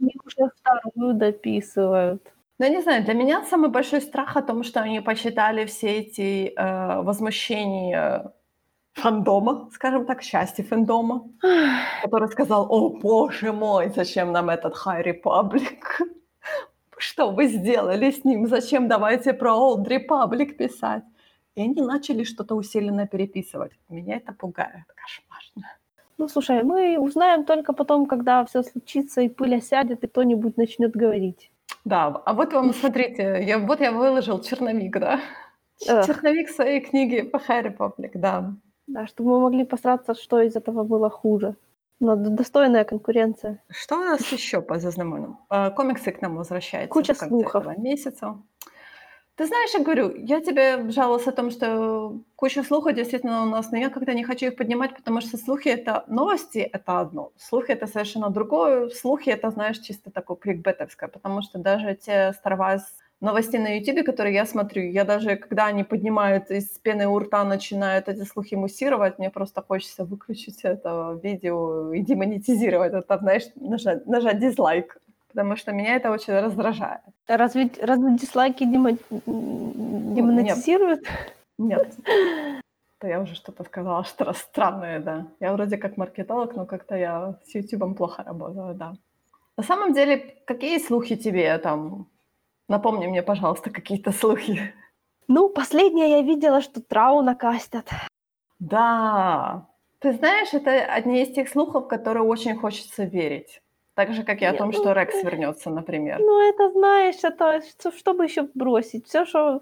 Они 0.00 0.14
уже 0.24 0.50
вторую 0.56 1.14
дописывают. 1.14 2.22
Ну, 2.58 2.64
я 2.64 2.70
не 2.70 2.80
знаю, 2.80 3.04
для 3.04 3.12
меня 3.12 3.44
самый 3.44 3.68
большой 3.68 4.00
страх 4.00 4.36
о 4.36 4.42
том, 4.42 4.64
что 4.64 4.80
они 4.80 5.00
почитали 5.00 5.66
все 5.66 5.98
эти 5.98 6.54
э, 6.56 7.02
возмущения 7.02 8.32
фандома, 8.96 9.68
скажем 9.72 10.06
так, 10.06 10.22
счастья 10.22 10.64
фандома, 10.64 11.28
который 12.02 12.28
сказал, 12.28 12.66
о 12.70 12.90
боже 12.90 13.52
мой, 13.52 13.92
зачем 13.94 14.32
нам 14.32 14.50
этот 14.50 14.74
High 14.74 15.04
Republic? 15.04 15.78
Что 16.98 17.30
вы 17.30 17.46
сделали 17.48 18.10
с 18.10 18.24
ним? 18.24 18.46
Зачем 18.46 18.88
давайте 18.88 19.32
про 19.32 19.50
Old 19.50 19.86
Republic 19.86 20.54
писать? 20.56 21.04
и 21.56 21.62
они 21.62 21.82
начали 21.82 22.24
что-то 22.24 22.54
усиленно 22.54 23.06
переписывать. 23.06 23.72
Меня 23.88 24.16
это 24.16 24.32
пугает, 24.32 24.84
кошмарно. 24.94 25.72
Ну, 26.18 26.28
слушай, 26.28 26.62
мы 26.62 26.98
узнаем 26.98 27.44
только 27.44 27.72
потом, 27.72 28.06
когда 28.06 28.44
все 28.44 28.62
случится, 28.62 29.22
и 29.22 29.28
пыль 29.28 29.56
осядет, 29.56 30.04
и 30.04 30.06
кто-нибудь 30.06 30.56
начнет 30.56 30.92
говорить. 30.92 31.50
Да, 31.84 32.06
а 32.06 32.34
вот 32.34 32.52
вам, 32.52 32.74
смотрите, 32.80 33.42
я, 33.42 33.58
вот 33.58 33.80
я 33.80 33.90
выложил 33.90 34.40
черновик, 34.40 34.98
да? 34.98 35.20
Черновик 35.78 36.48
своей 36.50 36.80
книги 36.80 37.22
по 37.22 37.36
Harry 37.36 37.74
Public, 37.74 38.12
да. 38.14 38.54
Да, 38.86 39.06
чтобы 39.06 39.30
мы 39.30 39.40
могли 39.40 39.64
посраться, 39.64 40.14
что 40.14 40.40
из 40.40 40.56
этого 40.56 40.84
было 40.84 41.10
хуже. 41.10 41.56
Но 41.98 42.14
достойная 42.16 42.84
конкуренция. 42.84 43.62
Что 43.70 43.96
у 43.96 44.04
нас 44.04 44.20
еще 44.32 44.60
по 44.60 44.78
зазнамонам? 44.78 45.38
Комиксы 45.76 46.12
к 46.12 46.20
нам 46.22 46.36
возвращаются 46.36 46.92
Куча 46.92 47.14
в 47.14 47.18
конце 47.18 47.34
слухов. 47.34 47.66
этого 47.66 47.80
месяца. 47.80 48.36
Ты 49.34 49.46
знаешь, 49.46 49.74
я 49.74 49.80
говорю, 49.80 50.14
я 50.16 50.40
тебе 50.40 50.90
жаловалась 50.90 51.26
о 51.26 51.32
том, 51.32 51.50
что 51.50 52.20
куча 52.36 52.62
слухов 52.62 52.94
действительно 52.94 53.42
у 53.42 53.46
нас, 53.46 53.70
но 53.70 53.76
я 53.76 53.90
как-то 53.90 54.14
не 54.14 54.24
хочу 54.24 54.46
их 54.46 54.56
поднимать, 54.56 54.96
потому 54.96 55.20
что 55.20 55.36
слухи— 55.36 55.68
это 55.70 56.04
новости, 56.06 56.58
это 56.58 57.00
одно. 57.00 57.32
Слухи— 57.36 57.70
это 57.72 57.86
совершенно 57.86 58.30
другое. 58.30 58.88
Слухи— 58.88 59.28
это, 59.30 59.50
знаешь, 59.50 59.78
чисто 59.78 60.10
такое 60.10 60.38
кликбетовское, 60.38 61.10
потому 61.10 61.42
что 61.42 61.58
даже 61.58 61.94
те 61.94 62.32
Star 62.42 62.56
новости 63.20 63.56
на 63.56 63.78
YouTube, 63.78 64.04
которые 64.04 64.34
я 64.34 64.46
смотрю, 64.46 64.82
я 64.82 65.04
даже, 65.04 65.36
когда 65.36 65.66
они 65.66 65.84
поднимают 65.84 66.50
из 66.50 66.66
пены 66.78 67.06
у 67.08 67.18
рта, 67.18 67.44
начинают 67.44 68.08
эти 68.08 68.24
слухи 68.24 68.54
муссировать, 68.54 69.18
мне 69.18 69.30
просто 69.30 69.62
хочется 69.62 70.04
выключить 70.04 70.60
это 70.64 71.18
видео 71.22 71.92
и 71.92 72.00
демонетизировать, 72.00 72.92
вот 72.92 73.06
там, 73.06 73.20
знаешь, 73.20 73.44
нажать, 73.56 74.06
нажать 74.06 74.38
дизлайк, 74.38 74.98
потому 75.28 75.56
что 75.56 75.72
меня 75.72 75.96
это 75.96 76.10
очень 76.10 76.34
раздражает. 76.34 77.00
Разве, 77.28 77.70
разве 77.82 78.16
дизлайки 78.16 78.64
демо- 78.64 78.98
демонетизируют? 80.14 81.00
Нет. 81.58 81.94
То 82.98 83.08
я 83.08 83.20
уже 83.20 83.34
что-то 83.34 83.64
сказала, 83.64 84.04
что 84.04 84.32
странное, 84.34 85.00
да. 85.00 85.26
Я 85.40 85.52
вроде 85.52 85.76
как 85.76 85.96
маркетолог, 85.96 86.56
но 86.56 86.66
как-то 86.66 86.96
я 86.96 87.38
с 87.44 87.54
Ютубом 87.54 87.94
плохо 87.94 88.22
работаю, 88.22 88.74
да. 88.74 88.94
На 89.56 89.62
самом 89.62 89.92
деле, 89.92 90.36
какие 90.46 90.78
слухи 90.78 91.16
тебе 91.16 91.58
там? 91.58 92.08
Напомни 92.68 93.06
мне, 93.06 93.22
пожалуйста, 93.22 93.70
какие-то 93.70 94.12
слухи. 94.12 94.74
Ну, 95.28 95.48
последнее 95.48 96.10
я 96.10 96.22
видела, 96.22 96.60
что 96.60 96.80
Трауна 96.80 97.34
кастят. 97.34 97.88
Да. 98.58 99.68
Ты 99.98 100.12
знаешь, 100.12 100.52
это 100.52 100.70
одни 100.84 101.22
из 101.22 101.34
тех 101.34 101.48
слухов, 101.48 101.88
которые 101.88 102.22
очень 102.24 102.56
хочется 102.56 103.04
верить. 103.04 103.60
Так 103.94 104.12
же, 104.12 104.24
как 104.24 104.42
и 104.42 104.44
о 104.44 104.52
том, 104.52 104.70
ну, 104.70 104.72
что 104.72 104.92
Рекс 104.92 105.22
вернется, 105.22 105.70
например. 105.70 106.18
Ну, 106.20 106.48
это, 106.48 106.70
знаешь, 106.70 107.16
это 107.22 107.62
что, 107.62 107.90
чтобы 107.92 108.24
еще 108.24 108.48
бросить? 108.54 109.06
Все, 109.06 109.24
что 109.24 109.60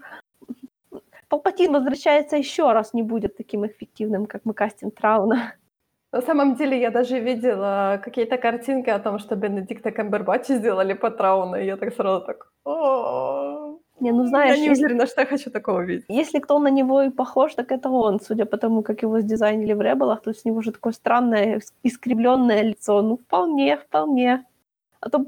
Палпатин 1.29 1.71
возвращается 1.71 2.35
еще 2.35 2.71
раз, 2.73 2.93
не 2.93 3.01
будет 3.01 3.37
таким 3.37 3.65
эффективным, 3.65 4.25
как 4.25 4.41
мы 4.43 4.53
кастим 4.53 4.91
Трауна. 4.91 5.55
На 6.15 6.21
самом 6.21 6.55
деле, 6.55 6.79
я 6.79 6.91
даже 6.91 7.19
видела 7.19 7.99
какие-то 8.01 8.37
картинки 8.37 8.89
о 8.89 8.99
том, 8.99 9.19
что 9.19 9.35
Бенедикта 9.35 9.91
Камбербача 9.91 10.55
сделали 10.55 10.93
по 10.93 11.11
Трауну, 11.11 11.57
и 11.57 11.65
я 11.65 11.75
так 11.75 11.93
сразу 11.93 12.25
так... 12.25 12.53
«О, 12.63 13.79
Не, 13.99 14.13
ну 14.13 14.25
знаешь, 14.25 14.55
я 14.55 14.61
не 14.61 14.67
если, 14.69 14.85
уверена, 14.85 15.07
что 15.07 15.21
я 15.21 15.27
хочу 15.27 15.51
такого 15.51 15.81
видеть. 15.81 16.05
если 16.07 16.39
кто 16.39 16.59
на 16.59 16.69
него 16.69 17.01
и 17.01 17.09
похож, 17.09 17.53
так 17.55 17.69
это 17.73 17.89
он, 17.89 18.21
судя 18.21 18.45
по 18.45 18.57
тому, 18.57 18.81
как 18.81 19.03
его 19.03 19.19
сдизайнили 19.19 19.73
в 19.73 19.81
Ребелах, 19.81 20.21
то 20.21 20.29
есть 20.29 20.45
у 20.45 20.49
него 20.49 20.61
же 20.61 20.71
такое 20.71 20.93
странное, 20.93 21.59
искривленное 21.83 22.61
лицо. 22.61 23.01
Ну, 23.01 23.17
вполне, 23.17 23.75
вполне. 23.75 24.45
А 25.01 25.09
то 25.09 25.25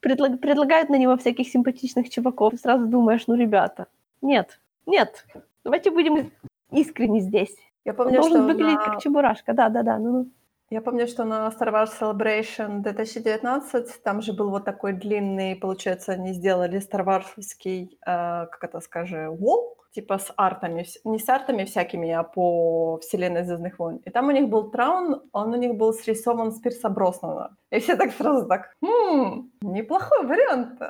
предлаг- 0.00 0.38
предлагают 0.38 0.88
на 0.88 0.98
него 0.98 1.16
всяких 1.16 1.48
симпатичных 1.48 2.10
чуваков, 2.10 2.52
и 2.52 2.58
сразу 2.58 2.86
думаешь, 2.86 3.26
ну, 3.26 3.34
ребята, 3.34 3.88
нет, 4.22 4.60
нет, 4.86 5.26
давайте 5.64 5.90
будем 5.90 6.30
искренне 6.70 7.22
здесь. 7.22 7.56
Я 7.84 7.92
Он 7.92 7.96
помню, 7.96 8.20
должен 8.20 8.38
что 8.38 8.42
выглядеть 8.42 8.78
на... 8.78 8.84
как 8.84 9.00
чебурашка, 9.00 9.52
да-да-да. 9.54 9.98
Ну. 9.98 10.30
Я 10.70 10.82
помню, 10.82 11.06
что 11.06 11.24
на 11.24 11.48
Star 11.48 11.72
Wars 11.72 11.90
Celebration 11.98 12.80
2019 12.80 14.02
там 14.02 14.20
же 14.20 14.34
был 14.34 14.50
вот 14.50 14.64
такой 14.64 14.92
длинный, 14.92 15.56
получается, 15.56 16.12
они 16.12 16.34
сделали 16.34 16.78
Star 16.78 17.04
Wars'овский, 17.04 17.96
э, 18.06 18.46
как 18.46 18.64
это 18.64 18.80
скажи, 18.80 19.28
wall, 19.30 19.76
типа 19.92 20.18
с 20.18 20.32
артами, 20.36 20.84
не 21.04 21.18
с 21.18 21.28
артами 21.28 21.64
всякими, 21.64 22.10
а 22.10 22.22
по 22.22 22.98
вселенной 22.98 23.44
Звездных 23.44 23.78
войн. 23.78 23.96
И 24.04 24.10
там 24.10 24.28
у 24.28 24.30
них 24.30 24.48
был 24.48 24.70
траун, 24.70 25.22
он 25.32 25.54
у 25.54 25.56
них 25.56 25.74
был 25.74 25.94
срисован 25.94 26.52
с 26.52 26.60
Пирса 26.60 26.90
Броснана. 26.90 27.56
И 27.70 27.78
все 27.80 27.96
так 27.96 28.12
сразу 28.12 28.46
так, 28.46 28.74
«Хм, 28.82 29.50
неплохой 29.62 30.26
вариант. 30.26 30.80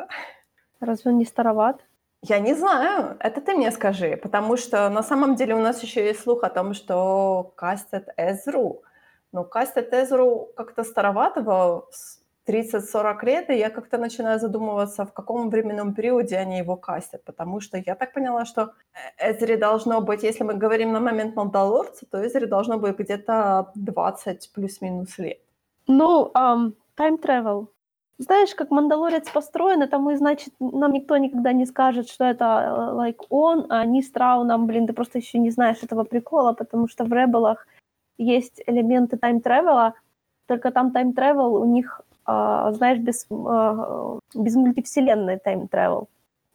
Разве 0.80 1.12
он 1.12 1.18
не 1.18 1.24
староват? 1.24 1.84
Я 2.22 2.40
не 2.40 2.54
знаю, 2.54 3.16
это 3.20 3.40
ты 3.40 3.54
мне 3.54 3.70
скажи, 3.70 4.16
потому 4.16 4.56
что 4.56 4.88
на 4.88 5.02
самом 5.02 5.36
деле 5.36 5.54
у 5.54 5.60
нас 5.60 5.82
еще 5.82 6.04
есть 6.04 6.20
слух 6.20 6.42
о 6.42 6.50
том, 6.50 6.74
что 6.74 7.52
кастят 7.54 8.08
Эзру. 8.16 8.82
Но 9.32 9.44
кастят 9.44 9.92
Эзру 9.92 10.48
как-то 10.56 10.84
староватого, 10.84 11.86
с 11.90 12.18
30-40 12.48 13.24
лет, 13.24 13.50
и 13.50 13.58
я 13.58 13.70
как-то 13.70 13.98
начинаю 13.98 14.40
задумываться, 14.40 15.04
в 15.04 15.12
каком 15.12 15.50
временном 15.50 15.94
периоде 15.94 16.38
они 16.38 16.58
его 16.58 16.76
кастят, 16.76 17.22
потому 17.24 17.60
что 17.60 17.76
я 17.76 17.94
так 17.94 18.14
поняла, 18.14 18.46
что 18.46 18.72
Эзри 19.18 19.56
должно 19.56 20.00
быть, 20.00 20.22
если 20.22 20.44
мы 20.44 20.54
говорим 20.54 20.92
на 20.92 21.00
момент 21.00 21.36
Мандалорца, 21.36 22.06
то 22.10 22.26
Эзри 22.26 22.46
должно 22.46 22.78
быть 22.78 22.98
где-то 22.98 23.70
20 23.74 24.50
плюс-минус 24.54 25.18
лет. 25.18 25.40
Ну, 25.86 26.30
ам, 26.34 26.74
time 26.96 27.20
travel. 27.22 27.66
Знаешь, 28.20 28.54
как 28.54 28.70
Мандалорец 28.72 29.30
построен, 29.30 29.82
это 29.82 29.98
мы, 29.98 30.16
значит, 30.16 30.52
нам 30.58 30.92
никто 30.92 31.16
никогда 31.16 31.52
не 31.52 31.66
скажет, 31.66 32.08
что 32.08 32.24
это 32.24 32.44
э, 32.44 32.96
like 32.96 33.24
он, 33.28 33.66
а 33.70 33.80
они 33.80 34.02
с 34.02 34.10
Трауном, 34.10 34.66
блин, 34.66 34.88
ты 34.88 34.92
просто 34.92 35.18
еще 35.18 35.38
не 35.38 35.50
знаешь 35.50 35.84
этого 35.84 36.02
прикола, 36.02 36.52
потому 36.52 36.88
что 36.88 37.04
в 37.04 37.12
Rebel 37.12 37.46
ах 37.46 37.66
есть 38.18 38.60
элементы 38.66 39.16
time 39.18 39.44
travel 39.44 39.82
а, 39.82 39.94
только 40.46 40.72
там 40.72 40.90
time 40.90 41.16
travel 41.16 41.54
у 41.54 41.64
них, 41.64 42.00
а, 42.24 42.72
знаешь, 42.72 42.98
без, 42.98 43.26
а, 43.30 44.18
без 44.34 44.56
мультивселенной 44.56 45.38
time 45.38 45.64
travel. 45.64 46.08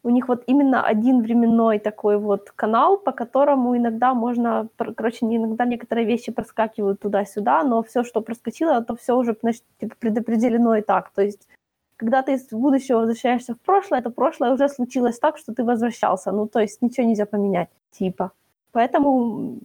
У 0.06 0.10
них 0.10 0.28
вот 0.28 0.44
именно 0.48 0.86
один 0.86 1.22
временной 1.22 1.80
такой 1.80 2.18
вот 2.18 2.52
канал, 2.52 2.98
по 2.98 3.14
которому 3.14 3.78
иногда 3.78 4.14
можно, 4.14 4.68
короче, 4.78 5.26
иногда 5.26 5.66
некоторые 5.66 6.06
вещи 6.06 6.32
проскакивают 6.32 7.00
туда-сюда, 7.00 7.64
но 7.64 7.82
все, 7.84 8.04
что 8.04 8.22
проскочило, 8.22 8.84
то 8.84 8.96
все 8.98 9.16
уже, 9.16 9.38
значит, 9.42 9.64
типа, 9.80 9.96
предопределено 10.00 10.76
и 10.76 10.82
так. 10.82 11.12
То 11.12 11.22
есть, 11.22 11.48
когда 11.96 12.22
ты 12.22 12.34
из 12.34 12.50
будущего 12.50 13.00
возвращаешься 13.00 13.54
в 13.54 13.60
прошлое, 13.62 14.02
то 14.02 14.10
прошлое 14.10 14.54
уже 14.54 14.68
случилось 14.68 15.20
так, 15.20 15.38
что 15.38 15.54
ты 15.54 15.64
возвращался. 15.64 16.32
Ну, 16.32 16.48
то 16.48 16.60
есть 16.60 16.82
ничего 16.82 17.08
нельзя 17.08 17.26
поменять, 17.26 17.70
типа. 17.92 18.32
Поэтому, 18.74 19.60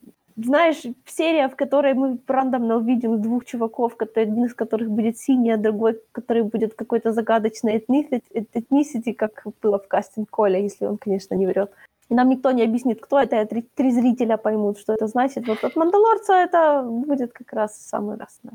знаешь, 0.45 0.83
серия, 1.07 1.49
в 1.49 1.57
которой 1.57 1.95
мы 1.95 2.19
рандомно 2.27 2.77
увидим 2.77 3.21
двух 3.21 3.45
чуваков, 3.45 3.97
который, 3.97 4.25
один 4.25 4.45
из 4.45 4.55
которых 4.55 4.89
будет 4.89 5.19
синий, 5.19 5.51
а 5.51 5.57
другой, 5.57 6.01
который 6.13 6.43
будет 6.43 6.75
какой-то 6.75 7.13
загадочный 7.13 7.79
этнисити, 7.79 9.13
как 9.13 9.45
было 9.63 9.79
в 9.79 9.89
кастинг-коле, 9.89 10.63
если 10.63 10.87
он, 10.87 10.99
конечно, 10.99 11.35
не 11.35 11.47
врет. 11.47 11.73
И 12.09 12.15
нам 12.15 12.29
никто 12.29 12.53
не 12.53 12.63
объяснит, 12.63 13.01
кто 13.01 13.19
это, 13.19 13.41
и 13.41 13.47
три, 13.47 13.63
три 13.75 13.91
зрителя 13.91 14.37
поймут, 14.37 14.79
что 14.79 14.95
это 14.95 15.09
значит. 15.09 15.47
Вот 15.47 15.65
от 15.65 15.77
Мандалорца 15.77 16.35
это 16.35 16.83
будет 16.83 17.33
как 17.33 17.53
раз 17.53 17.77
самый 17.77 18.17
раз. 18.17 18.39
да. 18.43 18.53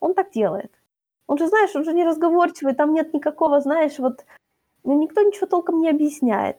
Он 0.00 0.14
так 0.14 0.30
делает. 0.30 0.70
Он 1.26 1.38
же, 1.38 1.48
знаешь, 1.48 1.74
он 1.74 1.84
же 1.84 1.92
разговорчивый, 2.04 2.74
там 2.74 2.94
нет 2.94 3.14
никакого, 3.14 3.60
знаешь, 3.60 3.98
вот 3.98 4.24
ну, 4.84 4.98
никто 5.00 5.22
ничего 5.22 5.46
толком 5.46 5.80
не 5.80 5.90
объясняет. 5.90 6.56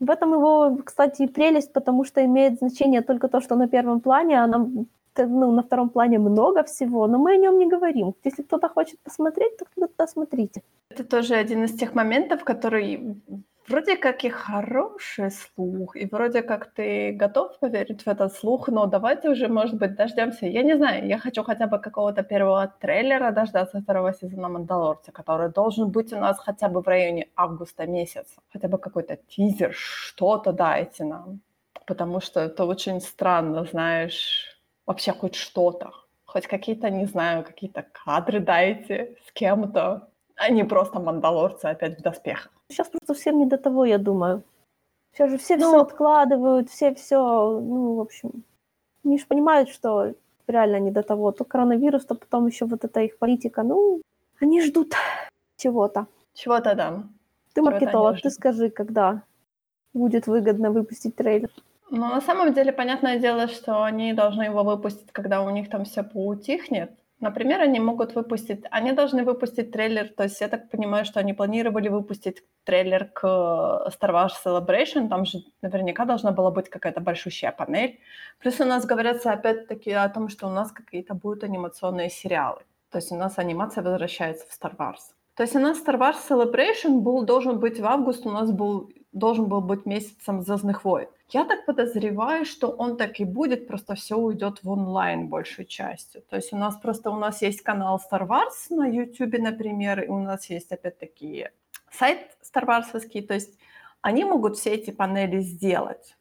В 0.00 0.10
этом 0.10 0.32
его, 0.32 0.78
кстати, 0.84 1.26
прелесть, 1.26 1.72
потому 1.72 2.04
что 2.04 2.24
имеет 2.24 2.58
значение 2.58 3.02
только 3.02 3.28
то, 3.28 3.40
что 3.40 3.54
на 3.54 3.68
первом 3.68 4.00
плане, 4.00 4.42
а 4.42 4.46
нам 4.46 4.86
ну, 5.16 5.52
на 5.52 5.62
втором 5.62 5.90
плане 5.90 6.18
много 6.18 6.62
всего, 6.62 7.06
но 7.06 7.18
мы 7.18 7.34
о 7.34 7.36
нем 7.36 7.58
не 7.58 7.68
говорим. 7.68 8.14
Если 8.24 8.42
кто-то 8.42 8.68
хочет 8.68 8.98
посмотреть, 9.00 9.56
то 9.58 9.66
тогда 9.74 10.06
смотрите. 10.06 10.62
Это 10.90 11.04
тоже 11.04 11.34
один 11.34 11.64
из 11.64 11.72
тех 11.72 11.94
моментов, 11.94 12.44
который 12.44 13.16
вроде 13.70 13.96
как 13.96 14.24
и 14.24 14.30
хороший 14.30 15.30
слух, 15.30 15.96
и 15.96 16.06
вроде 16.06 16.42
как 16.42 16.66
ты 16.74 17.12
готов 17.12 17.58
поверить 17.60 18.02
в 18.02 18.08
этот 18.08 18.32
слух, 18.32 18.68
но 18.68 18.86
давайте 18.86 19.30
уже, 19.30 19.48
может 19.48 19.74
быть, 19.74 19.94
дождемся. 19.94 20.46
Я 20.46 20.62
не 20.62 20.76
знаю, 20.76 21.06
я 21.06 21.18
хочу 21.18 21.44
хотя 21.44 21.66
бы 21.66 21.78
какого-то 21.78 22.22
первого 22.22 22.66
трейлера 22.80 23.30
дождаться 23.30 23.80
второго 23.80 24.12
сезона 24.12 24.48
«Мандалорца», 24.48 25.12
который 25.12 25.50
должен 25.50 25.90
быть 25.90 26.12
у 26.12 26.16
нас 26.16 26.38
хотя 26.38 26.68
бы 26.68 26.82
в 26.82 26.88
районе 26.88 27.28
августа 27.36 27.86
месяца. 27.86 28.40
Хотя 28.52 28.68
бы 28.68 28.78
какой-то 28.78 29.16
тизер, 29.16 29.72
что-то 29.72 30.52
дайте 30.52 31.04
нам. 31.04 31.40
Потому 31.86 32.20
что 32.20 32.40
это 32.40 32.64
очень 32.64 33.00
странно, 33.00 33.64
знаешь, 33.64 34.58
вообще 34.86 35.12
хоть 35.12 35.34
что-то. 35.34 35.90
Хоть 36.24 36.46
какие-то, 36.46 36.90
не 36.90 37.06
знаю, 37.06 37.44
какие-то 37.44 37.84
кадры 38.04 38.40
дайте 38.40 39.16
с 39.26 39.32
кем-то, 39.32 40.08
а 40.36 40.48
не 40.50 40.64
просто 40.64 41.00
«Мандалорцы» 41.00 41.66
опять 41.66 41.98
в 41.98 42.02
доспехах. 42.02 42.59
Сейчас 42.70 42.88
просто 42.88 43.14
всем 43.14 43.38
не 43.38 43.46
до 43.46 43.58
того, 43.58 43.84
я 43.84 43.98
думаю. 43.98 44.42
Сейчас 45.12 45.30
же 45.30 45.38
все 45.38 45.56
Ну- 45.56 45.68
все 45.68 45.80
откладывают, 45.80 46.70
все 46.70 46.94
все, 46.94 47.18
ну, 47.60 47.96
в 47.96 48.00
общем, 48.00 48.44
они 49.04 49.18
же 49.18 49.26
понимают, 49.26 49.68
что 49.68 50.14
реально 50.46 50.80
не 50.80 50.90
до 50.90 51.02
того. 51.02 51.32
То 51.32 51.44
коронавирус, 51.44 52.04
то 52.04 52.14
потом 52.14 52.46
еще 52.46 52.66
вот 52.66 52.84
эта 52.84 53.00
их 53.00 53.18
политика. 53.18 53.62
Ну, 53.62 54.00
они 54.40 54.62
ждут 54.62 54.94
чего-то. 55.56 56.06
Чего-то 56.34 56.76
там. 56.76 57.12
Ты 57.54 57.62
маркетолог, 57.62 58.20
ты 58.20 58.30
скажи, 58.30 58.70
когда 58.70 59.22
будет 59.92 60.28
выгодно 60.28 60.70
выпустить 60.70 61.16
трейлер. 61.16 61.50
Ну, 61.90 62.06
на 62.06 62.20
самом 62.20 62.52
деле, 62.54 62.72
понятное 62.72 63.18
дело, 63.18 63.48
что 63.48 63.82
они 63.82 64.12
должны 64.12 64.44
его 64.44 64.62
выпустить, 64.62 65.10
когда 65.10 65.42
у 65.42 65.50
них 65.50 65.68
там 65.68 65.84
все 65.84 66.04
поутихнет. 66.04 66.90
Например, 67.20 67.60
они 67.60 67.80
могут 67.80 68.14
выпустить, 68.14 68.64
они 68.70 68.92
должны 68.92 69.24
выпустить 69.24 69.70
трейлер, 69.72 70.08
то 70.08 70.22
есть 70.22 70.40
я 70.40 70.48
так 70.48 70.70
понимаю, 70.70 71.04
что 71.04 71.20
они 71.20 71.34
планировали 71.34 71.88
выпустить 71.88 72.42
трейлер 72.64 73.04
к 73.04 73.24
Star 73.88 74.10
Wars 74.10 74.32
Celebration, 74.42 75.08
там 75.08 75.26
же 75.26 75.40
наверняка 75.60 76.06
должна 76.06 76.32
была 76.32 76.50
быть 76.50 76.70
какая-то 76.70 77.00
большущая 77.00 77.52
панель. 77.52 78.00
Плюс 78.38 78.58
у 78.60 78.64
нас 78.64 78.86
говорится 78.86 79.32
опять-таки 79.32 79.92
о 79.92 80.08
том, 80.08 80.30
что 80.30 80.46
у 80.46 80.50
нас 80.50 80.72
какие-то 80.72 81.12
будут 81.12 81.44
анимационные 81.44 82.08
сериалы. 82.08 82.62
То 82.90 82.98
есть 82.98 83.12
у 83.12 83.16
нас 83.16 83.38
анимация 83.38 83.84
возвращается 83.84 84.46
в 84.48 84.58
Star 84.58 84.74
Wars. 84.76 85.12
То 85.34 85.42
есть 85.42 85.54
у 85.54 85.60
нас 85.60 85.78
Star 85.78 85.98
Wars 85.98 86.16
Celebration 86.28 87.00
был, 87.00 87.24
должен 87.24 87.60
быть 87.60 87.78
в 87.78 87.84
август, 87.86 88.24
у 88.26 88.30
нас 88.30 88.50
был, 88.50 88.90
должен 89.12 89.44
был 89.44 89.60
быть 89.60 89.84
месяцем 89.84 90.40
Звездных 90.40 90.84
войн. 90.84 91.08
Я 91.32 91.44
так 91.44 91.64
подозреваю, 91.64 92.44
что 92.44 92.68
он 92.68 92.96
так 92.96 93.20
и 93.20 93.24
будет, 93.24 93.68
просто 93.68 93.94
все 93.94 94.16
уйдет 94.16 94.64
в 94.64 94.70
онлайн 94.70 95.28
большей 95.28 95.64
частью. 95.64 96.22
То 96.22 96.36
есть 96.36 96.52
у 96.52 96.56
нас 96.56 96.76
просто 96.76 97.10
у 97.10 97.16
нас 97.16 97.42
есть 97.42 97.62
канал 97.62 98.00
Star 98.10 98.26
Wars 98.26 98.66
на 98.70 98.86
YouTube, 98.86 99.38
например, 99.38 100.02
и 100.02 100.08
у 100.08 100.18
нас 100.18 100.50
есть 100.50 100.72
опять-таки 100.72 101.48
сайт 101.92 102.18
Star 102.42 102.66
Wars, 102.66 103.26
то 103.26 103.34
есть 103.34 103.58
они 104.00 104.24
могут 104.24 104.56
все 104.56 104.70
эти 104.70 104.90
панели 104.90 105.40
сделать. 105.40 106.16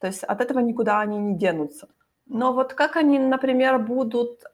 То 0.00 0.06
есть 0.06 0.24
от 0.24 0.40
этого 0.40 0.60
никуда 0.60 1.00
они 1.00 1.18
не 1.18 1.36
денутся. 1.36 1.88
Но 2.26 2.52
вот 2.52 2.72
как 2.72 2.96
они, 2.96 3.18
например, 3.18 3.78
будут 3.78 4.44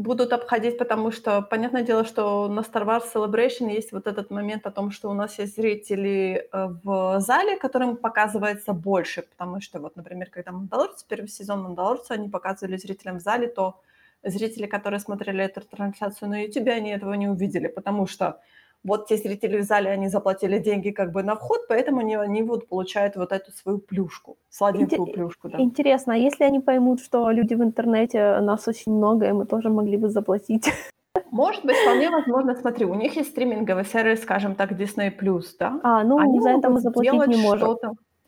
будут 0.00 0.32
обходить, 0.32 0.78
потому 0.78 1.12
что, 1.12 1.42
понятное 1.42 1.82
дело, 1.82 2.04
что 2.04 2.48
на 2.48 2.60
Star 2.60 2.84
Wars 2.84 3.04
Celebration 3.14 3.70
есть 3.70 3.92
вот 3.92 4.06
этот 4.06 4.30
момент 4.30 4.66
о 4.66 4.70
том, 4.70 4.90
что 4.90 5.10
у 5.10 5.14
нас 5.14 5.38
есть 5.38 5.56
зрители 5.56 6.48
э, 6.52 6.68
в 6.82 7.20
зале, 7.20 7.56
которым 7.56 7.96
показывается 7.96 8.72
больше, 8.72 9.22
потому 9.22 9.60
что 9.60 9.78
вот, 9.78 9.96
например, 9.96 10.28
когда 10.30 10.52
Мандалорцы, 10.52 11.04
первый 11.08 11.28
сезон 11.28 11.62
Мандалорца, 11.62 12.14
они 12.14 12.28
показывали 12.28 12.76
зрителям 12.76 13.18
в 13.18 13.22
зале, 13.22 13.46
то 13.48 13.80
зрители, 14.24 14.66
которые 14.66 15.00
смотрели 15.00 15.44
эту 15.44 15.60
трансляцию 15.60 16.30
на 16.30 16.42
YouTube, 16.44 16.68
они 16.68 16.90
этого 16.90 17.14
не 17.14 17.28
увидели, 17.28 17.68
потому 17.68 18.06
что 18.06 18.40
вот 18.84 19.08
те 19.08 19.16
зрители 19.16 19.58
в 19.58 19.62
зале, 19.62 19.90
они 19.90 20.08
заплатили 20.08 20.58
деньги 20.58 20.90
как 20.90 21.12
бы 21.12 21.22
на 21.22 21.34
вход, 21.34 21.60
поэтому 21.68 22.00
они, 22.00 22.16
они 22.16 22.42
вот 22.42 22.68
получают 22.68 23.16
вот 23.16 23.32
эту 23.32 23.52
свою 23.52 23.78
плюшку, 23.78 24.36
сладенькую 24.48 25.08
Интер- 25.08 25.12
плюшку. 25.12 25.48
Да. 25.48 25.60
Интересно, 25.60 26.14
а 26.14 26.16
если 26.16 26.44
они 26.44 26.60
поймут, 26.60 27.00
что 27.00 27.30
люди 27.30 27.54
в 27.54 27.62
интернете, 27.62 28.40
нас 28.40 28.68
очень 28.68 28.92
много, 28.92 29.28
и 29.28 29.32
мы 29.32 29.44
тоже 29.46 29.68
могли 29.68 29.96
бы 29.96 30.08
заплатить? 30.08 30.72
Может 31.30 31.64
быть, 31.64 31.76
вполне 31.76 32.10
возможно, 32.10 32.54
смотри, 32.54 32.86
у 32.86 32.94
них 32.94 33.16
есть 33.16 33.30
стриминговый 33.30 33.84
сервис, 33.84 34.22
скажем 34.22 34.54
так, 34.54 34.72
Disney+, 34.72 35.12
да? 35.58 35.80
А, 35.82 36.04
ну 36.04 36.18
они 36.18 36.40
за 36.40 36.50
это 36.50 36.70
мы 36.70 36.80
заплатить 36.80 37.26
не 37.26 37.36
можем. 37.36 37.76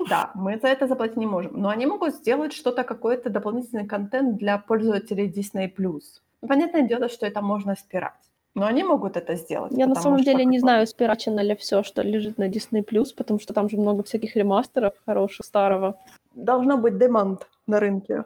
Да, 0.09 0.31
мы 0.35 0.59
за 0.61 0.69
это 0.69 0.87
заплатить 0.87 1.17
не 1.17 1.27
можем. 1.27 1.53
Но 1.61 1.69
они 1.69 1.87
могут 1.87 2.15
сделать 2.15 2.53
что-то, 2.53 2.83
какой-то 2.83 3.31
дополнительный 3.31 3.87
контент 3.87 4.37
для 4.37 4.59
пользователей 4.59 5.29
Disney+. 5.29 5.73
Ну, 5.79 6.49
понятное 6.49 6.83
дело, 6.83 7.09
что 7.09 7.27
это 7.27 7.41
можно 7.41 7.77
спирать. 7.77 8.32
Но 8.55 8.67
они 8.67 8.85
могут 8.85 9.17
это 9.17 9.35
сделать. 9.37 9.73
Я 9.75 9.87
на 9.87 9.95
самом 9.95 10.23
деле 10.23 10.45
не 10.45 10.59
знаю, 10.59 10.87
спирачено 10.87 11.41
ли 11.41 11.55
все, 11.55 11.83
что 11.83 12.03
лежит 12.03 12.39
на 12.39 12.49
Disney+, 12.49 12.83
потому 13.17 13.41
что 13.41 13.55
там 13.55 13.71
же 13.71 13.79
много 13.79 14.03
всяких 14.03 14.37
ремастеров 14.37 14.93
хороших, 15.07 15.47
старого. 15.47 15.99
Должно 16.35 16.77
быть 16.77 16.99
демант 16.99 17.49
на 17.67 17.81
рынке 17.81 18.25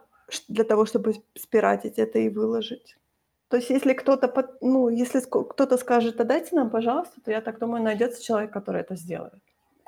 для 0.49 0.65
того, 0.65 0.85
чтобы 0.85 1.15
спиратить 1.35 1.99
это 1.99 2.19
и 2.19 2.29
выложить. 2.29 2.97
То 3.49 3.59
есть 3.59 3.71
если 3.71 3.93
кто-то, 3.93 4.33
ну, 4.61 4.89
если 4.89 5.21
кто-то 5.21 5.77
скажет, 5.79 6.21
а 6.21 6.25
дайте 6.25 6.57
нам, 6.57 6.71
пожалуйста, 6.71 7.21
то 7.25 7.31
я 7.31 7.41
так 7.41 7.61
думаю, 7.61 7.85
найдется 7.85 8.21
человек, 8.21 8.53
который 8.53 8.81
это 8.81 8.97
сделает. 8.97 9.41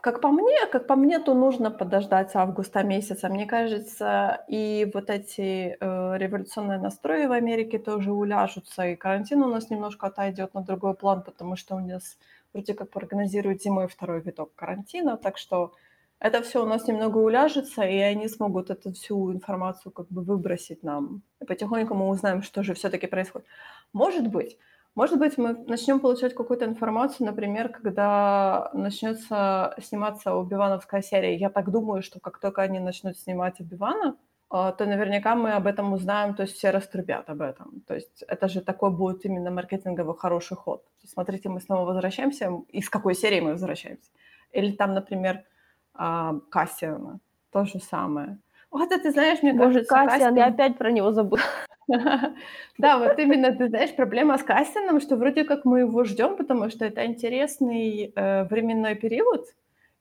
Как 0.08 0.22
по 0.22 0.30
мне, 0.30 0.66
как 0.72 0.86
по 0.86 0.96
мне, 0.96 1.18
то 1.18 1.34
нужно 1.34 1.70
подождать 1.70 2.34
августа 2.34 2.82
месяца. 2.82 3.28
Мне 3.28 3.44
кажется, 3.44 4.42
и 4.48 4.90
вот 4.94 5.10
эти 5.10 5.76
э, 5.78 6.18
революционные 6.18 6.78
настрои 6.78 7.26
в 7.26 7.32
Америке 7.32 7.78
тоже 7.78 8.10
уляжутся, 8.10 8.86
и 8.86 8.96
карантин 8.96 9.42
у 9.42 9.48
нас 9.48 9.68
немножко 9.68 10.06
отойдет 10.06 10.54
на 10.54 10.62
другой 10.62 10.94
план, 10.94 11.22
потому 11.22 11.56
что 11.56 11.74
у 11.74 11.80
нас 11.80 12.16
вроде 12.54 12.72
как 12.72 12.90
прогнозируют 12.90 13.62
зимой 13.62 13.86
второй 13.86 14.22
виток 14.22 14.54
карантина, 14.54 15.18
так 15.18 15.36
что 15.36 15.74
это 16.20 16.40
все 16.40 16.62
у 16.62 16.66
нас 16.66 16.88
немного 16.88 17.18
уляжется, 17.18 17.82
и 17.82 17.98
они 17.98 18.28
смогут 18.28 18.70
эту 18.70 18.94
всю 18.94 19.30
информацию 19.30 19.92
как 19.92 20.08
бы 20.08 20.22
выбросить 20.22 20.82
нам. 20.82 21.20
И 21.42 21.44
потихоньку 21.44 21.92
мы 21.92 22.08
узнаем, 22.08 22.42
что 22.42 22.62
же 22.62 22.72
все-таки 22.72 23.06
происходит. 23.08 23.46
Может 23.92 24.28
быть, 24.28 24.56
может 24.94 25.18
быть, 25.18 25.38
мы 25.38 25.54
начнем 25.66 26.00
получать 26.00 26.34
какую-то 26.34 26.64
информацию, 26.64 27.26
например, 27.26 27.68
когда 27.68 28.70
начнется 28.72 29.74
сниматься 29.80 30.34
Убивановская 30.34 31.02
серия. 31.02 31.36
Я 31.36 31.50
так 31.50 31.70
думаю, 31.70 32.02
что 32.02 32.20
как 32.20 32.38
только 32.38 32.62
они 32.62 32.80
начнут 32.80 33.16
снимать 33.16 33.60
Убивана, 33.60 34.16
а, 34.50 34.72
то 34.72 34.86
наверняка 34.86 35.34
мы 35.34 35.52
об 35.52 35.66
этом 35.66 35.92
узнаем, 35.92 36.34
то 36.34 36.42
есть 36.42 36.56
все 36.56 36.70
раструбят 36.70 37.28
об 37.28 37.42
этом. 37.42 37.82
То 37.86 37.94
есть 37.94 38.22
это 38.22 38.48
же 38.48 38.60
такой 38.62 38.90
будет 38.90 39.24
именно 39.24 39.50
маркетинговый 39.50 40.16
хороший 40.16 40.56
ход. 40.56 40.84
Смотрите, 41.04 41.48
мы 41.48 41.60
снова 41.60 41.84
возвращаемся, 41.84 42.50
из 42.68 42.88
какой 42.88 43.14
серии 43.14 43.40
мы 43.40 43.52
возвращаемся. 43.52 44.10
Или 44.52 44.72
там, 44.72 44.94
например, 44.94 45.44
а, 45.92 46.34
Кассиана, 46.50 47.20
то 47.50 47.64
же 47.66 47.78
самое. 47.78 48.38
Вот 48.70 48.92
это, 48.92 49.02
ты 49.02 49.10
знаешь, 49.10 49.42
мне 49.42 49.52
Боже, 49.52 49.84
кажется... 49.84 49.94
Кассиан, 49.94 50.08
Кассиан, 50.10 50.36
я 50.36 50.46
опять 50.46 50.78
про 50.78 50.90
него 50.90 51.12
забыла. 51.12 51.42
Да, 52.78 52.98
вот 52.98 53.18
именно, 53.18 53.50
ты 53.56 53.68
знаешь, 53.68 53.96
проблема 53.96 54.36
с 54.36 54.42
кастингом, 54.42 55.00
что 55.00 55.16
вроде 55.16 55.44
как 55.44 55.64
мы 55.64 55.80
его 55.80 56.04
ждем, 56.04 56.36
потому 56.36 56.68
что 56.70 56.84
это 56.84 57.06
интересный 57.06 58.12
э, 58.14 58.44
временной 58.44 58.94
период. 58.94 59.46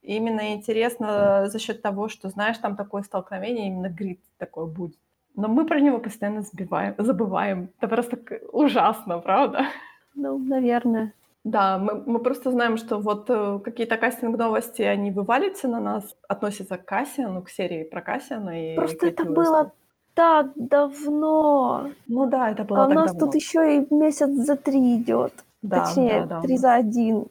И 0.02 0.16
именно 0.18 0.54
интересно 0.54 1.48
за 1.48 1.60
счет 1.60 1.82
того, 1.82 2.10
что, 2.10 2.30
знаешь, 2.30 2.58
там 2.58 2.76
такое 2.76 3.04
столкновение, 3.04 3.68
именно 3.68 3.90
грид 3.90 4.20
такой 4.38 4.68
будет. 4.68 4.98
Но 5.36 5.48
мы 5.48 5.66
про 5.66 5.80
него 5.80 6.00
постоянно 6.00 6.42
забиваем, 6.42 6.96
забываем. 6.98 7.70
Это 7.78 7.88
просто 7.88 8.18
ужасно, 8.52 9.20
правда? 9.20 9.68
Ну, 10.16 10.38
наверное. 10.38 11.14
Да, 11.48 11.78
мы, 11.78 12.04
мы 12.06 12.20
просто 12.20 12.52
знаем, 12.52 12.76
что 12.76 12.98
вот 12.98 13.30
э, 13.30 13.60
какие-то 13.64 13.96
кастинг-новости, 13.96 14.82
они 14.82 15.12
вывалятся 15.12 15.70
на 15.70 15.80
нас, 15.80 16.04
относятся 16.28 16.78
к 16.78 16.84
Кассиану, 16.84 17.42
к 17.42 17.50
серии 17.50 17.86
про 17.86 18.02
Кассиана. 18.02 18.74
И 18.74 18.76
просто 18.76 19.08
это 19.08 19.24
было 19.24 19.72
так 20.14 20.48
давно. 20.56 21.92
Ну 22.08 22.30
да, 22.30 22.52
это 22.52 22.66
было 22.66 22.84
А 22.84 22.88
у 22.88 22.90
нас 22.90 23.12
давно. 23.14 23.26
тут 23.26 23.36
еще 23.36 23.78
и 23.78 23.94
месяц 23.94 24.30
за 24.30 24.58
три 24.58 24.98
идет. 24.98 25.32
Да, 25.62 25.86
Точнее, 25.86 26.26
да, 26.26 26.26
да. 26.26 26.42
три 26.42 26.58
за 26.58 26.74
один. 26.74 27.28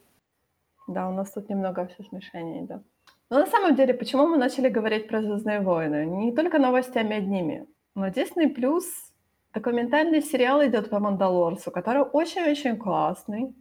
Да, 0.87 1.09
у 1.09 1.11
нас 1.11 1.31
тут 1.31 1.49
немного 1.49 1.85
все 1.85 2.03
смешение, 2.09 2.63
да. 2.63 2.79
Но 3.29 3.39
на 3.39 3.45
самом 3.45 3.75
деле, 3.75 3.93
почему 3.93 4.25
мы 4.25 4.37
начали 4.37 4.67
говорить 4.69 5.07
про 5.07 5.21
«Звездные 5.21 5.59
войны»? 5.59 6.05
Не 6.05 6.31
только 6.31 6.57
новостями 6.57 7.17
одними, 7.17 7.67
но 7.93 8.07
Disney 8.07 8.55
Plus 8.55 8.85
документальный 9.53 10.23
сериал 10.23 10.65
идет 10.65 10.89
по 10.89 10.99
«Мандалорцу», 10.99 11.69
который 11.69 12.01
очень-очень 12.01 12.77
классный, 12.77 13.53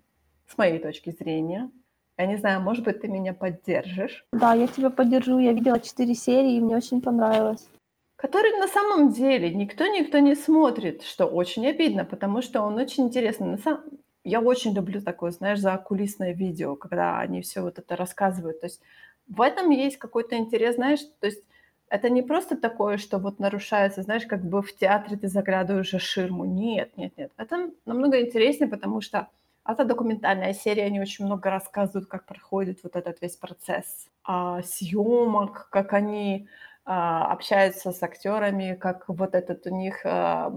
с 0.46 0.56
моей 0.58 0.78
точки 0.78 1.10
зрения. 1.10 1.70
Я 2.18 2.26
не 2.26 2.36
знаю, 2.36 2.60
может 2.60 2.84
быть, 2.84 3.00
ты 3.00 3.08
меня 3.08 3.34
поддержишь. 3.34 4.24
Да, 4.32 4.54
я 4.54 4.66
тебя 4.66 4.90
поддержу. 4.90 5.38
Я 5.38 5.52
видела 5.52 5.78
четыре 5.80 6.14
серии, 6.14 6.56
и 6.56 6.60
мне 6.60 6.76
очень 6.76 7.02
понравилось 7.02 7.68
который 8.16 8.58
на 8.58 8.66
самом 8.66 9.12
деле 9.12 9.52
никто-никто 9.54 10.18
не 10.18 10.34
смотрит, 10.34 11.02
что 11.02 11.26
очень 11.26 11.66
обидно, 11.66 12.04
потому 12.04 12.42
что 12.42 12.62
он 12.62 12.76
очень 12.76 13.04
интересный. 13.04 13.46
На 13.46 13.58
сам... 13.58 13.84
Я 14.24 14.40
очень 14.40 14.74
люблю 14.74 15.00
такое, 15.00 15.30
знаешь, 15.30 15.60
за 15.60 15.76
кулисное 15.76 16.32
видео, 16.32 16.74
когда 16.74 17.20
они 17.20 17.42
все 17.42 17.60
вот 17.60 17.78
это 17.78 17.94
рассказывают. 17.94 18.60
То 18.60 18.66
есть 18.66 18.80
в 19.28 19.40
этом 19.40 19.70
есть 19.70 19.98
какой-то 19.98 20.36
интерес, 20.36 20.74
знаешь, 20.74 21.00
то 21.20 21.26
есть 21.26 21.44
это 21.88 22.10
не 22.10 22.22
просто 22.22 22.56
такое, 22.56 22.96
что 22.96 23.18
вот 23.18 23.38
нарушается, 23.38 24.02
знаешь, 24.02 24.26
как 24.26 24.44
бы 24.44 24.62
в 24.62 24.74
театре 24.74 25.16
ты 25.16 25.28
заглядываешь 25.28 25.92
за 25.92 26.00
ширму. 26.00 26.44
Нет, 26.44 26.96
нет, 26.96 27.12
нет. 27.16 27.30
Это 27.36 27.70
намного 27.84 28.20
интереснее, 28.20 28.68
потому 28.68 29.00
что 29.00 29.28
это 29.72 29.84
документальная 29.84 30.54
серия, 30.54 30.84
они 30.84 31.00
очень 31.00 31.24
много 31.24 31.50
рассказывают, 31.50 32.08
как 32.08 32.26
проходит 32.26 32.80
вот 32.82 32.96
этот 32.96 33.20
весь 33.20 33.36
процесс 33.36 34.08
а, 34.24 34.62
съемок, 34.62 35.68
как 35.70 35.92
они 35.92 36.48
а, 36.84 37.32
общаются 37.32 37.92
с 37.92 38.02
актерами, 38.02 38.74
как 38.74 39.08
вот 39.08 39.34
этот 39.34 39.66
у 39.66 39.70
них 39.70 40.04
а, 40.04 40.52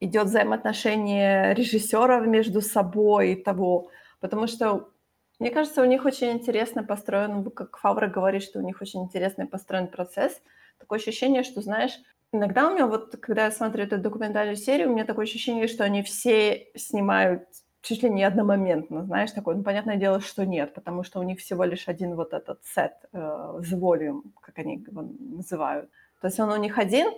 идет 0.00 0.26
взаимоотношение 0.26 1.54
режиссеров 1.54 2.26
между 2.26 2.60
собой 2.60 3.32
и 3.32 3.42
того. 3.42 3.90
Потому 4.20 4.46
что, 4.46 4.90
мне 5.38 5.50
кажется, 5.50 5.82
у 5.82 5.86
них 5.86 6.04
очень 6.04 6.32
интересно 6.32 6.82
построен, 6.82 7.50
как 7.50 7.76
Фавра 7.78 8.06
говорит, 8.06 8.42
что 8.42 8.58
у 8.58 8.62
них 8.62 8.80
очень 8.80 9.02
интересный 9.02 9.46
построен 9.46 9.88
процесс. 9.88 10.40
Такое 10.78 10.98
ощущение, 10.98 11.42
что, 11.42 11.60
знаешь, 11.60 11.98
иногда 12.32 12.68
у 12.68 12.74
меня 12.74 12.86
вот, 12.86 13.16
когда 13.20 13.44
я 13.44 13.50
смотрю 13.50 13.84
эту 13.84 13.98
документальную 13.98 14.56
серию, 14.56 14.88
у 14.88 14.92
меня 14.92 15.04
такое 15.04 15.24
ощущение, 15.24 15.68
что 15.68 15.84
они 15.84 16.02
все 16.02 16.68
снимают 16.74 17.44
чуть 17.86 18.02
ли 18.02 18.10
не 18.10 18.24
одномоментно, 18.24 19.04
знаешь, 19.04 19.30
такое, 19.30 19.54
ну, 19.54 19.62
понятное 19.62 19.96
дело, 19.96 20.20
что 20.20 20.44
нет, 20.44 20.74
потому 20.74 21.04
что 21.04 21.20
у 21.20 21.22
них 21.22 21.38
всего 21.38 21.64
лишь 21.64 21.88
один 21.88 22.16
вот 22.16 22.32
этот 22.32 22.58
сет, 22.64 22.94
э, 23.12 23.18
the 23.18 23.78
volume, 23.78 24.22
как 24.40 24.58
они 24.58 24.84
его 24.88 25.02
называют. 25.02 25.88
То 26.20 26.26
есть 26.26 26.40
он 26.40 26.50
у 26.50 26.56
них 26.56 26.78
один, 26.78 27.12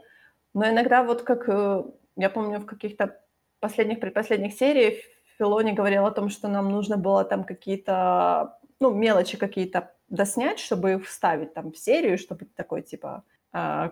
но 0.53 0.69
иногда 0.69 1.03
вот 1.03 1.23
как, 1.23 1.49
э, 1.49 1.85
я 2.16 2.29
помню 2.29 2.59
в 2.61 2.66
каких-то 2.66 3.19
последних, 3.61 4.01
предпоследних 4.01 4.53
сериях 4.53 4.95
Филони 5.39 5.73
говорил 5.73 6.05
о 6.05 6.11
том, 6.11 6.29
что 6.29 6.49
нам 6.49 6.69
нужно 6.71 6.99
было 6.99 7.25
там 7.25 7.45
какие-то, 7.45 8.59
ну, 8.81 8.91
мелочи 8.91 9.39
какие-то 9.39 9.95
доснять, 10.11 10.59
чтобы 10.59 10.93
их 10.93 11.07
вставить 11.07 11.55
там 11.55 11.73
в 11.73 11.79
серию, 11.79 12.19
чтобы 12.19 12.45
такой, 12.45 12.83
типа, 12.83 13.25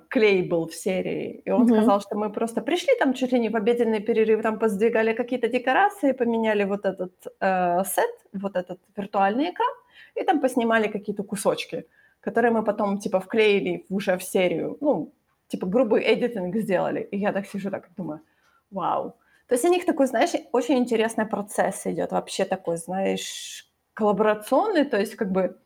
клей 0.08 0.42
был 0.42 0.66
в 0.66 0.74
серии, 0.74 1.42
и 1.46 1.50
он 1.50 1.62
mm-hmm. 1.62 1.76
сказал, 1.76 2.00
что 2.00 2.16
мы 2.16 2.30
просто 2.30 2.60
пришли 2.60 2.94
там 2.98 3.14
чуть 3.14 3.32
ли 3.32 3.40
не 3.40 3.48
в 3.48 3.56
обеденный 3.56 4.00
перерыв, 4.00 4.42
там 4.42 4.58
поздвигали 4.58 5.14
какие-то 5.14 5.48
декорации, 5.48 6.12
поменяли 6.12 6.64
вот 6.64 6.84
этот 6.84 7.12
э, 7.40 7.84
сет, 7.84 8.10
вот 8.32 8.56
этот 8.56 8.78
виртуальный 8.96 9.50
экран, 9.50 9.74
и 10.14 10.24
там 10.24 10.40
поснимали 10.40 10.88
какие-то 10.88 11.22
кусочки, 11.22 11.86
которые 12.20 12.52
мы 12.52 12.64
потом 12.64 12.98
типа 12.98 13.18
вклеили 13.20 13.86
уже 13.88 14.16
в 14.16 14.22
серию, 14.22 14.76
ну, 14.80 15.12
типа 15.48 15.66
грубый 15.66 16.02
эдитинг 16.02 16.56
сделали. 16.56 17.08
И 17.12 17.18
я 17.18 17.32
так 17.32 17.46
сижу, 17.46 17.70
так 17.70 17.88
думаю, 17.96 18.20
вау. 18.70 19.16
То 19.48 19.54
есть 19.54 19.64
у 19.64 19.68
них 19.68 19.86
такой, 19.86 20.06
знаешь, 20.06 20.32
очень 20.52 20.78
интересный 20.78 21.26
процесс 21.26 21.86
идет, 21.86 22.12
вообще 22.12 22.44
такой, 22.44 22.76
знаешь, 22.76 23.66
коллаборационный, 23.94 24.84
то 24.84 24.98
есть 24.98 25.14
как 25.14 25.30
бы 25.30 25.56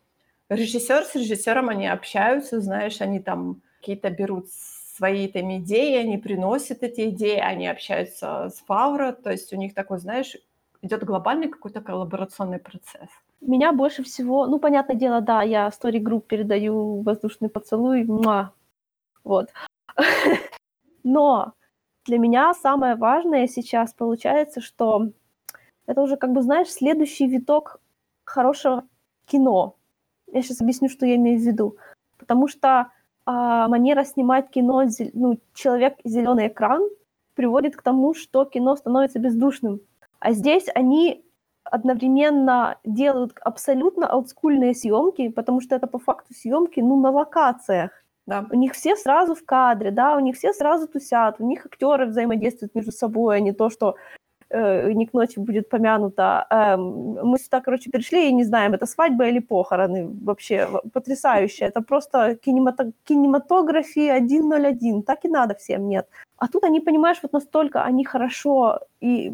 режиссер 0.49 1.03
с 1.03 1.15
режиссером, 1.15 1.69
они 1.69 1.87
общаются, 1.87 2.61
знаешь, 2.61 3.01
они 3.01 3.19
там 3.19 3.61
какие-то 3.81 4.11
берут 4.11 4.47
свои 4.95 5.27
там 5.27 5.57
идеи, 5.57 5.97
они 5.97 6.17
приносят 6.17 6.83
эти 6.83 7.09
идеи, 7.09 7.37
они 7.37 7.67
общаются 7.67 8.49
с 8.49 8.59
Фавро, 8.67 9.11
то 9.11 9.31
есть 9.31 9.51
у 9.53 9.57
них 9.57 9.73
такой, 9.73 9.97
знаешь, 9.97 10.37
идет 10.83 11.03
глобальный 11.03 11.49
какой-то 11.49 11.81
коллаборационный 11.81 12.59
процесс. 12.59 13.09
Меня 13.41 13.73
больше 13.73 14.03
всего, 14.03 14.45
ну, 14.45 14.59
понятное 14.59 14.95
дело, 14.95 15.21
да, 15.21 15.41
я 15.41 15.69
Story 15.69 15.99
Group 15.99 16.21
передаю 16.21 17.01
воздушный 17.01 17.49
поцелуй, 17.49 18.03
муа, 18.03 18.51
вот. 19.23 19.47
Но 21.03 21.53
для 22.05 22.19
меня 22.19 22.53
самое 22.53 22.95
важное 22.95 23.47
сейчас 23.47 23.93
получается, 23.93 24.61
что 24.61 25.09
это 25.87 26.01
уже, 26.01 26.17
как 26.17 26.31
бы, 26.31 26.43
знаешь, 26.43 26.69
следующий 26.69 27.27
виток 27.27 27.81
хорошего 28.23 28.83
кино. 29.25 29.75
Я 30.31 30.43
сейчас 30.43 30.61
объясню, 30.61 30.89
что 30.89 31.05
я 31.05 31.15
имею 31.15 31.39
в 31.39 31.43
виду. 31.43 31.77
Потому 32.17 32.47
что 32.47 32.91
а, 33.25 33.67
манера 33.67 34.03
снимать 34.03 34.49
кино, 34.49 34.83
ну, 35.13 35.39
человек 35.53 35.95
зеленый 36.03 36.47
экран 36.47 36.81
приводит 37.35 37.75
к 37.75 37.81
тому, 37.81 38.13
что 38.13 38.45
кино 38.45 38.75
становится 38.75 39.19
бездушным. 39.19 39.81
А 40.19 40.31
здесь 40.31 40.67
они 40.75 41.25
одновременно 41.63 42.77
делают 42.83 43.33
абсолютно 43.41 44.11
олдскульные 44.11 44.73
съемки, 44.73 45.29
потому 45.29 45.61
что 45.61 45.75
это 45.75 45.87
по 45.87 45.99
факту 45.99 46.33
съемки 46.33 46.79
ну, 46.79 46.99
на 46.99 47.11
локациях. 47.11 47.91
Да. 48.27 48.45
У 48.51 48.55
них 48.55 48.73
все 48.73 48.95
сразу 48.95 49.33
в 49.33 49.43
кадре, 49.45 49.91
да, 49.91 50.15
у 50.15 50.19
них 50.19 50.35
все 50.35 50.53
сразу 50.53 50.87
тусят, 50.87 51.35
у 51.39 51.47
них 51.47 51.65
актеры 51.65 52.05
взаимодействуют 52.05 52.75
между 52.75 52.91
собой, 52.91 53.37
а 53.37 53.39
не 53.39 53.51
то, 53.51 53.69
что 53.69 53.95
э, 54.51 54.91
не 54.93 55.05
к 55.05 55.13
ночи 55.13 55.39
будет 55.39 55.69
помянуто. 55.69 56.45
Э, 56.49 56.77
мы 56.77 57.37
сюда, 57.39 57.61
короче, 57.61 57.89
пришли 57.89 58.29
и 58.29 58.33
не 58.33 58.43
знаем, 58.43 58.73
это 58.73 58.85
свадьба 58.85 59.27
или 59.27 59.39
похороны. 59.39 60.07
Вообще 60.25 60.67
потрясающе. 60.93 61.65
Это 61.65 61.81
просто 61.81 62.37
кинемато- 62.45 62.91
кинематография 63.03 64.15
1.01. 64.15 65.03
Так 65.03 65.25
и 65.25 65.29
надо 65.29 65.53
всем, 65.55 65.87
нет. 65.89 66.07
А 66.37 66.47
тут 66.47 66.63
они, 66.63 66.79
понимаешь, 66.79 67.19
вот 67.23 67.33
настолько 67.33 67.83
они 67.83 68.05
хорошо 68.05 68.79
и... 69.03 69.33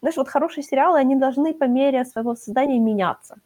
Знаешь, 0.00 0.16
вот 0.16 0.28
хорошие 0.28 0.64
сериалы, 0.64 0.98
они 0.98 1.16
должны 1.16 1.54
по 1.54 1.64
мере 1.64 2.04
своего 2.04 2.34
создания 2.34 2.78
меняться. 2.78 3.36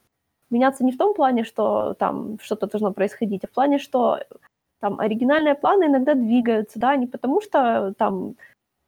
Меняться 0.51 0.85
не 0.85 0.93
в 0.93 0.97
том 0.97 1.15
плане, 1.15 1.45
что 1.45 1.95
там 1.95 2.39
что-то 2.43 2.67
должно 2.67 2.93
происходить, 2.93 3.45
а 3.45 3.47
в 3.47 3.51
плане, 3.51 3.79
что 3.79 4.19
там 4.81 5.01
оригинальные 5.01 5.55
планы 5.55 5.85
иногда 5.85 6.15
двигаются, 6.15 6.79
да, 6.79 6.97
не 6.97 7.07
потому 7.07 7.41
что 7.41 7.95
там 7.97 8.35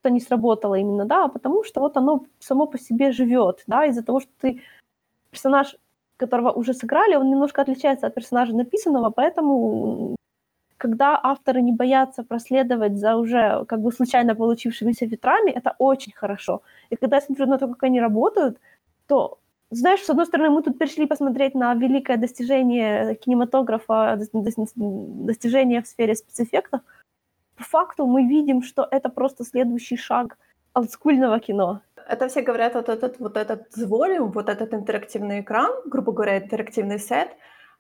что 0.06 0.10
не 0.10 0.20
сработало 0.20 0.76
именно, 0.76 1.04
да, 1.04 1.24
а 1.24 1.28
потому 1.28 1.64
что 1.64 1.80
вот 1.80 1.96
оно 1.96 2.24
само 2.38 2.66
по 2.66 2.78
себе 2.78 3.12
живет, 3.12 3.64
да, 3.66 3.86
из-за 3.86 4.02
того, 4.02 4.20
что 4.20 4.30
ты 4.40 4.60
персонаж, 5.30 5.76
которого 6.16 6.52
уже 6.52 6.74
сыграли, 6.74 7.16
он 7.16 7.30
немножко 7.30 7.62
отличается 7.62 8.06
от 8.06 8.14
персонажа 8.14 8.54
написанного, 8.54 9.10
поэтому 9.10 10.16
когда 10.78 11.20
авторы 11.22 11.62
не 11.62 11.72
боятся 11.72 12.22
проследовать 12.22 12.96
за 12.96 13.16
уже 13.16 13.64
как 13.64 13.80
бы 13.80 13.92
случайно 13.92 14.34
получившимися 14.34 15.06
ветрами, 15.06 15.50
это 15.50 15.74
очень 15.78 16.12
хорошо. 16.12 16.60
И 16.90 16.96
когда 16.96 17.16
я 17.16 17.22
смотрю 17.22 17.46
на 17.46 17.58
то, 17.58 17.68
как 17.68 17.82
они 17.82 18.00
работают, 18.00 18.58
то 19.08 19.38
знаешь, 19.70 20.04
с 20.04 20.10
одной 20.10 20.26
стороны, 20.26 20.50
мы 20.50 20.62
тут 20.62 20.78
пришли 20.78 21.06
посмотреть 21.06 21.54
на 21.54 21.74
великое 21.74 22.16
достижение 22.16 23.14
кинематографа, 23.16 24.16
достижение 25.26 25.80
в 25.80 25.86
сфере 25.86 26.14
спецэффектов. 26.14 26.80
По 27.56 27.64
факту 27.64 28.06
мы 28.06 28.26
видим, 28.26 28.62
что 28.62 28.86
это 28.90 29.08
просто 29.08 29.44
следующий 29.44 29.96
шаг 29.96 30.38
олдскульного 30.74 31.40
кино. 31.40 31.80
Это 32.08 32.28
все 32.28 32.42
говорят, 32.42 32.74
вот 32.74 32.88
этот, 32.88 33.18
вот 33.18 33.36
этот 33.36 33.76
волюм, 33.76 34.30
вот 34.30 34.48
этот 34.48 34.74
интерактивный 34.74 35.40
экран, 35.40 35.72
грубо 35.86 36.12
говоря, 36.12 36.38
интерактивный 36.38 36.98
сет, 36.98 37.30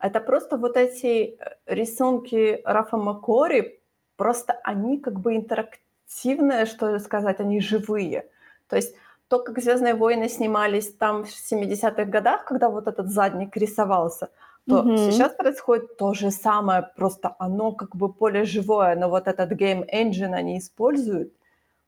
это 0.00 0.20
просто 0.20 0.56
вот 0.56 0.76
эти 0.76 1.06
э, 1.06 1.56
рисунки 1.66 2.60
Рафа 2.64 2.96
Макори, 2.96 3.80
просто 4.16 4.54
они 4.64 4.98
как 4.98 5.20
бы 5.20 5.36
интерактивные, 5.36 6.66
что 6.66 6.98
сказать, 6.98 7.40
они 7.40 7.60
живые. 7.60 8.28
То 8.68 8.76
есть 8.76 8.96
то, 9.28 9.38
как 9.38 9.58
«Звездные 9.58 9.94
войны» 9.94 10.28
снимались 10.28 10.92
там 10.92 11.24
в 11.24 11.28
70-х 11.28 12.04
годах, 12.04 12.44
когда 12.44 12.68
вот 12.68 12.86
этот 12.86 13.08
задник 13.08 13.56
рисовался, 13.56 14.30
то 14.68 14.82
mm-hmm. 14.82 15.10
сейчас 15.10 15.32
происходит 15.34 15.96
то 15.96 16.12
же 16.14 16.30
самое, 16.30 16.90
просто 16.96 17.36
оно 17.38 17.72
как 17.72 17.94
бы 17.94 18.12
поле 18.12 18.44
живое, 18.44 18.96
но 18.96 19.08
вот 19.08 19.28
этот 19.28 19.52
game 19.52 19.84
engine 19.92 20.34
они 20.34 20.58
используют. 20.58 21.32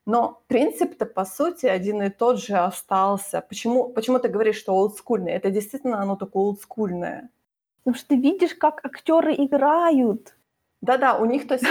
Но 0.07 0.43
принцип-то, 0.47 1.05
по 1.05 1.25
сути, 1.25 1.67
один 1.67 2.03
и 2.03 2.09
тот 2.09 2.41
же 2.41 2.57
остался. 2.57 3.41
Почему, 3.41 3.91
почему 3.91 4.19
ты 4.19 4.29
говоришь, 4.29 4.57
что 4.57 4.73
олдскульное? 4.73 5.35
Это 5.35 5.51
действительно 5.51 6.01
оно 6.01 6.17
такое 6.17 6.45
олдскульное. 6.45 7.29
Потому 7.85 7.99
что 7.99 8.09
ты 8.09 8.17
видишь, 8.17 8.55
как 8.55 8.85
актеры 8.85 9.35
играют. 9.35 10.35
Да-да, 10.81 11.19
у 11.19 11.27
них 11.27 11.47
то 11.49 11.55
есть 11.55 11.67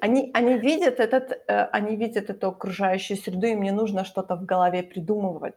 они, 0.00 0.30
они, 0.32 0.58
видят 0.58 1.00
этот, 1.00 1.32
э, 1.32 1.64
они 1.72 1.96
видят 1.96 2.30
эту 2.30 2.48
окружающую 2.48 3.16
среду, 3.16 3.46
им 3.46 3.62
не 3.62 3.72
нужно 3.72 4.04
что-то 4.04 4.36
в 4.36 4.44
голове 4.44 4.82
придумывать, 4.82 5.56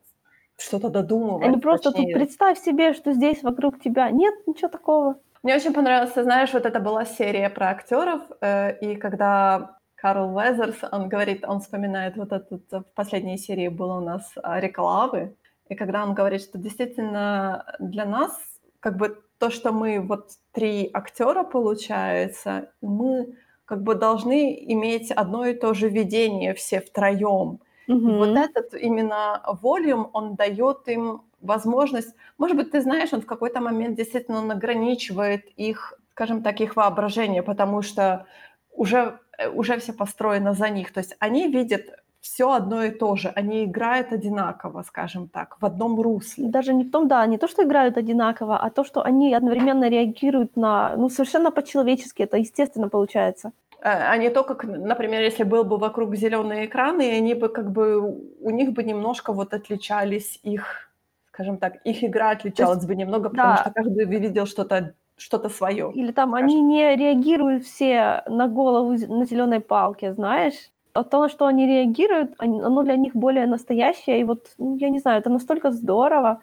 что-то 0.57 0.89
додумывать. 0.89 1.45
Они 1.45 1.57
просто 1.57 1.91
точнее. 1.91 2.13
тут 2.13 2.21
представь 2.21 2.59
себе, 2.59 2.93
что 2.93 3.13
здесь 3.13 3.43
вокруг 3.43 3.79
тебя 3.79 4.09
нет 4.11 4.33
ничего 4.47 4.69
такого. 4.69 5.15
Мне 5.43 5.55
очень 5.55 5.73
понравилось, 5.73 6.13
знаешь, 6.15 6.53
вот 6.53 6.65
это 6.65 6.79
была 6.79 7.05
серия 7.05 7.49
про 7.49 7.69
актеров, 7.69 8.21
э, 8.41 8.77
и 8.79 8.95
когда 8.95 9.77
Карл 9.95 10.37
Везерс, 10.37 10.77
он 10.91 11.09
говорит, 11.09 11.45
он 11.47 11.59
вспоминает 11.59 12.17
вот 12.17 12.31
этот, 12.31 12.63
в 12.71 12.85
последней 12.95 13.37
серии 13.37 13.67
было 13.67 13.97
у 13.97 14.01
нас 14.01 14.33
рекламы, 14.35 15.35
и 15.69 15.75
когда 15.75 16.03
он 16.03 16.13
говорит, 16.13 16.41
что 16.41 16.57
действительно 16.57 17.65
для 17.79 18.05
нас 18.05 18.31
как 18.79 18.97
бы 18.97 19.21
то, 19.37 19.49
что 19.49 19.71
мы 19.71 19.99
вот 19.99 20.31
три 20.51 20.89
актера 20.93 21.43
получается, 21.43 22.71
мы 22.81 23.35
как 23.65 23.83
бы 23.83 23.95
должны 23.95 24.55
иметь 24.73 25.11
одно 25.11 25.45
и 25.45 25.53
то 25.53 25.73
же 25.73 25.89
видение 25.89 26.53
все 26.53 26.79
втроем. 26.79 27.59
Угу. 27.87 28.09
И 28.09 28.13
вот 28.17 28.37
этот 28.37 28.73
именно 28.73 29.41
волюм, 29.61 30.09
он 30.13 30.35
дает 30.35 30.87
им 30.87 31.21
возможность, 31.41 32.13
может 32.37 32.57
быть, 32.57 32.71
ты 32.71 32.81
знаешь, 32.81 33.13
он 33.13 33.21
в 33.21 33.25
какой-то 33.25 33.61
момент 33.61 33.95
действительно 33.95 34.39
он 34.39 34.51
ограничивает 34.51 35.45
их, 35.55 35.93
скажем 36.11 36.41
так, 36.41 36.59
их 36.61 36.75
воображение, 36.75 37.43
потому 37.43 37.81
что 37.81 38.25
уже, 38.73 39.19
э, 39.37 39.49
уже 39.49 39.77
все 39.79 39.93
построено 39.93 40.53
за 40.53 40.69
них. 40.69 40.91
То 40.91 40.99
есть 40.99 41.15
они 41.19 41.47
видят 41.47 41.83
все 42.19 42.51
одно 42.51 42.83
и 42.83 42.91
то 42.91 43.15
же. 43.15 43.29
Они 43.29 43.63
играют 43.63 44.11
одинаково, 44.11 44.83
скажем 44.83 45.29
так, 45.29 45.57
в 45.61 45.65
одном 45.65 46.01
русле. 46.01 46.47
Даже 46.47 46.73
не 46.73 46.83
в 46.83 46.91
том, 46.91 47.07
да, 47.07 47.25
не 47.25 47.37
то, 47.37 47.47
что 47.47 47.63
играют 47.63 47.97
одинаково, 47.97 48.57
а 48.57 48.69
то, 48.69 48.83
что 48.83 49.01
они 49.01 49.33
одновременно 49.33 49.89
реагируют 49.89 50.57
на, 50.57 50.95
ну, 50.97 51.09
совершенно 51.09 51.51
по-человечески, 51.51 52.23
это 52.23 52.37
естественно 52.37 52.89
получается. 52.89 53.51
А, 53.81 54.11
а 54.11 54.17
не 54.17 54.29
то, 54.29 54.43
как, 54.43 54.63
например, 54.63 55.21
если 55.21 55.43
был 55.43 55.63
бы 55.63 55.77
вокруг 55.77 56.15
зеленые 56.15 56.65
экраны, 56.65 57.01
и 57.01 57.17
они 57.17 57.33
бы 57.35 57.49
как 57.49 57.71
бы, 57.71 58.01
у 58.01 58.49
них 58.49 58.71
бы 58.71 58.83
немножко 58.83 59.33
вот 59.33 59.53
отличались 59.53 60.39
их, 60.43 60.89
скажем 61.31 61.57
так, 61.57 61.75
их 61.85 62.03
игра 62.03 62.31
отличалась 62.31 62.77
есть, 62.77 62.87
бы 62.87 62.95
немного, 62.95 63.29
потому 63.29 63.55
да. 63.55 63.61
что 63.61 63.71
каждый 63.71 64.05
видел 64.05 64.45
что-то 64.45 64.93
что-то 65.19 65.49
свое. 65.49 65.91
Или 65.95 66.11
там 66.11 66.29
скажем. 66.29 66.45
они 66.45 66.61
не 66.61 66.95
реагируют 66.95 67.63
все 67.63 68.23
на 68.27 68.47
голову 68.47 68.91
на 69.07 69.25
зеленой 69.25 69.59
палке, 69.59 70.13
знаешь? 70.13 70.69
а 70.97 71.03
то, 71.03 71.29
что 71.29 71.45
они 71.45 71.67
реагируют, 71.67 72.33
оно 72.39 72.83
для 72.83 72.95
них 72.95 73.15
более 73.15 73.45
настоящее. 73.45 74.19
И 74.19 74.23
вот, 74.23 74.47
ну, 74.57 74.77
я 74.77 74.89
не 74.89 74.99
знаю, 74.99 75.19
это 75.19 75.29
настолько 75.29 75.71
здорово, 75.71 76.41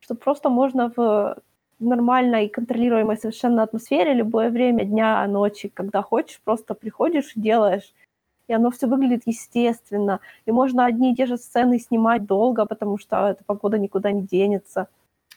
что 0.00 0.14
просто 0.14 0.50
можно 0.50 0.92
в 0.94 1.36
нормальной, 1.78 2.48
контролируемой 2.48 3.16
совершенно 3.16 3.62
атмосфере 3.62 4.14
любое 4.14 4.50
время 4.50 4.84
дня, 4.84 5.26
ночи, 5.26 5.68
когда 5.68 6.02
хочешь, 6.02 6.40
просто 6.44 6.74
приходишь 6.74 7.32
делаешь. 7.34 7.92
И 8.48 8.52
оно 8.52 8.70
все 8.70 8.86
выглядит 8.86 9.22
естественно. 9.26 10.20
И 10.46 10.52
можно 10.52 10.84
одни 10.84 11.12
и 11.12 11.16
те 11.16 11.26
же 11.26 11.38
сцены 11.38 11.78
снимать 11.78 12.26
долго, 12.26 12.66
потому 12.66 12.98
что 12.98 13.28
эта 13.28 13.42
погода 13.44 13.78
никуда 13.78 14.12
не 14.12 14.22
денется. 14.22 14.88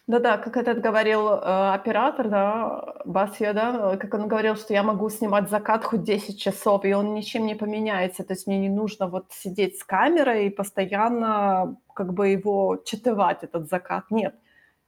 Да-да, 0.07 0.38
как 0.38 0.55
этот 0.55 0.79
говорил 0.79 1.27
э, 1.27 1.73
оператор, 1.73 2.29
да, 2.29 2.93
Басья, 3.03 3.51
да, 3.53 3.97
как 3.97 4.13
он 4.13 4.29
говорил, 4.29 4.55
что 4.55 4.73
я 4.73 4.81
могу 4.81 5.09
снимать 5.09 5.49
закат 5.49 5.83
хоть 5.83 6.03
10 6.03 6.39
часов, 6.39 6.85
и 6.85 6.93
он 6.93 7.13
ничем 7.13 7.45
не 7.45 7.55
поменяется. 7.55 8.23
То 8.23 8.33
есть 8.33 8.47
мне 8.47 8.57
не 8.57 8.69
нужно 8.69 9.07
вот 9.07 9.25
сидеть 9.31 9.77
с 9.79 9.83
камерой 9.83 10.47
и 10.47 10.49
постоянно 10.49 11.75
как 11.93 12.13
бы 12.13 12.29
его 12.29 12.77
читывать, 12.85 13.43
этот 13.43 13.69
закат. 13.69 14.05
Нет. 14.09 14.35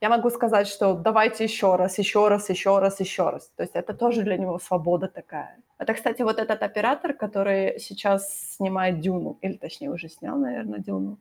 Я 0.02 0.10
могу 0.10 0.30
сказать, 0.30 0.68
что 0.68 0.94
давайте 0.94 1.44
еще 1.44 1.76
раз, 1.76 2.00
еще 2.00 2.28
раз, 2.28 2.50
еще 2.50 2.80
раз, 2.80 3.00
еще 3.00 3.30
раз. 3.30 3.52
То 3.56 3.64
есть 3.64 3.76
это 3.76 3.94
тоже 3.94 4.24
для 4.24 4.38
него 4.38 4.60
свобода 4.60 5.08
такая. 5.08 5.58
Это, 5.78 5.94
кстати, 5.94 6.22
вот 6.22 6.40
этот 6.40 6.64
оператор, 6.64 7.14
который 7.14 7.80
сейчас 7.80 8.56
снимает 8.56 9.00
Дюну, 9.02 9.38
или 9.42 9.54
точнее 9.54 9.92
уже 9.92 10.10
снял, 10.10 10.38
наверное, 10.38 10.80
Дюну. 10.80 11.18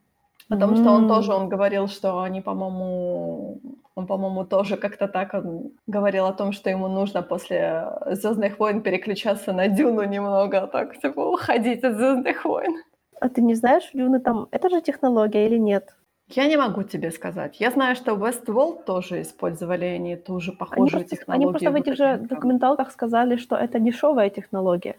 Потому 0.49 0.75
mm-hmm. 0.75 0.83
что 0.83 0.91
он 0.93 1.09
тоже, 1.09 1.35
он 1.35 1.49
говорил, 1.49 1.89
что 1.89 2.21
они, 2.21 2.41
по-моему, 2.41 3.61
он, 3.95 4.07
по-моему, 4.07 4.45
тоже 4.45 4.77
как-то 4.77 5.07
так 5.09 5.35
он 5.35 5.73
говорил 5.87 6.25
о 6.25 6.33
том, 6.33 6.53
что 6.53 6.71
ему 6.71 6.89
нужно 6.89 7.23
после 7.23 7.85
Звездных 8.07 8.59
войн 8.59 8.81
переключаться 8.81 9.53
на 9.53 9.69
Дюну 9.69 10.05
немного, 10.05 10.67
так 10.67 10.99
типа 11.01 11.21
уходить 11.21 11.85
от 11.85 11.97
Звездных 11.97 12.45
войн. 12.45 12.83
А 13.21 13.29
ты 13.29 13.43
не 13.43 13.55
знаешь, 13.55 13.91
Дюны 13.93 14.21
там, 14.21 14.49
это 14.51 14.71
же 14.71 14.81
технология 14.81 15.47
или 15.47 15.59
нет? 15.59 15.95
Я 16.29 16.47
не 16.47 16.57
могу 16.57 16.83
тебе 16.83 17.11
сказать. 17.11 17.61
Я 17.61 17.71
знаю, 17.71 17.97
что 17.97 18.13
Westworld 18.13 18.85
тоже 18.85 19.23
использовали 19.23 19.87
они 19.87 20.17
ту 20.17 20.41
же 20.41 20.53
похожую 20.53 21.01
они 21.01 21.09
технологию. 21.09 21.51
Просто, 21.51 21.69
они 21.69 21.75
просто 21.75 21.93
в 21.93 21.97
этих 21.97 21.97
же 21.97 22.29
документалках 22.29 22.91
сказали, 22.93 23.37
что 23.37 23.57
это 23.57 23.79
дешевая 23.79 24.29
технология. 24.29 24.97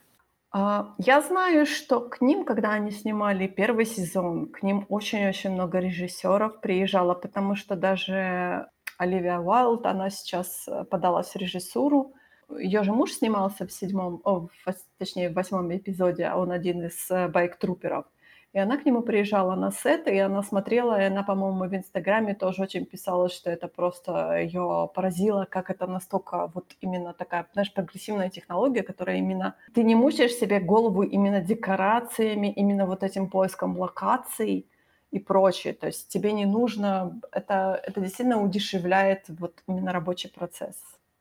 А, 0.51 0.95
я 0.97 1.21
знаю, 1.21 1.67
что 1.67 2.01
к 2.01 2.21
ним, 2.21 2.43
когда 2.43 2.71
они 2.71 2.91
снимали 2.91 3.47
первый 3.47 3.85
сезон, 3.85 4.47
к 4.47 4.63
ним 4.63 4.85
очень-очень 4.89 5.51
много 5.51 5.79
режиссеров 5.79 6.59
приезжало, 6.59 7.13
потому 7.13 7.55
что 7.55 7.75
даже 7.75 8.67
Оливия 8.97 9.39
Уайлд, 9.39 9.85
она 9.85 10.09
сейчас 10.09 10.67
э, 10.67 10.83
подалась 10.85 11.29
в 11.29 11.35
режиссуру. 11.35 12.13
Ее 12.57 12.81
же 12.83 12.91
муж 12.91 13.11
снимался 13.13 13.67
в 13.67 13.71
седьмом, 13.71 14.21
о, 14.23 14.47
в, 14.47 14.75
точнее, 14.97 15.29
в 15.29 15.33
восьмом 15.33 15.71
эпизоде, 15.75 16.25
а 16.25 16.37
он 16.37 16.51
один 16.51 16.83
из 16.83 17.11
э, 17.11 17.27
байк-труперов. 17.27 18.05
И 18.51 18.59
она 18.59 18.77
к 18.77 18.85
нему 18.85 19.03
приезжала 19.03 19.55
на 19.55 19.71
сет, 19.71 20.07
и 20.07 20.17
она 20.17 20.41
смотрела, 20.41 20.99
и 20.99 21.05
она, 21.05 21.23
по-моему, 21.23 21.65
в 21.65 21.75
Инстаграме 21.75 22.33
тоже 22.33 22.63
очень 22.63 22.85
писала, 22.85 23.29
что 23.29 23.51
это 23.51 23.67
просто 23.67 24.39
ее 24.39 24.89
поразило, 24.95 25.45
как 25.45 25.69
это 25.69 25.85
настолько 25.85 26.47
вот 26.47 26.65
именно 26.81 27.13
такая, 27.13 27.45
знаешь, 27.53 27.71
прогрессивная 27.71 28.29
технология, 28.29 28.81
которая 28.81 29.17
именно... 29.17 29.55
Ты 29.75 29.83
не 29.83 29.95
мучаешь 29.95 30.33
себе 30.33 30.59
голову 30.59 31.03
именно 31.03 31.41
декорациями, 31.41 32.51
именно 32.51 32.87
вот 32.87 33.03
этим 33.03 33.29
поиском 33.29 33.77
локаций 33.77 34.65
и 35.11 35.19
прочее. 35.19 35.73
То 35.73 35.87
есть 35.87 36.07
тебе 36.07 36.33
не 36.33 36.45
нужно... 36.45 37.19
Это, 37.31 37.79
это 37.83 38.01
действительно 38.01 38.41
удешевляет 38.41 39.25
вот 39.29 39.63
именно 39.67 39.93
рабочий 39.93 40.29
процесс. 40.29 40.75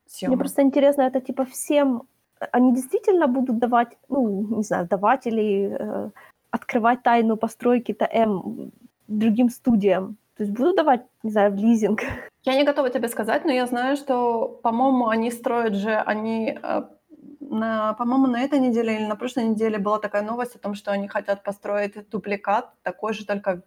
Съемок. 0.07 0.37
Мне 0.37 0.39
просто 0.39 0.63
интересно, 0.63 1.03
это 1.03 1.21
типа 1.21 1.45
всем 1.45 2.09
они 2.53 2.75
действительно 2.75 3.27
будут 3.27 3.59
давать, 3.59 3.89
ну, 4.09 4.57
не 4.57 4.63
знаю, 4.63 4.87
давать 4.87 5.27
или 5.27 5.77
э, 5.79 6.11
открывать 6.59 7.03
тайну 7.03 7.37
постройки 7.37 7.93
ТМ 7.93 8.71
другим 9.07 9.49
студиям? 9.49 10.17
То 10.37 10.45
есть 10.45 10.55
буду 10.55 10.75
давать, 10.75 11.03
не 11.23 11.31
знаю, 11.31 11.53
в 11.53 11.57
лизинг? 11.57 12.03
Я 12.45 12.55
не 12.55 12.65
готова 12.65 12.91
тебе 12.91 13.09
сказать, 13.09 13.45
но 13.45 13.53
я 13.53 13.67
знаю, 13.67 13.97
что, 13.97 14.61
по-моему, 14.63 15.09
они 15.09 15.31
строят 15.31 15.75
же, 15.75 15.97
они, 15.97 16.57
э, 16.63 16.83
на, 17.41 17.95
по-моему, 17.95 18.27
на 18.27 18.43
этой 18.43 18.61
неделе 18.61 18.97
или 18.97 19.07
на 19.07 19.17
прошлой 19.17 19.45
неделе 19.45 19.79
была 19.79 19.99
такая 19.99 20.23
новость 20.23 20.55
о 20.55 20.59
том, 20.59 20.75
что 20.75 20.93
они 20.93 21.09
хотят 21.09 21.43
построить 21.43 22.09
дубликат 22.11 22.73
такой 22.83 23.15
же, 23.15 23.27
только 23.27 23.63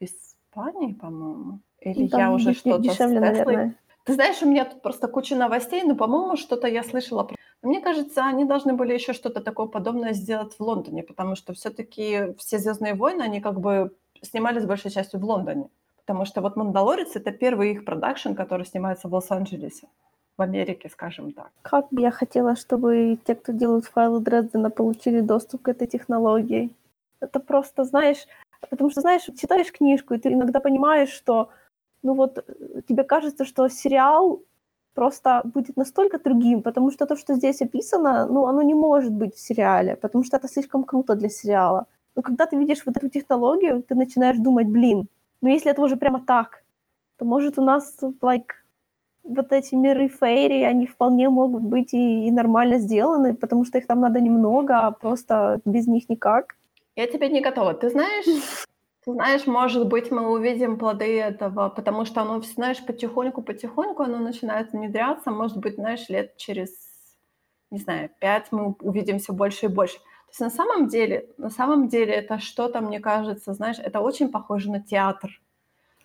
в 0.00 0.04
Испании, 0.04 0.94
по-моему. 0.94 1.58
Или 1.80 2.06
Там 2.08 2.20
я 2.20 2.30
уже 2.30 2.54
что-то 2.54 2.78
дешевле, 2.78 3.20
наверное. 3.20 3.74
Ты 4.04 4.14
знаешь, 4.14 4.42
у 4.42 4.46
меня 4.46 4.64
тут 4.66 4.82
просто 4.82 5.08
куча 5.08 5.34
новостей, 5.34 5.82
но, 5.82 5.96
по-моему, 5.96 6.36
что-то 6.36 6.68
я 6.68 6.82
слышала 6.82 7.24
про 7.24 7.36
мне 7.64 7.80
кажется, 7.80 8.24
они 8.24 8.44
должны 8.44 8.74
были 8.74 8.94
еще 8.94 9.12
что-то 9.12 9.40
такое 9.40 9.66
подобное 9.66 10.12
сделать 10.12 10.54
в 10.54 10.60
Лондоне, 10.60 11.02
потому 11.02 11.34
что 11.36 11.52
все-таки 11.54 12.34
все 12.38 12.58
Звездные 12.58 12.94
войны, 12.94 13.22
они 13.22 13.40
как 13.40 13.60
бы 13.60 13.92
снимались 14.22 14.66
большей 14.66 14.90
частью 14.90 15.20
в 15.20 15.24
Лондоне. 15.24 15.68
Потому 15.96 16.26
что 16.26 16.42
вот 16.42 16.56
«Мандалорец»— 16.56 17.12
это 17.16 17.32
первый 17.32 17.72
их 17.72 17.84
продакшн, 17.84 18.34
который 18.34 18.66
снимается 18.66 19.08
в 19.08 19.14
Лос-Анджелесе, 19.14 19.88
в 20.36 20.42
Америке, 20.42 20.90
скажем 20.90 21.32
так. 21.32 21.50
Как 21.62 21.88
бы 21.90 22.02
я 22.02 22.10
хотела, 22.10 22.56
чтобы 22.56 23.18
те, 23.24 23.34
кто 23.34 23.52
делают 23.52 23.86
файлы 23.86 24.20
Дрездена, 24.20 24.70
получили 24.70 25.20
доступ 25.20 25.62
к 25.62 25.68
этой 25.68 25.86
технологии. 25.86 26.70
Это 27.20 27.40
просто, 27.40 27.84
знаешь, 27.84 28.26
потому 28.68 28.90
что, 28.90 29.00
знаешь, 29.00 29.22
читаешь 29.40 29.72
книжку, 29.72 30.14
и 30.14 30.18
ты 30.18 30.32
иногда 30.32 30.60
понимаешь, 30.60 31.10
что, 31.10 31.48
ну 32.02 32.14
вот, 32.14 32.38
э, 32.38 32.82
тебе 32.86 33.04
кажется, 33.04 33.46
что 33.46 33.68
сериал 33.68 34.42
просто 34.94 35.42
будет 35.44 35.76
настолько 35.76 36.18
другим, 36.18 36.62
потому 36.62 36.90
что 36.90 37.06
то, 37.06 37.16
что 37.16 37.34
здесь 37.34 37.62
описано, 37.62 38.26
ну, 38.26 38.46
оно 38.46 38.62
не 38.62 38.74
может 38.74 39.12
быть 39.12 39.34
в 39.34 39.40
сериале, 39.40 39.96
потому 39.96 40.24
что 40.24 40.36
это 40.36 40.48
слишком 40.48 40.84
круто 40.84 41.14
для 41.14 41.28
сериала. 41.28 41.86
Но 42.16 42.22
когда 42.22 42.46
ты 42.46 42.56
видишь 42.56 42.86
вот 42.86 42.96
эту 42.96 43.08
технологию, 43.08 43.82
ты 43.82 43.94
начинаешь 43.94 44.38
думать, 44.38 44.68
блин, 44.68 45.08
ну 45.42 45.48
если 45.48 45.70
это 45.70 45.82
уже 45.82 45.96
прямо 45.96 46.20
так, 46.20 46.62
то 47.18 47.24
может 47.24 47.58
у 47.58 47.62
нас, 47.62 47.98
like, 48.22 48.50
вот 49.24 49.52
эти 49.52 49.74
миры 49.74 50.08
фейри, 50.08 50.62
они 50.62 50.86
вполне 50.86 51.28
могут 51.28 51.62
быть 51.62 51.94
и, 51.94 52.26
и 52.26 52.30
нормально 52.30 52.78
сделаны, 52.78 53.34
потому 53.34 53.64
что 53.64 53.78
их 53.78 53.86
там 53.86 54.00
надо 54.00 54.20
немного, 54.20 54.78
а 54.78 54.90
просто 54.90 55.60
без 55.64 55.86
них 55.86 56.08
никак. 56.08 56.56
Я 56.96 57.06
тебе 57.06 57.28
не 57.28 57.40
готова. 57.40 57.74
Ты 57.74 57.90
знаешь, 57.90 58.26
ты 59.04 59.12
знаешь, 59.12 59.46
может 59.46 59.86
быть, 59.86 60.10
мы 60.10 60.30
увидим 60.30 60.78
плоды 60.78 61.20
этого, 61.20 61.68
потому 61.68 62.06
что 62.06 62.22
оно, 62.22 62.40
знаешь, 62.40 62.84
потихоньку-потихоньку 62.84 64.02
оно 64.02 64.18
начинает 64.18 64.72
внедряться. 64.72 65.30
Может 65.30 65.58
быть, 65.58 65.74
знаешь, 65.74 66.08
лет 66.08 66.36
через, 66.38 66.70
не 67.70 67.78
знаю, 67.78 68.10
пять 68.18 68.50
мы 68.50 68.74
увидим 68.80 69.18
все 69.18 69.34
больше 69.34 69.66
и 69.66 69.68
больше. 69.68 69.98
То 69.98 70.30
есть 70.30 70.40
на 70.40 70.50
самом 70.50 70.88
деле, 70.88 71.28
на 71.36 71.50
самом 71.50 71.88
деле 71.88 72.14
это 72.14 72.38
что-то, 72.38 72.80
мне 72.80 72.98
кажется, 72.98 73.52
знаешь, 73.52 73.78
это 73.78 74.00
очень 74.00 74.30
похоже 74.30 74.70
на 74.70 74.80
театр. 74.80 75.30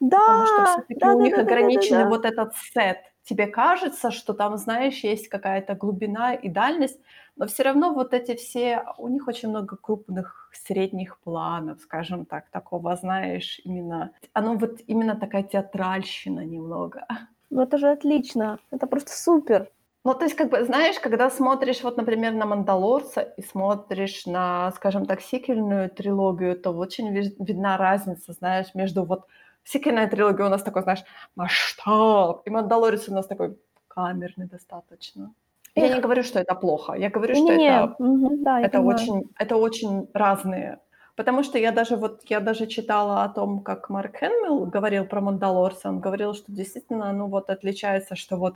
Да, 0.02 0.20
потому 0.20 0.46
что 0.46 0.66
все-таки 0.66 1.00
да, 1.00 1.14
у 1.14 1.18
да, 1.18 1.24
них 1.24 1.36
да, 1.36 1.44
да, 1.44 1.48
ограниченный 1.48 2.04
да, 2.04 2.10
да. 2.10 2.10
вот 2.10 2.26
этот 2.26 2.56
сет. 2.56 2.98
Тебе 3.24 3.48
кажется, 3.48 4.12
что 4.12 4.34
там, 4.34 4.58
знаешь, 4.58 5.04
есть 5.04 5.30
какая-то 5.30 5.74
глубина 5.76 6.34
и 6.34 6.50
дальность, 6.50 7.00
но 7.40 7.48
все 7.48 7.64
равно 7.64 7.94
вот 7.94 8.14
эти 8.14 8.36
все, 8.36 8.84
у 8.98 9.08
них 9.08 9.28
очень 9.28 9.50
много 9.50 9.78
крупных, 9.78 10.50
средних 10.52 11.18
планов, 11.20 11.80
скажем 11.80 12.26
так, 12.26 12.50
такого, 12.52 12.96
знаешь, 12.98 13.62
именно, 13.64 14.12
оно 14.34 14.56
вот 14.56 14.82
именно 14.88 15.16
такая 15.16 15.44
театральщина 15.44 16.42
немного. 16.42 17.08
Ну 17.50 17.62
это 17.62 17.78
же 17.78 17.90
отлично, 17.90 18.60
это 18.72 18.88
просто 18.88 19.12
супер. 19.12 19.72
Ну, 20.04 20.14
то 20.14 20.26
есть, 20.26 20.36
как 20.36 20.50
бы, 20.50 20.64
знаешь, 20.66 21.00
когда 21.00 21.30
смотришь, 21.30 21.82
вот, 21.84 21.98
например, 21.98 22.34
на 22.34 22.46
«Мандалорца» 22.46 23.22
и 23.22 23.42
смотришь 23.42 24.26
на, 24.26 24.72
скажем 24.72 25.06
так, 25.06 25.22
сиквельную 25.22 25.90
трилогию, 25.90 26.60
то 26.60 26.72
очень 26.72 27.10
ви- 27.14 27.36
видна 27.40 27.78
разница, 27.78 28.34
знаешь, 28.34 28.76
между 28.76 29.04
вот 29.04 29.28
сиквельная 29.64 30.08
трилогия 30.08 30.46
у 30.46 30.50
нас 30.50 30.64
такой, 30.64 30.84
знаешь, 30.84 31.04
масштаб, 31.36 32.42
и 32.46 32.50
«Мандалорец» 32.50 33.10
у 33.10 33.14
нас 33.14 33.28
такой 33.28 33.58
камерный 33.88 34.48
достаточно. 34.48 35.34
Я 35.80 35.88
Эх. 35.88 35.96
не 35.96 36.02
говорю, 36.02 36.24
что 36.24 36.40
это 36.40 36.56
плохо. 36.56 36.94
Я 36.94 37.10
говорю, 37.10 37.36
что 37.36 37.44
Не-не, 37.44 37.70
это, 37.70 37.96
мгм, 38.00 38.44
да, 38.44 38.62
это, 38.62 38.82
очень, 38.82 39.24
это 39.38 39.56
очень 39.58 40.08
разные. 40.14 40.80
Потому 41.16 41.44
что 41.44 41.58
я 41.58 41.72
даже 41.72 41.96
вот 41.96 42.22
я 42.30 42.40
даже 42.40 42.66
читала 42.68 43.24
о 43.24 43.30
том, 43.30 43.62
как 43.62 43.90
Марк 43.90 44.18
Хенмилл 44.20 44.66
говорил 44.66 45.06
про 45.06 45.22
Мандалорца. 45.22 45.90
Он 45.90 46.00
говорил, 46.00 46.34
что 46.34 46.52
действительно, 46.52 47.12
ну 47.14 47.28
вот 47.28 47.50
отличается, 47.50 48.16
что 48.16 48.38
вот 48.38 48.56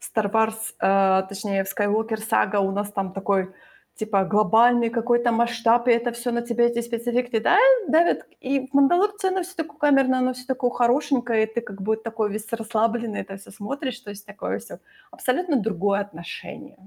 Star 0.00 0.30
Wars, 0.32 0.74
э, 0.80 1.26
точнее, 1.28 1.64
в 1.64 1.68
Skywalker 1.68 2.16
сага 2.16 2.60
у 2.60 2.70
нас 2.72 2.90
там 2.92 3.12
такой 3.12 3.52
типа 4.00 4.24
глобальный 4.24 4.88
какой-то 4.90 5.30
масштаб, 5.30 5.86
и 5.88 5.92
это 5.92 6.10
все 6.12 6.30
на 6.30 6.40
тебя 6.40 6.64
эти 6.64 6.80
спецэффекты 6.80 7.40
да, 7.40 7.58
давят. 7.88 8.26
И 8.40 8.66
в 8.66 8.72
Мандалорце 8.72 9.28
оно 9.28 9.42
все 9.42 9.54
такое 9.54 9.78
камерное, 9.78 10.20
оно 10.20 10.32
все 10.32 10.46
такое 10.46 10.70
хорошенькое, 10.70 11.42
и 11.42 11.54
ты 11.54 11.60
как 11.60 11.82
бы 11.82 11.96
такой 11.96 12.32
весь 12.32 12.50
расслабленный 12.52 13.20
это 13.20 13.36
все 13.36 13.50
смотришь, 13.50 14.00
то 14.00 14.10
есть 14.10 14.24
такое 14.24 14.58
все 14.58 14.78
абсолютно 15.10 15.56
другое 15.56 16.00
отношение 16.00 16.78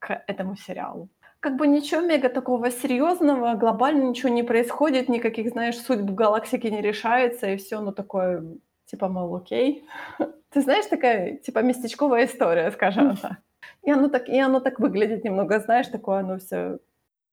к 0.00 0.24
этому 0.26 0.56
сериалу. 0.56 1.08
Как 1.40 1.56
бы 1.56 1.68
ничего 1.68 2.00
мега 2.00 2.28
такого 2.28 2.70
серьезного, 2.70 3.54
глобально 3.54 4.08
ничего 4.08 4.30
не 4.34 4.42
происходит, 4.42 5.08
никаких, 5.08 5.50
знаешь, 5.50 5.78
судьб 5.78 6.10
галактики 6.10 6.66
не 6.66 6.82
решается, 6.82 7.46
и 7.46 7.56
все, 7.56 7.80
ну 7.80 7.92
такое, 7.92 8.42
типа, 8.86 9.08
мол, 9.08 9.36
окей. 9.36 9.84
Ты 10.50 10.60
знаешь, 10.60 10.86
такая, 10.86 11.36
типа, 11.36 11.62
местечковая 11.62 12.24
история, 12.24 12.72
скажем 12.72 13.16
так. 13.16 13.36
И 13.82 13.90
оно 13.90 14.08
так, 14.08 14.28
и 14.28 14.38
оно 14.38 14.60
так 14.60 14.80
выглядит 14.80 15.24
немного, 15.24 15.60
знаешь, 15.60 15.88
такое 15.88 16.20
оно 16.20 16.38
все... 16.38 16.78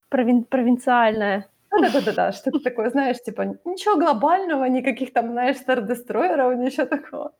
Провин- 0.09 0.45
провинциальная. 0.45 1.47
Да-да-да, 1.71 2.32
что-то 2.32 2.59
такое, 2.59 2.89
знаешь, 2.89 3.21
типа, 3.21 3.57
ничего 3.65 3.97
глобального, 3.97 4.65
никаких 4.65 5.11
там, 5.13 5.32
знаешь, 5.32 5.57
стар-дестройеров, 5.57 6.57
ничего 6.57 6.86
такого. 6.86 7.34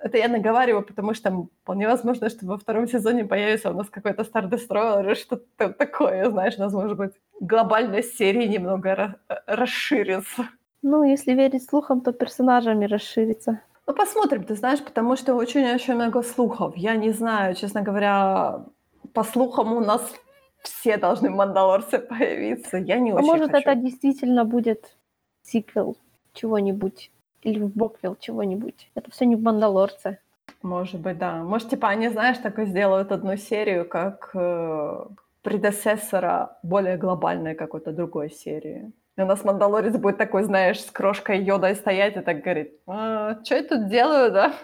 Это 0.00 0.18
я 0.18 0.28
наговариваю, 0.28 0.84
потому 0.84 1.14
что 1.14 1.48
вполне 1.62 1.88
возможно, 1.88 2.28
что 2.28 2.46
во 2.46 2.56
втором 2.56 2.86
сезоне 2.86 3.24
появится 3.24 3.70
у 3.70 3.74
нас 3.74 3.90
какой-то 3.90 4.22
Destroyer 4.22 5.04
или 5.04 5.14
что-то 5.14 5.72
такое, 5.72 6.30
знаешь, 6.30 6.56
у 6.58 6.60
нас, 6.60 6.72
может 6.72 6.96
быть, 6.96 7.12
глобальность 7.40 8.16
серии 8.16 8.46
немного 8.46 8.88
ра- 8.88 9.14
расширится. 9.46 10.48
Ну, 10.82 11.02
если 11.02 11.32
верить 11.34 11.68
слухам, 11.68 12.00
то 12.00 12.12
персонажами 12.12 12.86
расширится. 12.86 13.60
Ну, 13.88 13.94
посмотрим, 13.94 14.44
ты 14.44 14.54
знаешь, 14.54 14.84
потому 14.84 15.16
что 15.16 15.34
очень-очень 15.34 15.94
много 15.94 16.22
слухов. 16.22 16.76
Я 16.76 16.94
не 16.94 17.10
знаю, 17.10 17.54
честно 17.54 17.80
говоря, 17.80 18.66
по 19.14 19.24
слухам 19.24 19.72
у 19.72 19.80
нас 19.80 20.14
все 20.62 20.98
должны 20.98 21.30
в 21.30 21.34
Мандалорце 21.34 21.98
появиться. 22.10 22.76
Я 22.76 22.98
не 22.98 23.12
А 23.12 23.14
очень 23.14 23.26
может, 23.26 23.50
хочу. 23.50 23.62
это 23.62 23.74
действительно 23.74 24.44
будет 24.44 24.94
сиквел 25.42 25.96
чего-нибудь. 26.34 27.10
Или 27.42 27.60
в 27.60 27.74
Боквилл 27.74 28.16
чего-нибудь. 28.20 28.90
Это 28.94 29.10
все 29.10 29.24
не 29.24 29.36
в 29.36 29.42
Мандалорце. 29.42 30.18
Может 30.62 31.00
быть, 31.00 31.16
да. 31.16 31.42
Может, 31.42 31.70
типа 31.70 31.88
они, 31.88 32.10
знаешь, 32.10 32.38
такой 32.38 32.66
сделают 32.66 33.10
одну 33.10 33.36
серию, 33.36 33.88
как 33.88 34.30
э, 34.34 35.06
предесессора 35.42 36.58
более 36.62 36.98
глобальной 36.98 37.54
какой-то 37.54 37.92
другой 37.92 38.30
серии. 38.30 38.92
И 39.18 39.20
у 39.20 39.26
нас 39.26 39.44
Мандалорец 39.44 39.96
будет 39.96 40.16
такой, 40.16 40.44
знаешь, 40.44 40.80
с 40.80 40.90
крошкой 40.92 41.42
йодой 41.42 41.74
стоять 41.74 42.16
и 42.16 42.20
так 42.20 42.40
говорит, 42.40 42.72
а, 42.86 43.42
что 43.44 43.56
я 43.56 43.64
тут 43.64 43.88
делаю, 43.88 44.30
да? 44.30 44.54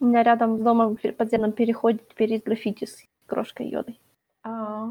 У 0.00 0.06
меня 0.06 0.24
рядом 0.24 0.58
с 0.58 0.60
домом 0.60 0.96
в 0.96 1.12
подземном 1.12 1.52
переходе 1.52 2.00
теперь 2.10 2.32
есть 2.32 2.44
граффити 2.44 2.86
с 2.86 3.04
крошкой 3.26 3.68
йодой. 3.68 4.00
А, 4.42 4.88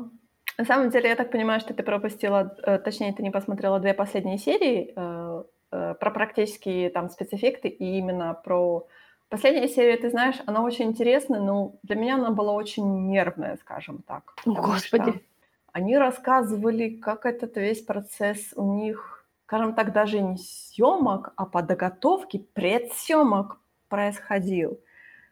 на 0.57 0.65
самом 0.65 0.91
деле, 0.91 1.09
я 1.09 1.17
так 1.17 1.29
понимаю, 1.29 1.59
что 1.59 1.73
ты 1.73 1.83
пропустила, 1.83 2.55
э, 2.63 2.79
точнее, 2.79 3.11
ты 3.11 3.21
не 3.21 3.31
посмотрела 3.31 3.81
две 3.81 3.93
последние 3.93 4.37
серии 4.37 4.93
э, 4.95 5.43
э, 5.71 5.95
про 5.99 6.11
практические 6.11 6.89
там 6.89 7.09
спецэффекты 7.09 7.67
и 7.67 7.97
именно 7.97 8.33
про 8.33 8.87
Последняя 9.29 9.67
серия, 9.67 9.95
ты 9.95 10.09
знаешь, 10.09 10.37
она 10.47 10.63
очень 10.63 10.85
интересная, 10.85 11.39
но 11.39 11.75
для 11.83 11.95
меня 11.95 12.15
она 12.15 12.31
была 12.31 12.51
очень 12.53 13.09
нервная, 13.09 13.57
скажем 13.57 14.01
так. 14.07 14.33
О, 14.43 14.53
Господи. 14.53 15.23
Они 15.71 15.97
рассказывали, 15.97 16.89
как 16.89 17.25
этот 17.25 17.57
весь 17.57 17.81
процесс 17.81 18.53
у 18.55 18.73
них, 18.73 19.25
скажем 19.45 19.73
так, 19.73 19.93
даже 19.93 20.21
не 20.21 20.37
съемок, 20.37 21.33
а 21.35 21.45
подготовки, 21.45 22.37
предсъемок 22.53 23.59
происходил. 23.87 24.79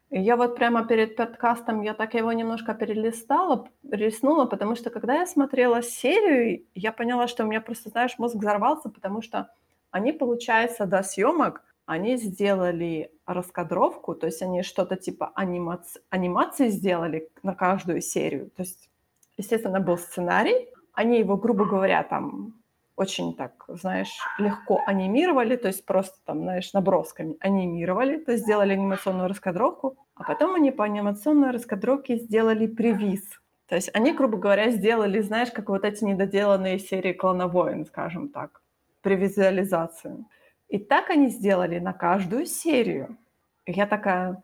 И 0.10 0.22
я 0.22 0.38
вот 0.38 0.56
прямо 0.56 0.88
перед 0.88 1.18
подкастом, 1.18 1.82
я 1.82 1.94
так 1.94 2.14
его 2.14 2.32
немножко 2.32 2.74
перелистала, 2.74 3.68
риснула, 3.90 4.46
потому 4.46 4.76
что 4.76 4.90
когда 4.90 5.16
я 5.16 5.26
смотрела 5.26 5.82
серию, 5.82 6.64
я 6.76 6.94
поняла, 6.94 7.28
что 7.28 7.44
у 7.44 7.48
меня 7.48 7.60
просто, 7.60 7.90
знаешь, 7.90 8.18
мозг 8.18 8.36
взорвался, 8.36 8.90
потому 8.90 9.22
что 9.22 9.50
они, 9.92 10.14
получается, 10.14 10.86
до 10.86 11.04
съемок 11.04 11.64
они 11.86 12.18
сделали 12.18 13.12
раскадровку, 13.26 14.14
то 14.14 14.28
есть 14.28 14.42
они 14.42 14.62
что-то 14.62 14.98
типа 14.98 15.32
анимаци- 15.36 16.02
анимации 16.10 16.68
сделали 16.68 17.30
на 17.44 17.56
каждую 17.56 18.02
серию. 18.02 18.50
То 18.52 18.64
есть, 18.64 18.90
естественно, 19.38 19.80
был 19.80 19.98
сценарий, 19.98 20.68
они 20.94 21.20
его, 21.20 21.38
грубо 21.38 21.66
говоря, 21.66 22.04
там 22.04 22.54
очень 22.96 23.36
так, 23.36 23.64
знаешь, 23.68 24.18
легко 24.40 24.82
анимировали, 24.88 25.56
то 25.56 25.68
есть 25.68 25.86
просто 25.86 26.18
там, 26.26 26.42
знаешь, 26.42 26.74
набросками 26.74 27.38
анимировали, 27.40 28.18
то 28.18 28.32
есть 28.32 28.44
сделали 28.44 28.74
анимационную 28.74 29.30
раскадровку, 29.30 29.98
а 30.16 30.24
потом 30.24 30.56
они 30.56 30.72
по 30.72 30.84
анимационной 30.84 31.52
раскадровке 31.52 32.18
сделали 32.18 32.66
превиз. 32.66 33.22
То 33.68 33.76
есть 33.76 33.92
они, 33.94 34.14
грубо 34.14 34.38
говоря, 34.38 34.72
сделали, 34.72 35.22
знаешь, 35.22 35.52
как 35.52 35.70
вот 35.70 35.84
эти 35.84 36.04
недоделанные 36.04 36.80
серии 36.80 37.14
«Клона 37.14 37.48
воин», 37.48 37.86
скажем 37.86 38.30
так, 38.30 38.62
превизуализацию. 39.02 40.26
И 40.68 40.80
так 40.80 41.12
они 41.12 41.30
сделали 41.30 41.78
на 41.78 41.94
каждую 41.94 42.46
серию. 42.46 43.18
И 43.66 43.74
я 43.74 43.86
такая, 43.86 44.42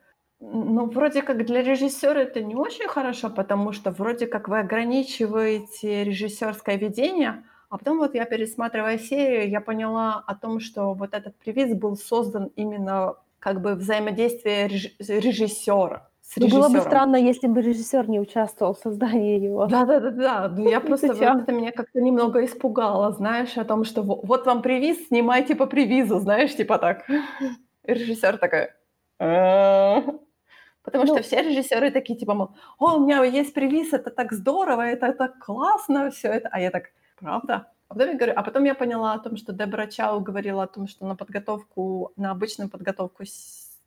ну, 0.52 0.86
вроде 0.88 1.22
как 1.22 1.46
для 1.46 1.64
режиссера 1.64 2.22
это 2.22 2.41
не 2.41 2.56
очень 2.56 2.88
хорошо, 2.88 3.30
потому 3.30 3.72
что 3.72 3.91
вроде 3.91 4.28
как 4.28 4.48
вы 4.50 4.60
ограничиваете 4.60 6.04
режиссерское 6.04 6.76
видение, 6.76 7.44
а 7.70 7.78
потом 7.78 7.98
вот 7.98 8.14
я, 8.14 8.26
пересматривая 8.26 8.98
серию, 8.98 9.50
я 9.50 9.62
поняла 9.62 10.24
о 10.28 10.36
том, 10.36 10.60
что 10.60 10.94
вот 10.94 11.14
этот 11.14 11.36
привиз 11.38 11.74
был 11.74 11.96
создан 11.96 12.52
именно 12.56 13.16
как 13.39 13.62
бы 13.62 13.76
взаимодействие 13.76 14.68
режиссера 14.68 16.10
с 16.22 16.38
ну, 16.38 16.48
Было 16.48 16.70
бы 16.70 16.80
странно, 16.80 17.18
если 17.18 17.48
бы 17.48 17.62
режиссер 17.62 18.10
не 18.10 18.20
участвовал 18.20 18.74
в 18.74 18.80
создании 18.80 19.39
его. 19.39 19.68
Да, 19.68 19.86
да, 19.86 20.00
да, 20.00 20.10
да. 20.10 20.48
Ну, 20.48 20.70
я 20.70 20.80
просто 20.82 21.08
вот 21.08 21.22
это 21.22 21.52
меня 21.52 21.72
как-то 21.72 22.02
немного 22.02 22.44
испугало, 22.46 23.12
знаешь, 23.12 23.58
о 23.58 23.66
том, 23.66 23.84
что 23.84 24.02
вот 24.02 24.46
вам 24.46 24.62
привиз, 24.62 25.08
снимайте 25.08 25.56
по 25.56 25.66
привизу, 25.66 26.20
знаешь, 26.20 26.56
типа 26.56 26.78
так. 26.78 27.06
Режиссер 27.84 28.38
такой. 28.38 28.70
Потому 30.84 31.05
что 31.05 31.15
ну 31.15 31.21
все 31.23 31.41
режиссеры 31.41 31.91
такие, 31.91 32.19
типа, 32.19 32.34
мол, 32.34 32.49
о, 32.77 32.97
у 32.97 32.99
меня 33.05 33.23
есть 33.23 33.53
привиз, 33.53 33.93
это 33.93 34.09
так 34.09 34.34
здорово, 34.34 34.81
это 34.81 35.13
так 35.13 35.39
классно, 35.39 36.11
все 36.11 36.27
это. 36.27 36.49
А 36.51 36.59
я 36.59 36.71
так, 36.71 36.91
правда? 37.15 37.71
А 37.88 37.93
потом 37.93 38.09
я 38.09 38.15
говорю, 38.15 38.34
а 38.36 38.43
потом 38.43 38.63
я 38.65 38.75
поняла 38.75 39.13
о 39.13 39.19
том, 39.19 39.38
что 39.38 39.53
Дебора 39.53 39.88
Чау 39.88 40.19
говорила 40.19 40.63
о 40.63 40.67
том, 40.67 40.88
что 40.88 41.05
на 41.05 41.15
подготовку, 41.15 42.11
на 42.17 42.31
обычную 42.31 42.69
подготовку, 42.69 43.23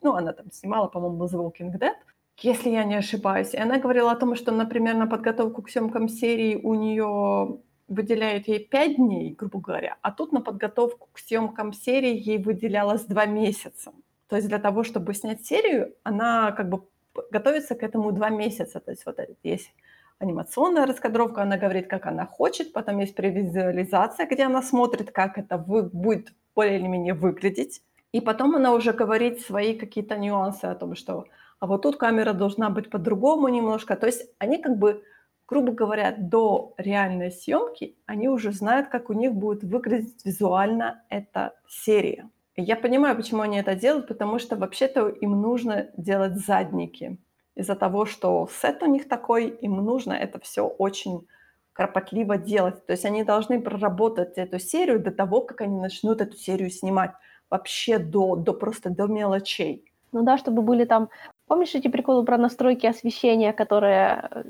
ну, 0.02 0.14
она 0.14 0.32
там 0.32 0.50
снимала, 0.52 0.88
по-моему, 0.88 1.24
The 1.24 1.36
Walking 1.36 1.78
Dead, 1.78 1.94
если 2.38 2.70
я 2.70 2.84
не 2.84 2.94
ошибаюсь. 2.94 3.54
И 3.54 3.58
она 3.58 3.78
говорила 3.78 4.12
о 4.12 4.16
том, 4.16 4.36
что, 4.36 4.52
например, 4.52 4.94
на 4.94 5.06
подготовку 5.06 5.62
к 5.62 5.70
съемкам 5.70 6.08
серии 6.08 6.56
у 6.62 6.74
нее 6.74 7.58
выделяют 7.88 8.48
ей 8.48 8.60
5 8.60 8.96
дней, 8.96 9.34
грубо 9.34 9.60
говоря, 9.60 9.96
а 10.02 10.10
тут 10.12 10.32
на 10.32 10.40
подготовку 10.40 11.08
к 11.12 11.18
съемкам 11.18 11.72
серии 11.72 12.16
ей 12.16 12.38
выделялось 12.38 13.04
2 13.04 13.26
месяца. 13.26 13.92
То 14.28 14.36
есть 14.36 14.48
для 14.48 14.58
того, 14.58 14.82
чтобы 14.82 15.14
снять 15.14 15.46
серию, 15.46 15.94
она 16.02 16.52
как 16.52 16.68
бы 16.68 16.82
готовится 17.30 17.74
к 17.74 17.82
этому 17.82 18.12
2 18.12 18.30
месяца. 18.30 18.80
То 18.80 18.90
есть 18.90 19.06
вот 19.06 19.18
есть 19.42 19.72
анимационная 20.18 20.86
раскадровка, 20.86 21.42
она 21.42 21.56
говорит, 21.56 21.88
как 21.88 22.06
она 22.06 22.26
хочет, 22.26 22.72
потом 22.72 22.98
есть 22.98 23.14
превизуализация, 23.14 24.26
где 24.26 24.44
она 24.44 24.62
смотрит, 24.62 25.10
как 25.10 25.38
это 25.38 25.58
вы, 25.58 25.82
будет 25.82 26.32
более 26.54 26.78
или 26.78 26.86
менее 26.86 27.14
выглядеть, 27.14 27.82
и 28.12 28.20
потом 28.20 28.56
она 28.56 28.72
уже 28.72 28.92
говорит 28.92 29.40
свои 29.40 29.74
какие-то 29.74 30.16
нюансы 30.16 30.64
о 30.64 30.74
том, 30.74 30.94
что 30.94 31.26
а 31.58 31.66
вот 31.66 31.82
тут 31.82 31.96
камера 31.96 32.32
должна 32.32 32.70
быть 32.70 32.90
по-другому 32.90 33.48
немножко. 33.48 33.96
То 33.96 34.06
есть 34.06 34.30
они 34.38 34.58
как 34.58 34.78
бы, 34.78 35.02
грубо 35.46 35.72
говоря, 35.72 36.14
до 36.16 36.74
реальной 36.76 37.30
съемки, 37.30 37.96
они 38.06 38.28
уже 38.28 38.52
знают, 38.52 38.88
как 38.88 39.10
у 39.10 39.12
них 39.14 39.32
будет 39.32 39.64
выглядеть 39.64 40.24
визуально 40.24 41.02
эта 41.08 41.54
серия. 41.68 42.28
Я 42.56 42.76
понимаю, 42.76 43.16
почему 43.16 43.42
они 43.42 43.58
это 43.58 43.74
делают, 43.74 44.08
потому 44.08 44.38
что 44.38 44.56
вообще-то 44.56 45.08
им 45.08 45.40
нужно 45.40 45.88
делать 45.96 46.36
задники. 46.36 47.18
Из-за 47.54 47.74
того, 47.74 48.06
что 48.06 48.48
сет 48.50 48.82
у 48.82 48.86
них 48.86 49.08
такой, 49.08 49.48
им 49.48 49.76
нужно 49.76 50.12
это 50.12 50.38
все 50.40 50.66
очень 50.66 51.26
кропотливо 51.72 52.38
делать. 52.38 52.86
То 52.86 52.92
есть 52.92 53.04
они 53.04 53.24
должны 53.24 53.60
проработать 53.60 54.38
эту 54.38 54.58
серию 54.58 55.00
до 55.00 55.10
того, 55.10 55.42
как 55.42 55.60
они 55.60 55.78
начнут 55.78 56.20
эту 56.20 56.36
серию 56.36 56.70
снимать. 56.70 57.12
Вообще 57.50 57.98
до, 57.98 58.36
до 58.36 58.52
просто 58.54 58.90
до 58.90 59.06
мелочей. 59.06 59.84
Ну 60.12 60.22
да, 60.22 60.38
чтобы 60.38 60.62
были 60.62 60.84
там 60.84 61.10
Помнишь 61.46 61.74
эти 61.74 61.88
приколы 61.88 62.24
про 62.24 62.38
настройки 62.38 62.86
освещения, 62.86 63.52
которые 63.52 64.28
э, 64.30 64.42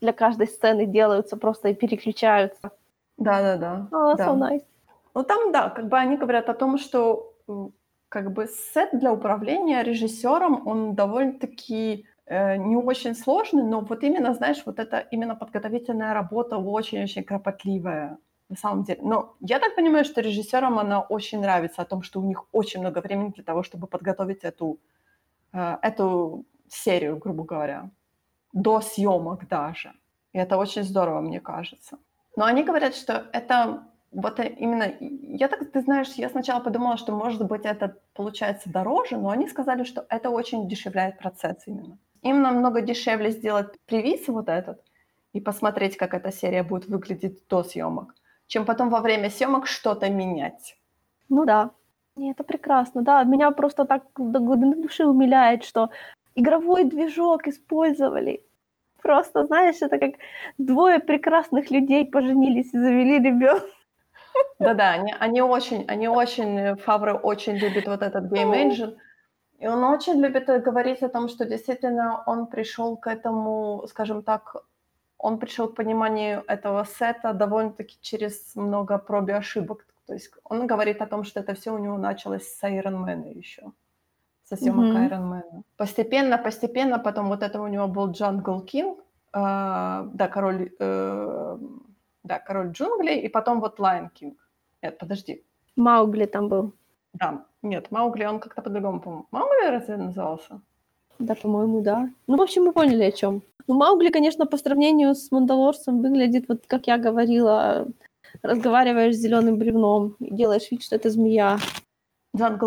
для 0.00 0.12
каждой 0.12 0.46
сцены 0.46 0.86
делаются 0.86 1.36
просто 1.36 1.68
и 1.68 1.74
переключаются? 1.74 2.70
Да-да-да. 3.18 3.88
Oh, 3.92 4.16
да. 4.16 4.26
so 4.26 4.38
nice. 4.38 4.64
Ну 5.14 5.24
там, 5.24 5.52
да, 5.52 5.68
как 5.68 5.88
бы 5.88 5.98
они 5.98 6.16
говорят 6.16 6.48
о 6.48 6.54
том, 6.54 6.78
что 6.78 7.27
как 8.08 8.32
бы 8.32 8.46
сет 8.46 8.90
для 8.92 9.12
управления 9.12 9.82
режиссером, 9.82 10.66
он 10.66 10.94
довольно-таки 10.94 12.06
э, 12.26 12.56
не 12.56 12.76
очень 12.76 13.14
сложный, 13.14 13.62
но 13.62 13.80
вот 13.80 14.02
именно, 14.02 14.34
знаешь, 14.34 14.62
вот 14.66 14.78
это 14.78 14.98
именно 14.98 15.34
подготовительная 15.36 16.14
работа 16.14 16.56
очень-очень 16.56 17.24
кропотливая 17.24 18.18
на 18.48 18.56
самом 18.56 18.84
деле. 18.84 19.00
Но 19.02 19.36
я 19.40 19.58
так 19.58 19.76
понимаю, 19.76 20.04
что 20.04 20.22
режиссерам 20.22 20.78
она 20.78 21.00
очень 21.00 21.40
нравится, 21.40 21.82
о 21.82 21.84
том, 21.84 22.02
что 22.02 22.20
у 22.20 22.24
них 22.24 22.44
очень 22.52 22.80
много 22.80 23.00
времени 23.00 23.30
для 23.30 23.44
того, 23.44 23.62
чтобы 23.62 23.86
подготовить 23.86 24.44
эту 24.44 24.78
Э, 25.52 25.78
эту 25.82 26.44
серию, 26.68 27.16
грубо 27.16 27.44
говоря, 27.44 27.90
до 28.52 28.80
съемок 28.80 29.48
даже. 29.48 29.92
И 30.32 30.38
это 30.38 30.58
очень 30.58 30.82
здорово, 30.82 31.20
мне 31.20 31.40
кажется. 31.40 31.98
Но 32.36 32.44
они 32.44 32.62
говорят, 32.62 32.94
что 32.94 33.26
это 33.32 33.82
вот 34.10 34.40
именно... 34.40 34.94
Я 35.00 35.48
так, 35.48 35.70
ты 35.70 35.80
знаешь, 35.82 36.12
я 36.14 36.28
сначала 36.28 36.60
подумала, 36.60 36.96
что, 36.96 37.12
может 37.12 37.46
быть, 37.46 37.64
это 37.64 37.96
получается 38.14 38.70
дороже, 38.70 39.16
но 39.16 39.30
они 39.30 39.48
сказали, 39.48 39.84
что 39.84 40.06
это 40.08 40.30
очень 40.30 40.68
дешевляет 40.68 41.18
процесс 41.18 41.56
именно. 41.66 41.98
Им 42.22 42.42
намного 42.42 42.80
дешевле 42.80 43.30
сделать 43.30 43.78
привиз 43.86 44.28
вот 44.28 44.48
этот 44.48 44.82
и 45.32 45.40
посмотреть, 45.40 45.96
как 45.96 46.14
эта 46.14 46.32
серия 46.32 46.62
будет 46.62 46.88
выглядеть 46.88 47.46
до 47.48 47.62
съемок, 47.62 48.14
чем 48.46 48.64
потом 48.64 48.90
во 48.90 49.00
время 49.00 49.30
съемок 49.30 49.66
что-то 49.66 50.10
менять. 50.10 50.76
Ну 51.28 51.44
да, 51.44 51.70
это 52.16 52.44
прекрасно, 52.44 53.02
да. 53.02 53.22
Меня 53.24 53.50
просто 53.50 53.84
так 53.84 54.04
до 54.16 54.40
глубины 54.40 54.76
души 54.76 55.04
умиляет, 55.04 55.64
что 55.64 55.90
игровой 56.34 56.84
движок 56.84 57.46
использовали. 57.46 58.42
Просто, 59.02 59.44
знаешь, 59.44 59.76
это 59.80 59.98
как 59.98 60.14
двое 60.56 60.98
прекрасных 60.98 61.70
людей 61.70 62.06
поженились 62.06 62.74
и 62.74 62.78
завели 62.78 63.18
ребенка. 63.18 63.66
Да-да, 64.58 64.90
они, 64.92 65.14
они 65.18 65.42
очень, 65.42 65.84
они 65.88 66.08
очень, 66.08 66.76
Фавре 66.76 67.12
очень 67.12 67.56
любит 67.56 67.86
вот 67.86 68.02
этот 68.02 68.32
Game 68.32 68.52
Engine. 68.52 68.96
И 69.58 69.66
он 69.66 69.84
очень 69.84 70.20
любит 70.20 70.46
говорить 70.46 71.02
о 71.02 71.08
том, 71.08 71.28
что 71.28 71.44
действительно 71.44 72.22
он 72.26 72.46
пришел 72.46 72.96
к 72.96 73.06
этому, 73.08 73.86
скажем 73.88 74.22
так, 74.22 74.56
он 75.18 75.38
пришел 75.38 75.68
к 75.68 75.74
пониманию 75.74 76.44
этого 76.46 76.84
сета 76.84 77.32
довольно-таки 77.32 77.98
через 78.00 78.54
много 78.54 78.98
проб 78.98 79.28
и 79.28 79.32
ошибок. 79.32 79.84
То 80.06 80.14
есть 80.14 80.30
он 80.44 80.66
говорит 80.66 81.02
о 81.02 81.06
том, 81.06 81.24
что 81.24 81.40
это 81.40 81.54
все 81.54 81.74
у 81.74 81.78
него 81.78 81.98
началось 81.98 82.46
с 82.46 82.64
Iron 82.64 83.04
Man 83.04 83.36
еще, 83.36 83.72
со 84.44 84.56
съемок 84.56 84.84
mm-hmm. 84.84 85.10
Iron 85.10 85.30
Man. 85.30 85.62
Постепенно, 85.76 86.38
постепенно, 86.38 86.98
потом 86.98 87.28
вот 87.28 87.42
это 87.42 87.60
у 87.60 87.66
него 87.66 87.88
был 87.88 88.10
Jungle 88.12 88.64
King, 88.64 88.96
э, 89.32 90.08
да, 90.14 90.28
король, 90.28 90.70
э, 90.78 91.58
да, 92.28 92.38
король 92.38 92.70
джунглей, 92.70 93.20
и 93.20 93.28
потом 93.28 93.60
вот 93.60 93.80
Lion 93.80 94.08
King. 94.20 94.36
Нет, 94.82 94.98
подожди. 94.98 95.42
Маугли 95.76 96.26
там 96.26 96.48
был. 96.48 96.72
Да, 97.14 97.44
нет, 97.62 97.90
Маугли, 97.90 98.26
он 98.26 98.38
как-то 98.38 98.62
по-другому, 98.62 99.00
по-моему. 99.00 99.26
Маугли 99.30 99.70
разве 99.70 99.96
назывался? 99.96 100.60
Да, 101.18 101.34
по-моему, 101.34 101.80
да. 101.80 102.10
Ну, 102.26 102.36
в 102.36 102.40
общем, 102.40 102.64
мы 102.64 102.72
поняли, 102.72 103.04
о 103.04 103.12
чем. 103.12 103.42
Ну, 103.66 103.74
Маугли, 103.74 104.10
конечно, 104.10 104.46
по 104.46 104.56
сравнению 104.56 105.14
с 105.14 105.32
Мандалорцем 105.32 106.02
выглядит, 106.02 106.48
вот 106.48 106.66
как 106.66 106.86
я 106.86 106.98
говорила, 106.98 107.86
разговариваешь 108.42 109.16
с 109.16 109.18
зеленым 109.18 109.58
бревном, 109.58 110.16
и 110.20 110.34
делаешь 110.34 110.70
вид, 110.70 110.82
что 110.82 110.96
это 110.96 111.10
змея. 111.10 111.58
Ах, 112.34 112.62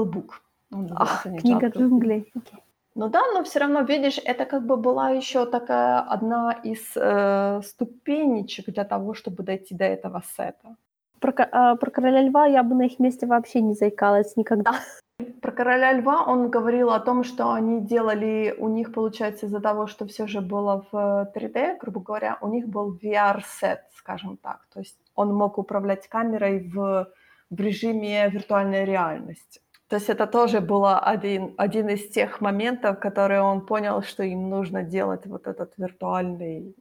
называется 0.71 1.29
не 1.29 1.39
книга 1.39 1.67
джунглей. 1.69 2.31
Окей. 2.35 2.60
Ну 2.95 3.09
да, 3.09 3.21
но 3.33 3.43
все 3.43 3.59
равно, 3.59 3.81
видишь, 3.81 4.19
это 4.23 4.45
как 4.45 4.65
бы 4.65 4.75
была 4.75 5.11
еще 5.11 5.45
такая 5.45 5.99
одна 5.99 6.51
из 6.51 6.91
э, 6.95 7.61
ступенечек 7.63 8.65
для 8.65 8.83
того, 8.83 9.13
чтобы 9.13 9.43
дойти 9.43 9.75
до 9.75 9.85
этого 9.85 10.21
сета. 10.35 10.75
Про, 11.19 11.33
а, 11.51 11.75
про 11.75 11.91
короля 11.91 12.21
льва 12.21 12.47
я 12.47 12.63
бы 12.63 12.75
на 12.75 12.85
их 12.87 12.99
месте 12.99 13.27
вообще 13.27 13.61
не 13.61 13.75
заикалась 13.75 14.35
никогда. 14.35 14.73
Про 15.41 15.51
короля 15.51 15.93
льва 15.93 16.23
он 16.23 16.49
говорил 16.49 16.89
о 16.89 16.99
том, 16.99 17.23
что 17.23 17.51
они 17.53 17.79
делали, 17.79 18.55
у 18.57 18.67
них, 18.67 18.91
получается, 18.91 19.45
из-за 19.45 19.59
того, 19.59 19.87
что 19.87 20.05
все 20.05 20.27
же 20.27 20.41
было 20.41 20.85
в 20.91 21.29
э, 21.35 21.39
3D, 21.39 21.77
грубо 21.79 22.01
говоря, 22.01 22.37
у 22.41 22.47
них 22.47 22.67
был 22.67 22.97
VR-сет, 22.97 23.81
скажем 23.95 24.37
так. 24.37 24.67
То 24.73 24.79
есть 24.79 24.97
он 25.15 25.33
мог 25.33 25.57
управлять 25.57 26.07
камерой 26.07 26.67
в, 26.67 27.07
в 27.49 27.59
режиме 27.59 28.29
виртуальной 28.29 28.83
реальности. 28.83 29.61
То 29.91 29.97
есть 29.97 30.09
это 30.09 30.25
тоже 30.25 30.61
было 30.61 30.99
один, 30.99 31.53
один 31.57 31.89
из 31.89 32.09
тех 32.11 32.39
моментов, 32.39 32.97
которые 32.99 33.41
он 33.41 33.59
понял, 33.65 34.01
что 34.01 34.23
им 34.23 34.49
нужно 34.49 34.83
делать 34.83 35.25
вот 35.25 35.47
этот 35.47 35.73
виртуальный, 35.77 36.73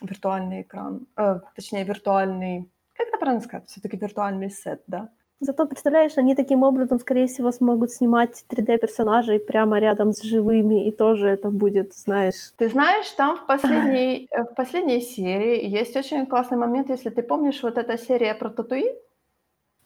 виртуальный 0.00 0.62
экран, 0.62 1.08
э, 1.16 1.40
точнее 1.56 1.82
виртуальный, 1.82 2.70
как 2.96 3.08
это 3.08 3.18
правильно 3.18 3.40
сказать, 3.42 3.68
все-таки 3.68 3.96
виртуальный 3.96 4.48
сет, 4.50 4.82
да? 4.86 5.08
Зато, 5.40 5.66
представляешь, 5.66 6.16
они 6.16 6.36
таким 6.36 6.62
образом, 6.62 7.00
скорее 7.00 7.26
всего, 7.26 7.50
смогут 7.50 7.90
снимать 7.90 8.44
3D-персонажей 8.48 9.40
прямо 9.40 9.80
рядом 9.80 10.12
с 10.12 10.22
живыми, 10.22 10.86
и 10.86 10.92
тоже 10.92 11.28
это 11.28 11.50
будет, 11.50 11.94
знаешь... 11.94 12.52
Ты 12.56 12.68
знаешь, 12.68 13.10
там 13.16 13.38
в 13.38 13.46
последней, 13.46 14.28
э, 14.30 14.44
в 14.44 14.54
последней 14.54 15.00
серии 15.00 15.68
есть 15.68 15.96
очень 15.96 16.26
классный 16.26 16.58
момент, 16.58 16.90
если 16.90 17.10
ты 17.10 17.24
помнишь 17.24 17.60
вот 17.64 17.76
эта 17.76 17.98
серия 17.98 18.34
про 18.36 18.50
Татуин, 18.50 18.94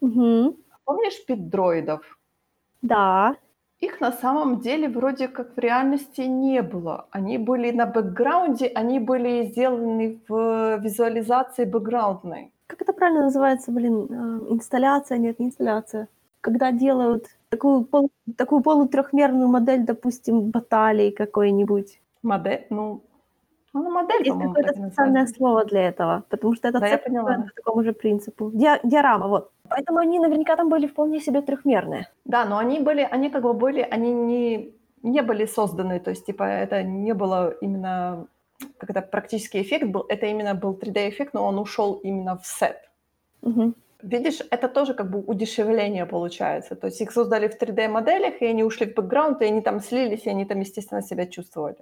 Мгм. 0.01 0.55
помнишь 0.85 1.25
пит-дроидов? 1.25 2.18
Да, 2.81 3.37
Их 3.79 4.01
на 4.01 4.11
самом 4.11 4.59
деле 4.61 4.89
вроде 4.89 5.27
как 5.27 5.55
в 5.55 5.59
реальности 5.59 6.21
не 6.21 6.61
было. 6.61 7.07
Они 7.11 7.37
были 7.37 7.71
на 7.71 7.85
бэкграунде, 7.85 8.67
они 8.67 8.99
были 8.99 9.43
сделаны 9.45 10.19
в 10.27 10.77
визуализации 10.79 11.65
бэкграундной. 11.65 12.51
как 12.67 12.81
это 12.81 12.93
правильно 12.93 13.23
называется, 13.23 13.71
блин, 13.71 14.07
э, 14.09 14.53
инсталляция, 14.53 15.17
нет, 15.17 15.39
не 15.39 15.47
инсталляция. 15.47 16.07
Когда 16.41 16.71
делают 16.71 17.25
такую, 17.49 17.83
пол, 17.85 18.09
такую 18.37 18.61
полутрехмерную 18.61 19.47
модель, 19.47 19.85
допустим, 19.85 20.51
баталии 20.51 21.09
какой-нибудь. 21.11 21.99
Модель, 22.21 22.67
ну, 22.69 23.01
ну, 23.73 23.91
модель, 23.91 24.25
Есть 24.25 24.39
какое-то 24.39 24.73
специальное 24.73 25.27
слово 25.27 25.65
для 25.65 25.89
этого, 25.89 26.23
потому 26.29 26.55
что 26.55 26.67
это 26.67 26.79
Да, 26.79 26.89
цепь 26.89 27.03
по 27.05 27.49
такому 27.55 27.83
же 27.83 27.93
принципу. 27.93 28.51
Диа- 28.51 28.79
диорама, 28.83 29.27
вот. 29.27 29.51
Поэтому 29.69 29.99
они 29.99 30.19
наверняка 30.19 30.55
там 30.55 30.69
были 30.69 30.87
вполне 30.87 31.19
себе 31.19 31.41
трехмерные. 31.41 32.07
Да, 32.25 32.45
но 32.45 32.57
они 32.57 32.79
были, 32.79 33.07
они 33.11 33.29
как 33.29 33.43
бы 33.43 33.53
были, 33.53 33.81
они 33.81 34.11
не, 34.13 34.73
не 35.03 35.21
были 35.21 35.45
созданы, 35.45 35.99
то 35.99 36.09
есть, 36.09 36.25
типа, 36.25 36.43
это 36.43 36.83
не 36.83 37.13
было 37.13 37.53
именно, 37.61 38.27
как 38.77 38.89
это 38.89 39.01
практический 39.01 39.61
эффект 39.61 39.85
был, 39.85 40.05
это 40.09 40.25
именно 40.25 40.55
был 40.55 40.73
3D-эффект, 40.73 41.33
но 41.33 41.45
он 41.45 41.59
ушел 41.59 41.99
именно 42.03 42.37
в 42.37 42.45
сет. 42.45 42.89
Мгм. 43.41 43.75
Видишь, 44.01 44.39
это 44.49 44.69
тоже 44.69 44.93
как 44.93 45.09
бы 45.11 45.19
удешевление 45.19 46.05
получается. 46.05 46.75
То 46.75 46.87
есть 46.87 47.01
их 47.01 47.11
создали 47.11 47.47
в 47.47 47.61
3D-моделях, 47.61 48.41
и 48.41 48.45
они 48.45 48.63
ушли 48.63 48.85
в 48.85 48.95
бэкграунд, 48.95 49.41
и 49.41 49.45
они 49.45 49.61
там 49.61 49.81
слились, 49.81 50.25
и 50.25 50.29
они 50.29 50.45
там, 50.45 50.59
естественно, 50.61 51.01
себя 51.01 51.25
чувствовали. 51.25 51.75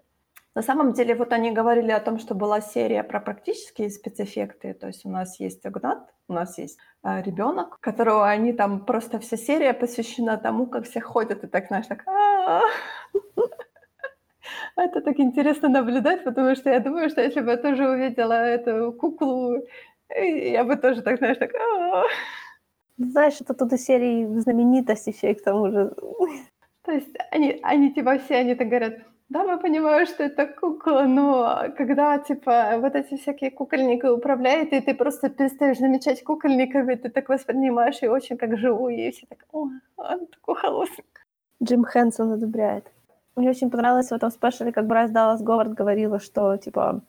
На 0.57 0.63
самом 0.63 0.93
деле, 0.93 1.13
вот 1.13 1.33
они 1.33 1.51
говорили 1.51 1.91
о 1.91 1.99
том, 1.99 2.17
что 2.17 2.33
была 2.33 2.61
серия 2.61 3.03
про 3.03 3.19
практические 3.19 3.91
спецэффекты. 3.91 4.73
То 4.73 4.87
есть 4.87 5.05
у 5.05 5.09
нас 5.09 5.39
есть 5.39 5.63
Агнат, 5.63 6.11
у 6.27 6.33
нас 6.33 6.57
есть 6.57 6.79
ребенок, 7.03 7.77
которого 7.79 8.27
они 8.27 8.53
там 8.53 8.83
просто 8.83 9.19
вся 9.19 9.37
серия 9.37 9.73
посвящена 9.73 10.37
тому, 10.37 10.65
как 10.65 10.85
все 10.85 10.99
ходят 10.99 11.43
и 11.43 11.47
так, 11.47 11.67
знаешь, 11.67 11.85
так. 11.85 12.05
Это 14.75 15.01
так 15.01 15.19
интересно 15.19 15.69
наблюдать, 15.69 16.23
потому 16.23 16.55
что 16.55 16.71
я 16.71 16.79
думаю, 16.79 17.09
что 17.11 17.21
если 17.21 17.41
бы 17.41 17.51
я 17.51 17.57
тоже 17.57 17.87
увидела 17.87 18.33
эту 18.33 18.93
куклу, 18.93 19.61
я 20.09 20.63
бы 20.63 20.75
тоже 20.75 21.03
так, 21.03 21.19
знаешь, 21.19 21.37
так. 21.37 21.51
Знаешь, 22.97 23.41
это 23.41 23.53
тут 23.53 23.73
из 23.73 23.85
серии 23.85 24.25
знаменитость 24.39 25.05
еще 25.05 25.29
и 25.29 25.35
к 25.35 25.43
тому 25.43 25.69
же. 25.69 25.93
То 26.81 26.93
есть 26.93 27.15
они, 27.29 27.59
они 27.61 27.93
типа 27.93 28.17
все, 28.17 28.37
они 28.37 28.55
так 28.55 28.69
говорят, 28.69 28.93
да, 29.29 29.43
мы 29.43 29.59
понимаем, 29.59 30.07
что 30.07 30.23
это 30.23 30.47
кукла, 30.47 31.01
но 31.01 31.65
когда, 31.77 32.17
типа, 32.17 32.77
вот 32.79 32.95
эти 32.95 33.17
всякие 33.17 33.51
кукольники 33.51 34.05
управляют, 34.05 34.71
и 34.71 34.79
ты 34.79 34.93
просто 34.93 35.29
перестаешь 35.29 35.79
замечать 35.79 36.23
кукольников, 36.23 36.87
и 36.87 36.95
ты 36.95 37.09
так 37.09 37.27
воспринимаешь 37.29 38.01
ее 38.01 38.11
очень 38.11 38.37
как 38.37 38.57
живую, 38.57 38.95
и 38.95 39.11
все 39.11 39.25
так, 39.27 39.45
о, 39.51 39.69
он 39.97 40.27
такой 40.27 40.55
холостный. 40.55 41.03
Джим 41.61 41.83
Хэнсон 41.83 42.31
одобряет. 42.31 42.85
Мне 43.35 43.49
очень 43.49 43.69
понравилось 43.69 44.09
в 44.09 44.13
этом 44.13 44.31
спешле, 44.31 44.71
как 44.71 44.87
Брайс 44.87 45.11
Даллас 45.11 45.41
Говард 45.41 45.73
говорила, 45.73 46.19
что, 46.19 46.55
типа, 46.57 47.01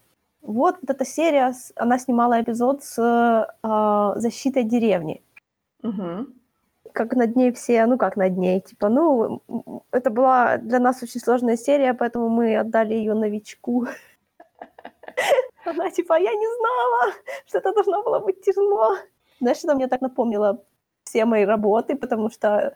вот, 0.42 0.76
вот 0.80 0.90
эта 0.90 1.04
серия, 1.04 1.52
она 1.76 1.98
снимала 1.98 2.40
эпизод 2.40 2.82
с 2.82 2.98
а, 3.62 4.18
защитой 4.18 4.64
деревни. 4.64 5.22
Угу. 5.82 6.26
Как 6.98 7.14
над 7.14 7.36
ней 7.36 7.52
все, 7.52 7.86
ну 7.86 7.96
как 7.96 8.16
над 8.16 8.36
ней, 8.36 8.60
типа, 8.60 8.88
ну, 8.88 9.40
это 9.92 10.10
была 10.10 10.56
для 10.56 10.80
нас 10.80 11.00
очень 11.02 11.20
сложная 11.20 11.56
серия, 11.56 11.94
поэтому 11.94 12.28
мы 12.28 12.56
отдали 12.56 12.94
ее 12.94 13.14
новичку. 13.14 13.86
Она 15.64 15.90
типа, 15.90 16.14
я 16.18 16.34
не 16.34 16.46
знала, 16.56 17.14
что 17.46 17.58
это 17.58 17.72
должно 17.72 18.02
было 18.02 18.18
быть 18.18 18.42
тяжело. 18.42 18.96
Знаешь, 19.40 19.64
это 19.64 19.76
мне 19.76 19.86
так 19.86 20.00
напомнило 20.00 20.64
все 21.04 21.24
мои 21.24 21.44
работы, 21.44 21.94
потому 21.94 22.30
что 22.30 22.74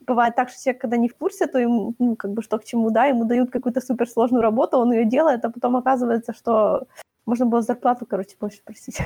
бывает 0.00 0.34
так, 0.34 0.48
что 0.48 0.62
человек, 0.62 0.80
когда 0.80 0.96
не 0.96 1.08
в 1.08 1.14
курсе, 1.14 1.46
то 1.46 1.58
ему, 1.58 1.94
ну, 1.98 2.16
как 2.16 2.30
бы 2.30 2.42
что 2.42 2.58
к 2.58 2.64
чему, 2.64 2.90
да, 2.90 3.04
ему 3.04 3.24
дают 3.26 3.50
какую-то 3.50 3.82
суперсложную 3.82 4.42
работу, 4.42 4.78
он 4.78 4.92
ее 4.92 5.04
делает, 5.04 5.44
а 5.44 5.50
потом 5.50 5.76
оказывается, 5.76 6.32
что 6.32 6.86
можно 7.26 7.44
было 7.44 7.60
зарплату, 7.60 8.06
короче, 8.06 8.34
больше 8.40 8.62
просить. 8.64 8.98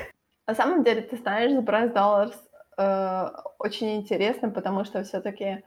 На 0.46 0.54
самом 0.54 0.84
деле, 0.84 1.02
ты 1.02 1.16
знаешь, 1.16 1.52
с 1.52 1.62
Брайс 1.62 1.90
Далларс 1.90 2.51
э, 2.76 3.28
очень 3.58 3.96
интересно, 3.96 4.50
потому 4.50 4.84
что 4.84 5.02
все-таки 5.02 5.64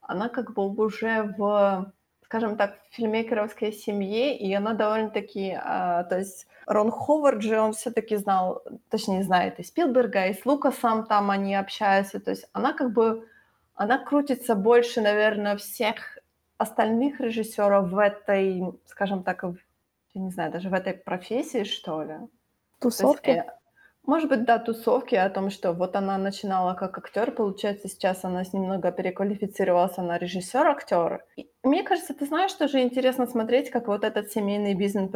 она 0.00 0.28
как 0.28 0.54
бы 0.54 0.66
уже 0.66 1.34
в, 1.38 1.92
скажем 2.24 2.56
так, 2.56 2.76
в 2.90 2.94
фильмейкеровской 2.94 3.72
семье, 3.72 4.36
и 4.36 4.52
она 4.54 4.72
довольно-таки, 4.74 5.50
э, 5.50 6.04
то 6.08 6.18
есть 6.18 6.46
Рон 6.66 6.90
Ховард 6.90 7.42
же, 7.42 7.60
он 7.60 7.72
все-таки 7.72 8.16
знал, 8.16 8.62
точнее 8.90 9.22
знает 9.22 9.58
и 9.58 9.62
Спилберга, 9.64 10.26
и 10.26 10.34
с 10.34 10.44
Лукасом 10.46 11.06
там 11.06 11.30
они 11.30 11.54
общаются, 11.54 12.20
то 12.20 12.30
есть 12.30 12.46
она 12.52 12.72
как 12.72 12.92
бы, 12.92 13.26
она 13.74 13.98
крутится 13.98 14.54
больше, 14.54 15.00
наверное, 15.00 15.56
всех 15.56 16.18
остальных 16.58 17.20
режиссеров 17.20 17.90
в 17.90 17.98
этой, 17.98 18.62
скажем 18.86 19.22
так, 19.22 19.44
в- 19.44 19.56
я 20.14 20.20
не 20.22 20.30
знаю, 20.30 20.50
даже 20.50 20.68
в 20.68 20.74
этой 20.74 20.94
профессии, 20.94 21.64
что 21.64 22.02
ли. 22.02 22.08
То 22.08 22.18
есть, 22.88 22.98
Тусовки. 22.98 23.30
э, 23.30 23.44
может 24.08 24.30
быть, 24.30 24.46
да, 24.46 24.58
тусовки 24.58 25.14
о 25.14 25.28
том, 25.28 25.50
что 25.50 25.72
вот 25.74 25.94
она 25.94 26.16
начинала 26.16 26.72
как 26.72 26.96
актер, 26.96 27.30
получается, 27.30 27.88
сейчас 27.88 28.24
она 28.24 28.42
немного 28.54 28.90
переквалифицировалась 28.90 29.98
на 29.98 30.16
режиссер-актер. 30.16 31.26
Мне 31.62 31.82
кажется, 31.82 32.14
ты 32.14 32.24
знаешь, 32.24 32.54
тоже 32.54 32.80
интересно 32.80 33.26
смотреть, 33.26 33.68
как 33.68 33.86
вот 33.86 34.04
этот 34.04 34.32
семейный 34.32 34.72
бизнес, 34.72 35.10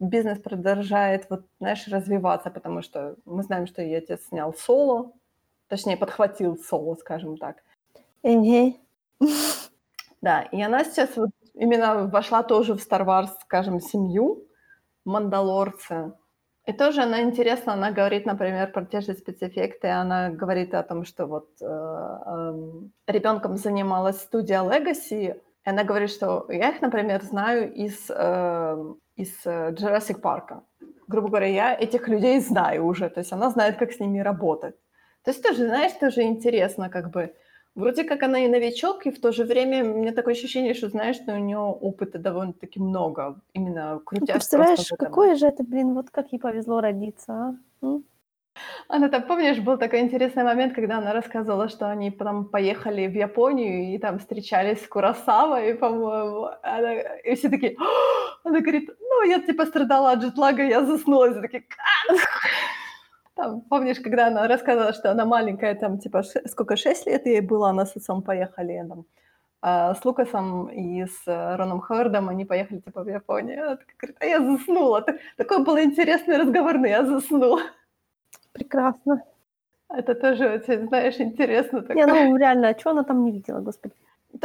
бизнес 0.00 0.40
продолжает, 0.40 1.30
вот, 1.30 1.46
знаешь, 1.60 1.86
развиваться, 1.86 2.50
потому 2.50 2.82
что 2.82 3.14
мы 3.24 3.44
знаем, 3.44 3.68
что 3.68 3.82
ее 3.82 3.98
отец 3.98 4.26
снял 4.26 4.52
соло, 4.52 5.12
точнее, 5.68 5.96
подхватил 5.96 6.58
соло, 6.58 6.96
скажем 6.96 7.36
так. 7.38 7.62
Эге. 8.24 8.74
Да, 10.20 10.42
и 10.42 10.60
она 10.60 10.82
сейчас 10.82 11.16
вот 11.16 11.30
именно 11.54 12.08
вошла 12.08 12.42
тоже 12.42 12.74
в 12.74 12.78
Star 12.78 13.06
Wars, 13.06 13.28
скажем, 13.42 13.78
семью 13.78 14.44
Мандалорца. 15.04 16.16
И 16.66 16.72
тоже 16.72 17.02
она 17.02 17.22
интересно, 17.22 17.74
она 17.74 17.90
говорит, 17.90 18.24
например, 18.24 18.72
про 18.72 18.86
те 18.86 19.00
же 19.02 19.12
спецэффекты, 19.12 19.88
она 19.88 20.30
говорит 20.30 20.72
о 20.74 20.82
том, 20.82 21.04
что 21.04 21.26
вот 21.26 21.48
э, 21.60 21.66
эм, 21.66 22.92
ребенком 23.06 23.58
занималась 23.58 24.22
студия 24.22 24.62
Legacy, 24.62 25.36
и 25.66 25.68
она 25.68 25.84
говорит, 25.84 26.10
что 26.10 26.46
я 26.48 26.70
их, 26.70 26.80
например, 26.80 27.22
знаю 27.22 27.70
из, 27.70 28.08
э, 28.08 28.94
из 29.16 29.44
э, 29.44 29.72
Jurassic 29.72 30.20
Парка. 30.20 30.62
Грубо 31.06 31.28
говоря, 31.28 31.48
я 31.48 31.74
этих 31.74 32.08
людей 32.08 32.40
знаю 32.40 32.86
уже, 32.86 33.10
то 33.10 33.20
есть 33.20 33.32
она 33.32 33.50
знает, 33.50 33.76
как 33.76 33.92
с 33.92 34.00
ними 34.00 34.20
работать. 34.20 34.76
То 35.22 35.32
есть 35.32 35.42
тоже, 35.42 35.66
знаешь, 35.66 35.92
тоже 35.92 36.22
интересно, 36.22 36.88
как 36.88 37.10
бы, 37.10 37.34
Вроде 37.74 38.04
как 38.04 38.22
она 38.22 38.44
и 38.44 38.48
новичок, 38.48 39.04
и 39.06 39.10
в 39.10 39.20
то 39.20 39.32
же 39.32 39.44
время 39.44 39.84
у 39.84 39.98
меня 39.98 40.12
такое 40.12 40.34
ощущение, 40.34 40.74
что, 40.74 40.88
знаешь, 40.88 41.16
что 41.16 41.34
у 41.34 41.38
нее 41.38 41.58
опыта 41.58 42.18
довольно-таки 42.18 42.78
много, 42.78 43.40
именно 43.52 43.94
Ну, 43.94 44.00
крутясь 44.00 44.36
представляешь, 44.36 44.88
какое 44.96 45.34
же 45.34 45.46
это, 45.46 45.64
блин, 45.64 45.94
вот 45.94 46.10
как 46.10 46.32
ей 46.32 46.38
повезло 46.38 46.80
родиться, 46.80 47.32
а? 47.32 47.54
М? 47.82 48.04
Она 48.88 49.08
там, 49.08 49.22
помнишь, 49.22 49.58
был 49.58 49.76
такой 49.78 50.00
интересный 50.00 50.44
момент, 50.44 50.74
когда 50.74 50.98
она 50.98 51.12
рассказывала, 51.12 51.68
что 51.68 51.90
они 51.90 52.12
потом 52.12 52.44
поехали 52.44 53.08
в 53.08 53.14
Японию 53.14 53.92
и 53.92 53.98
там 53.98 54.18
встречались 54.18 54.84
с 54.84 54.86
Курасавой, 54.86 55.74
по-моему. 55.74 56.50
Она, 56.62 56.92
и 56.94 57.34
все 57.34 57.48
такие... 57.48 57.76
Она 58.44 58.60
говорит, 58.60 58.90
ну, 59.00 59.22
я 59.28 59.40
типа 59.40 59.66
страдала 59.66 60.12
от 60.12 60.20
джетлага, 60.20 60.62
я 60.62 60.84
заснула. 60.84 61.30
И 61.30 61.32
все 61.32 61.40
такие... 61.40 61.64
Там, 63.34 63.62
помнишь, 63.62 64.00
когда 64.00 64.28
она 64.28 64.46
рассказывала, 64.46 64.92
что 64.92 65.10
она 65.10 65.24
маленькая, 65.24 65.74
там, 65.74 65.98
типа, 65.98 66.22
ш... 66.22 66.40
сколько, 66.46 66.76
шесть 66.76 67.06
лет 67.06 67.26
ей 67.26 67.40
было, 67.40 67.70
она 67.70 67.84
с 67.84 67.96
отцом 67.96 68.22
поехали, 68.22 68.84
там, 68.88 69.06
а 69.60 69.94
с 69.94 70.04
Лукасом 70.04 70.68
и 70.68 71.06
с 71.06 71.26
э, 71.26 71.56
Роном 71.56 71.80
Ховардом 71.80 72.28
они 72.28 72.44
поехали, 72.44 72.80
типа, 72.80 73.02
в 73.02 73.08
Японию. 73.08 73.64
Она 73.64 73.78
говорит, 73.98 74.16
а 74.20 74.26
я 74.26 74.40
заснула. 74.40 75.06
Такой 75.36 75.64
был 75.64 75.78
интересный 75.78 76.36
разговорный, 76.36 76.90
я 76.90 77.04
заснула. 77.04 77.62
Прекрасно. 78.52 79.22
Это 79.88 80.14
тоже 80.14 80.62
знаешь, 80.66 81.18
интересно. 81.18 81.80
Такое. 81.80 81.96
Не, 81.96 82.06
ну 82.06 82.36
реально, 82.36 82.68
а 82.68 82.78
что 82.78 82.90
она 82.90 83.04
там 83.04 83.24
не 83.24 83.32
видела, 83.32 83.60
господи? 83.60 83.94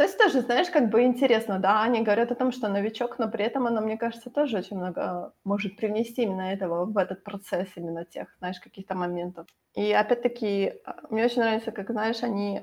То 0.00 0.04
есть 0.04 0.16
тоже, 0.16 0.40
знаешь, 0.40 0.70
как 0.70 0.88
бы 0.88 1.02
интересно, 1.02 1.58
да, 1.58 1.82
они 1.82 2.00
говорят 2.00 2.32
о 2.32 2.34
том, 2.34 2.52
что 2.52 2.68
новичок, 2.68 3.18
но 3.18 3.28
при 3.28 3.44
этом 3.44 3.66
она, 3.66 3.82
мне 3.82 3.98
кажется, 3.98 4.30
тоже 4.30 4.56
очень 4.56 4.78
много 4.78 5.34
может 5.44 5.76
привнести 5.76 6.22
именно 6.22 6.54
этого 6.54 6.86
в 6.86 6.96
этот 6.96 7.22
процесс, 7.22 7.68
именно 7.76 8.06
тех, 8.06 8.34
знаешь, 8.38 8.58
каких-то 8.60 8.94
моментов. 8.94 9.46
И 9.74 9.92
опять-таки, 9.92 10.72
а, 10.86 11.02
мне 11.10 11.26
очень 11.26 11.42
нравится, 11.42 11.70
как, 11.70 11.90
знаешь, 11.90 12.22
они 12.22 12.62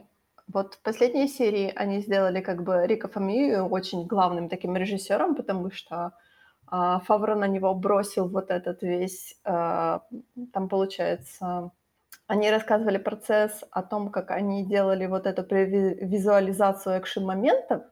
вот 0.51 0.73
в 0.73 0.81
последней 0.81 1.27
серии 1.27 1.71
они 1.75 1.99
сделали 1.99 2.41
как 2.41 2.63
бы 2.63 2.87
Рика 2.87 3.07
Фамию 3.07 3.67
очень 3.67 4.07
главным 4.07 4.49
таким 4.49 4.75
режиссером, 4.75 5.35
потому 5.35 5.69
что 5.69 6.13
а, 6.65 7.01
Фавро 7.01 7.35
на 7.35 7.47
него 7.47 7.71
бросил 7.75 8.27
вот 8.27 8.49
этот 8.49 8.81
весь, 8.81 9.35
а, 9.43 10.01
там 10.53 10.69
получается, 10.69 11.69
они 12.27 12.51
рассказывали 12.51 12.97
процесс 12.97 13.63
о 13.71 13.81
том, 13.81 14.11
как 14.11 14.31
они 14.31 14.65
делали 14.65 15.05
вот 15.05 15.25
эту 15.25 15.43
визуализацию 15.55 16.99
экшен-моментов, 16.99 17.83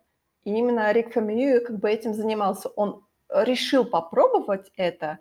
и 0.43 0.53
именно 0.53 0.91
Рик 0.91 1.13
Фамилию 1.13 1.65
как 1.65 1.79
бы 1.79 1.89
этим 1.89 2.13
занимался. 2.13 2.69
Он 2.75 3.03
решил 3.29 3.85
попробовать 3.85 4.71
это, 4.75 5.19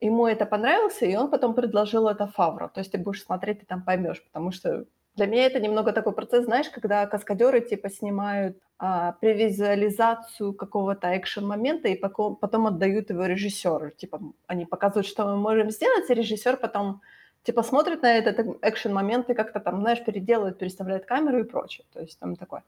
ему 0.00 0.26
это 0.26 0.46
понравилось, 0.46 1.02
и 1.02 1.16
он 1.16 1.30
потом 1.30 1.54
предложил 1.54 2.08
это 2.08 2.26
Фавро. 2.26 2.68
То 2.68 2.80
есть 2.80 2.92
ты 2.92 2.98
будешь 2.98 3.22
смотреть, 3.22 3.60
ты 3.60 3.66
там 3.66 3.84
поймешь, 3.84 4.24
потому 4.24 4.50
что 4.50 4.86
для 5.14 5.26
меня 5.26 5.46
это 5.46 5.60
немного 5.60 5.92
такой 5.92 6.12
процесс, 6.12 6.44
знаешь, 6.44 6.68
когда 6.68 7.06
каскадеры 7.06 7.60
типа 7.60 7.88
снимают 7.88 8.58
а, 8.78 9.12
превизуализацию 9.12 10.52
какого-то 10.52 11.16
экшен-момента 11.16 11.88
и 11.88 11.96
потом 11.96 12.66
отдают 12.66 13.10
его 13.10 13.24
режиссеру. 13.24 13.90
Типа 13.90 14.20
они 14.46 14.66
показывают, 14.66 15.06
что 15.06 15.24
мы 15.24 15.36
можем 15.36 15.70
сделать, 15.70 16.10
и 16.10 16.14
режиссер 16.14 16.58
потом 16.58 17.00
типа 17.46 17.62
смотрит 17.62 18.02
на 18.02 18.18
этот 18.18 18.58
экшен-момент 18.62 19.30
и 19.30 19.34
как-то 19.34 19.60
там, 19.60 19.80
знаешь, 19.80 20.04
переделывает, 20.04 20.58
переставляет 20.58 21.06
камеру 21.06 21.38
и 21.38 21.44
прочее. 21.44 21.84
То 21.92 22.00
есть 22.00 22.18
там 22.18 22.36
такое. 22.36 22.62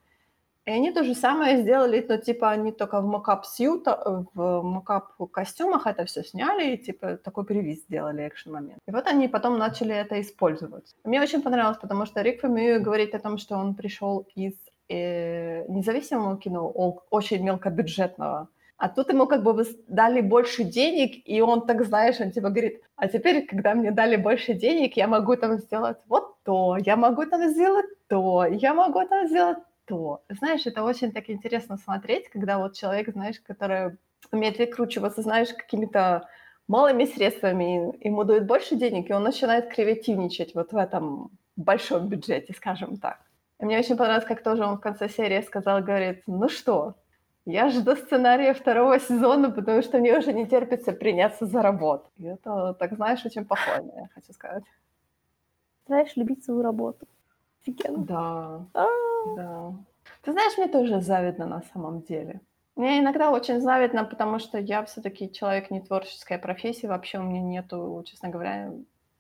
И 0.69 0.71
они 0.71 0.93
то 0.93 1.03
же 1.03 1.15
самое 1.15 1.63
сделали, 1.63 2.05
но 2.09 2.19
типа 2.19 2.51
они 2.51 2.73
только 2.73 3.01
в 3.01 3.07
мокап 3.07 3.47
сьюта, 3.47 4.27
в 4.35 4.63
мокап 4.63 5.13
костюмах 5.33 5.87
это 5.87 6.05
все 6.05 6.23
сняли 6.23 6.75
и 6.75 6.77
типа 6.77 7.17
такой 7.17 7.45
привиз 7.45 7.79
сделали 7.85 8.29
экшен 8.29 8.53
момент. 8.53 8.79
И 8.87 8.93
вот 8.93 9.07
они 9.07 9.29
потом 9.29 9.59
начали 9.59 9.95
это 9.95 10.21
использовать. 10.21 10.95
Мне 11.05 11.23
очень 11.23 11.43
понравилось, 11.43 11.79
потому 11.79 12.07
что 12.07 12.23
Рик 12.23 12.41
Фэмию 12.41 12.83
говорит 12.83 13.15
о 13.15 13.19
том, 13.19 13.39
что 13.39 13.57
он 13.57 13.75
пришел 13.75 14.27
из 14.37 14.53
э, 14.91 15.65
независимого 15.69 16.37
кино, 16.37 16.69
очень 17.11 17.43
мелкобюджетного, 17.43 18.49
а 18.79 18.89
тут 18.89 19.13
ему 19.13 19.27
как 19.27 19.43
бы 19.43 19.67
дали 19.89 20.21
больше 20.21 20.63
денег, 20.63 21.21
и 21.25 21.41
он 21.41 21.67
так, 21.67 21.85
знаешь, 21.85 22.21
он 22.21 22.31
типа 22.31 22.49
говорит, 22.51 22.81
а 22.95 23.09
теперь, 23.09 23.45
когда 23.45 23.75
мне 23.75 23.91
дали 23.91 24.15
больше 24.15 24.55
денег, 24.55 24.97
я 24.97 25.09
могу 25.09 25.35
там 25.37 25.59
сделать 25.59 25.99
вот 26.07 26.37
то, 26.45 26.77
я 26.79 26.97
могу 26.97 27.27
там 27.27 27.49
сделать 27.49 27.87
то, 28.07 28.47
я 28.47 28.75
могу 28.75 29.05
там 29.07 29.27
сделать 29.27 29.59
то. 29.85 30.23
Знаешь, 30.29 30.65
это 30.67 30.85
очень 30.85 31.11
так 31.11 31.29
интересно 31.29 31.77
смотреть, 31.77 32.29
когда 32.29 32.59
вот 32.59 32.75
человек, 32.75 33.11
знаешь, 33.13 33.41
который 33.41 33.99
умеет 34.31 34.59
выкручиваться, 34.59 35.23
знаешь, 35.23 35.49
какими-то 35.49 36.29
малыми 36.69 37.05
средствами, 37.05 37.93
ему 38.07 38.23
дают 38.23 38.45
больше 38.45 38.77
денег, 38.77 39.11
и 39.11 39.13
он 39.13 39.25
начинает 39.25 39.75
креативничать 39.75 40.55
вот 40.55 40.73
в 40.73 40.77
этом 40.77 41.31
большом 41.57 42.09
бюджете, 42.09 42.53
скажем 42.53 42.97
так. 42.97 43.19
И 43.61 43.65
мне 43.65 43.77
очень 43.79 43.97
понравилось, 43.97 44.29
как 44.29 44.45
тоже 44.45 44.65
он 44.65 44.77
в 44.77 44.81
конце 44.81 45.09
серии 45.09 45.41
сказал, 45.41 45.83
говорит, 45.83 46.23
ну 46.29 46.49
что, 46.49 46.95
я 47.53 47.71
жду 47.71 47.97
сценария 47.97 48.53
второго 48.53 48.99
сезона, 49.01 49.51
потому 49.51 49.83
что 49.83 49.99
мне 49.99 50.19
уже 50.19 50.33
не 50.33 50.47
терпится 50.47 50.93
приняться 50.93 51.47
за 51.47 51.63
работу. 51.63 52.05
И 52.19 52.25
это, 52.27 52.75
так 52.75 52.95
знаешь, 52.95 53.25
очень 53.25 53.45
похвально, 53.45 53.93
я 53.97 54.09
хочу 54.15 54.33
сказать. 54.33 54.65
Знаешь, 55.87 56.17
любить 56.17 56.45
свою 56.45 56.63
работу. 56.63 57.07
Офигенно. 57.63 57.99
Да, 58.05 58.65
А-а-а. 58.75 59.35
да. 59.37 59.73
Ты 60.23 60.33
знаешь, 60.33 60.59
мне 60.59 60.69
тоже 60.69 61.01
завидно 61.01 61.47
на 61.47 61.63
самом 61.73 62.03
деле. 62.03 62.41
Мне 62.77 63.01
иногда 63.01 63.31
очень 63.31 63.61
завидно, 63.61 64.05
потому 64.05 64.39
что 64.39 64.59
я 64.59 64.85
все-таки 64.85 65.33
человек 65.33 65.71
не 65.71 65.81
творческой 65.81 66.39
профессии, 66.39 66.87
вообще 66.87 67.19
у 67.19 67.23
меня 67.23 67.41
нету, 67.41 68.05
честно 68.07 68.29
говоря, 68.29 68.71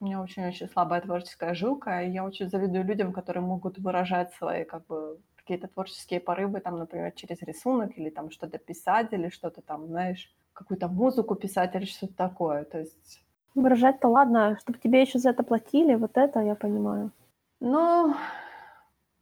у 0.00 0.04
меня 0.04 0.20
очень-очень 0.20 0.68
слабая 0.68 1.00
творческая 1.00 1.54
жилка, 1.54 2.02
и 2.02 2.10
я 2.10 2.24
очень 2.24 2.48
завидую 2.48 2.84
людям, 2.84 3.12
которые 3.12 3.42
могут 3.42 3.78
выражать 3.78 4.32
свои 4.34 4.64
как 4.64 4.86
бы 4.86 5.18
какие-то 5.48 5.68
творческие 5.68 6.20
порывы, 6.20 6.60
там, 6.60 6.78
например, 6.78 7.10
через 7.12 7.40
рисунок 7.40 7.96
или 7.96 8.10
там 8.10 8.30
что-то 8.30 8.58
писать, 8.58 9.12
или 9.12 9.30
что-то 9.30 9.62
там, 9.62 9.86
знаешь, 9.86 10.30
какую-то 10.52 10.88
музыку 10.88 11.36
писать 11.36 11.74
или 11.74 11.86
что-то 11.86 12.14
такое. 12.14 12.64
То 12.64 12.80
есть... 12.80 13.24
Выражать-то 13.54 14.08
ладно, 14.08 14.58
чтобы 14.60 14.78
тебе 14.78 15.00
еще 15.00 15.18
за 15.18 15.30
это 15.30 15.42
платили, 15.42 15.94
вот 15.94 16.18
это 16.18 16.40
я 16.40 16.54
понимаю. 16.54 17.12
Ну, 17.60 18.14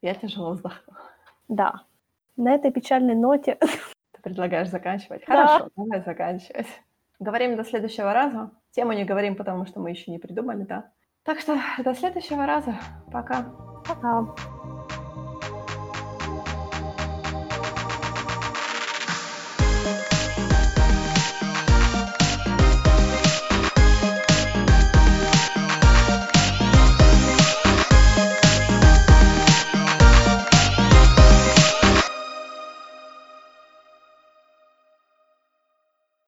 я 0.02 0.14
тяжело 0.14 0.50
вздохнула. 0.50 0.98
Да. 1.46 1.82
На 2.36 2.52
этой 2.52 2.72
печальной 2.72 3.14
ноте... 3.14 3.56
Ты 4.12 4.22
предлагаешь 4.22 4.68
заканчивать? 4.68 5.22
Да. 5.28 5.46
Хорошо, 5.46 5.70
давай 5.76 6.02
заканчивать. 6.02 6.66
Говорим 7.20 7.56
до 7.56 7.62
следующего 7.62 8.12
раза. 8.12 8.50
Тему 8.72 8.92
не 8.94 9.04
говорим, 9.04 9.36
потому 9.36 9.64
что 9.64 9.78
мы 9.78 9.90
еще 9.90 10.10
не 10.10 10.18
придумали, 10.18 10.64
да? 10.64 10.90
Так 11.22 11.38
что 11.38 11.56
до 11.78 11.94
следующего 11.94 12.46
раза. 12.46 12.74
Пока. 13.12 13.44
Пока. 13.86 14.34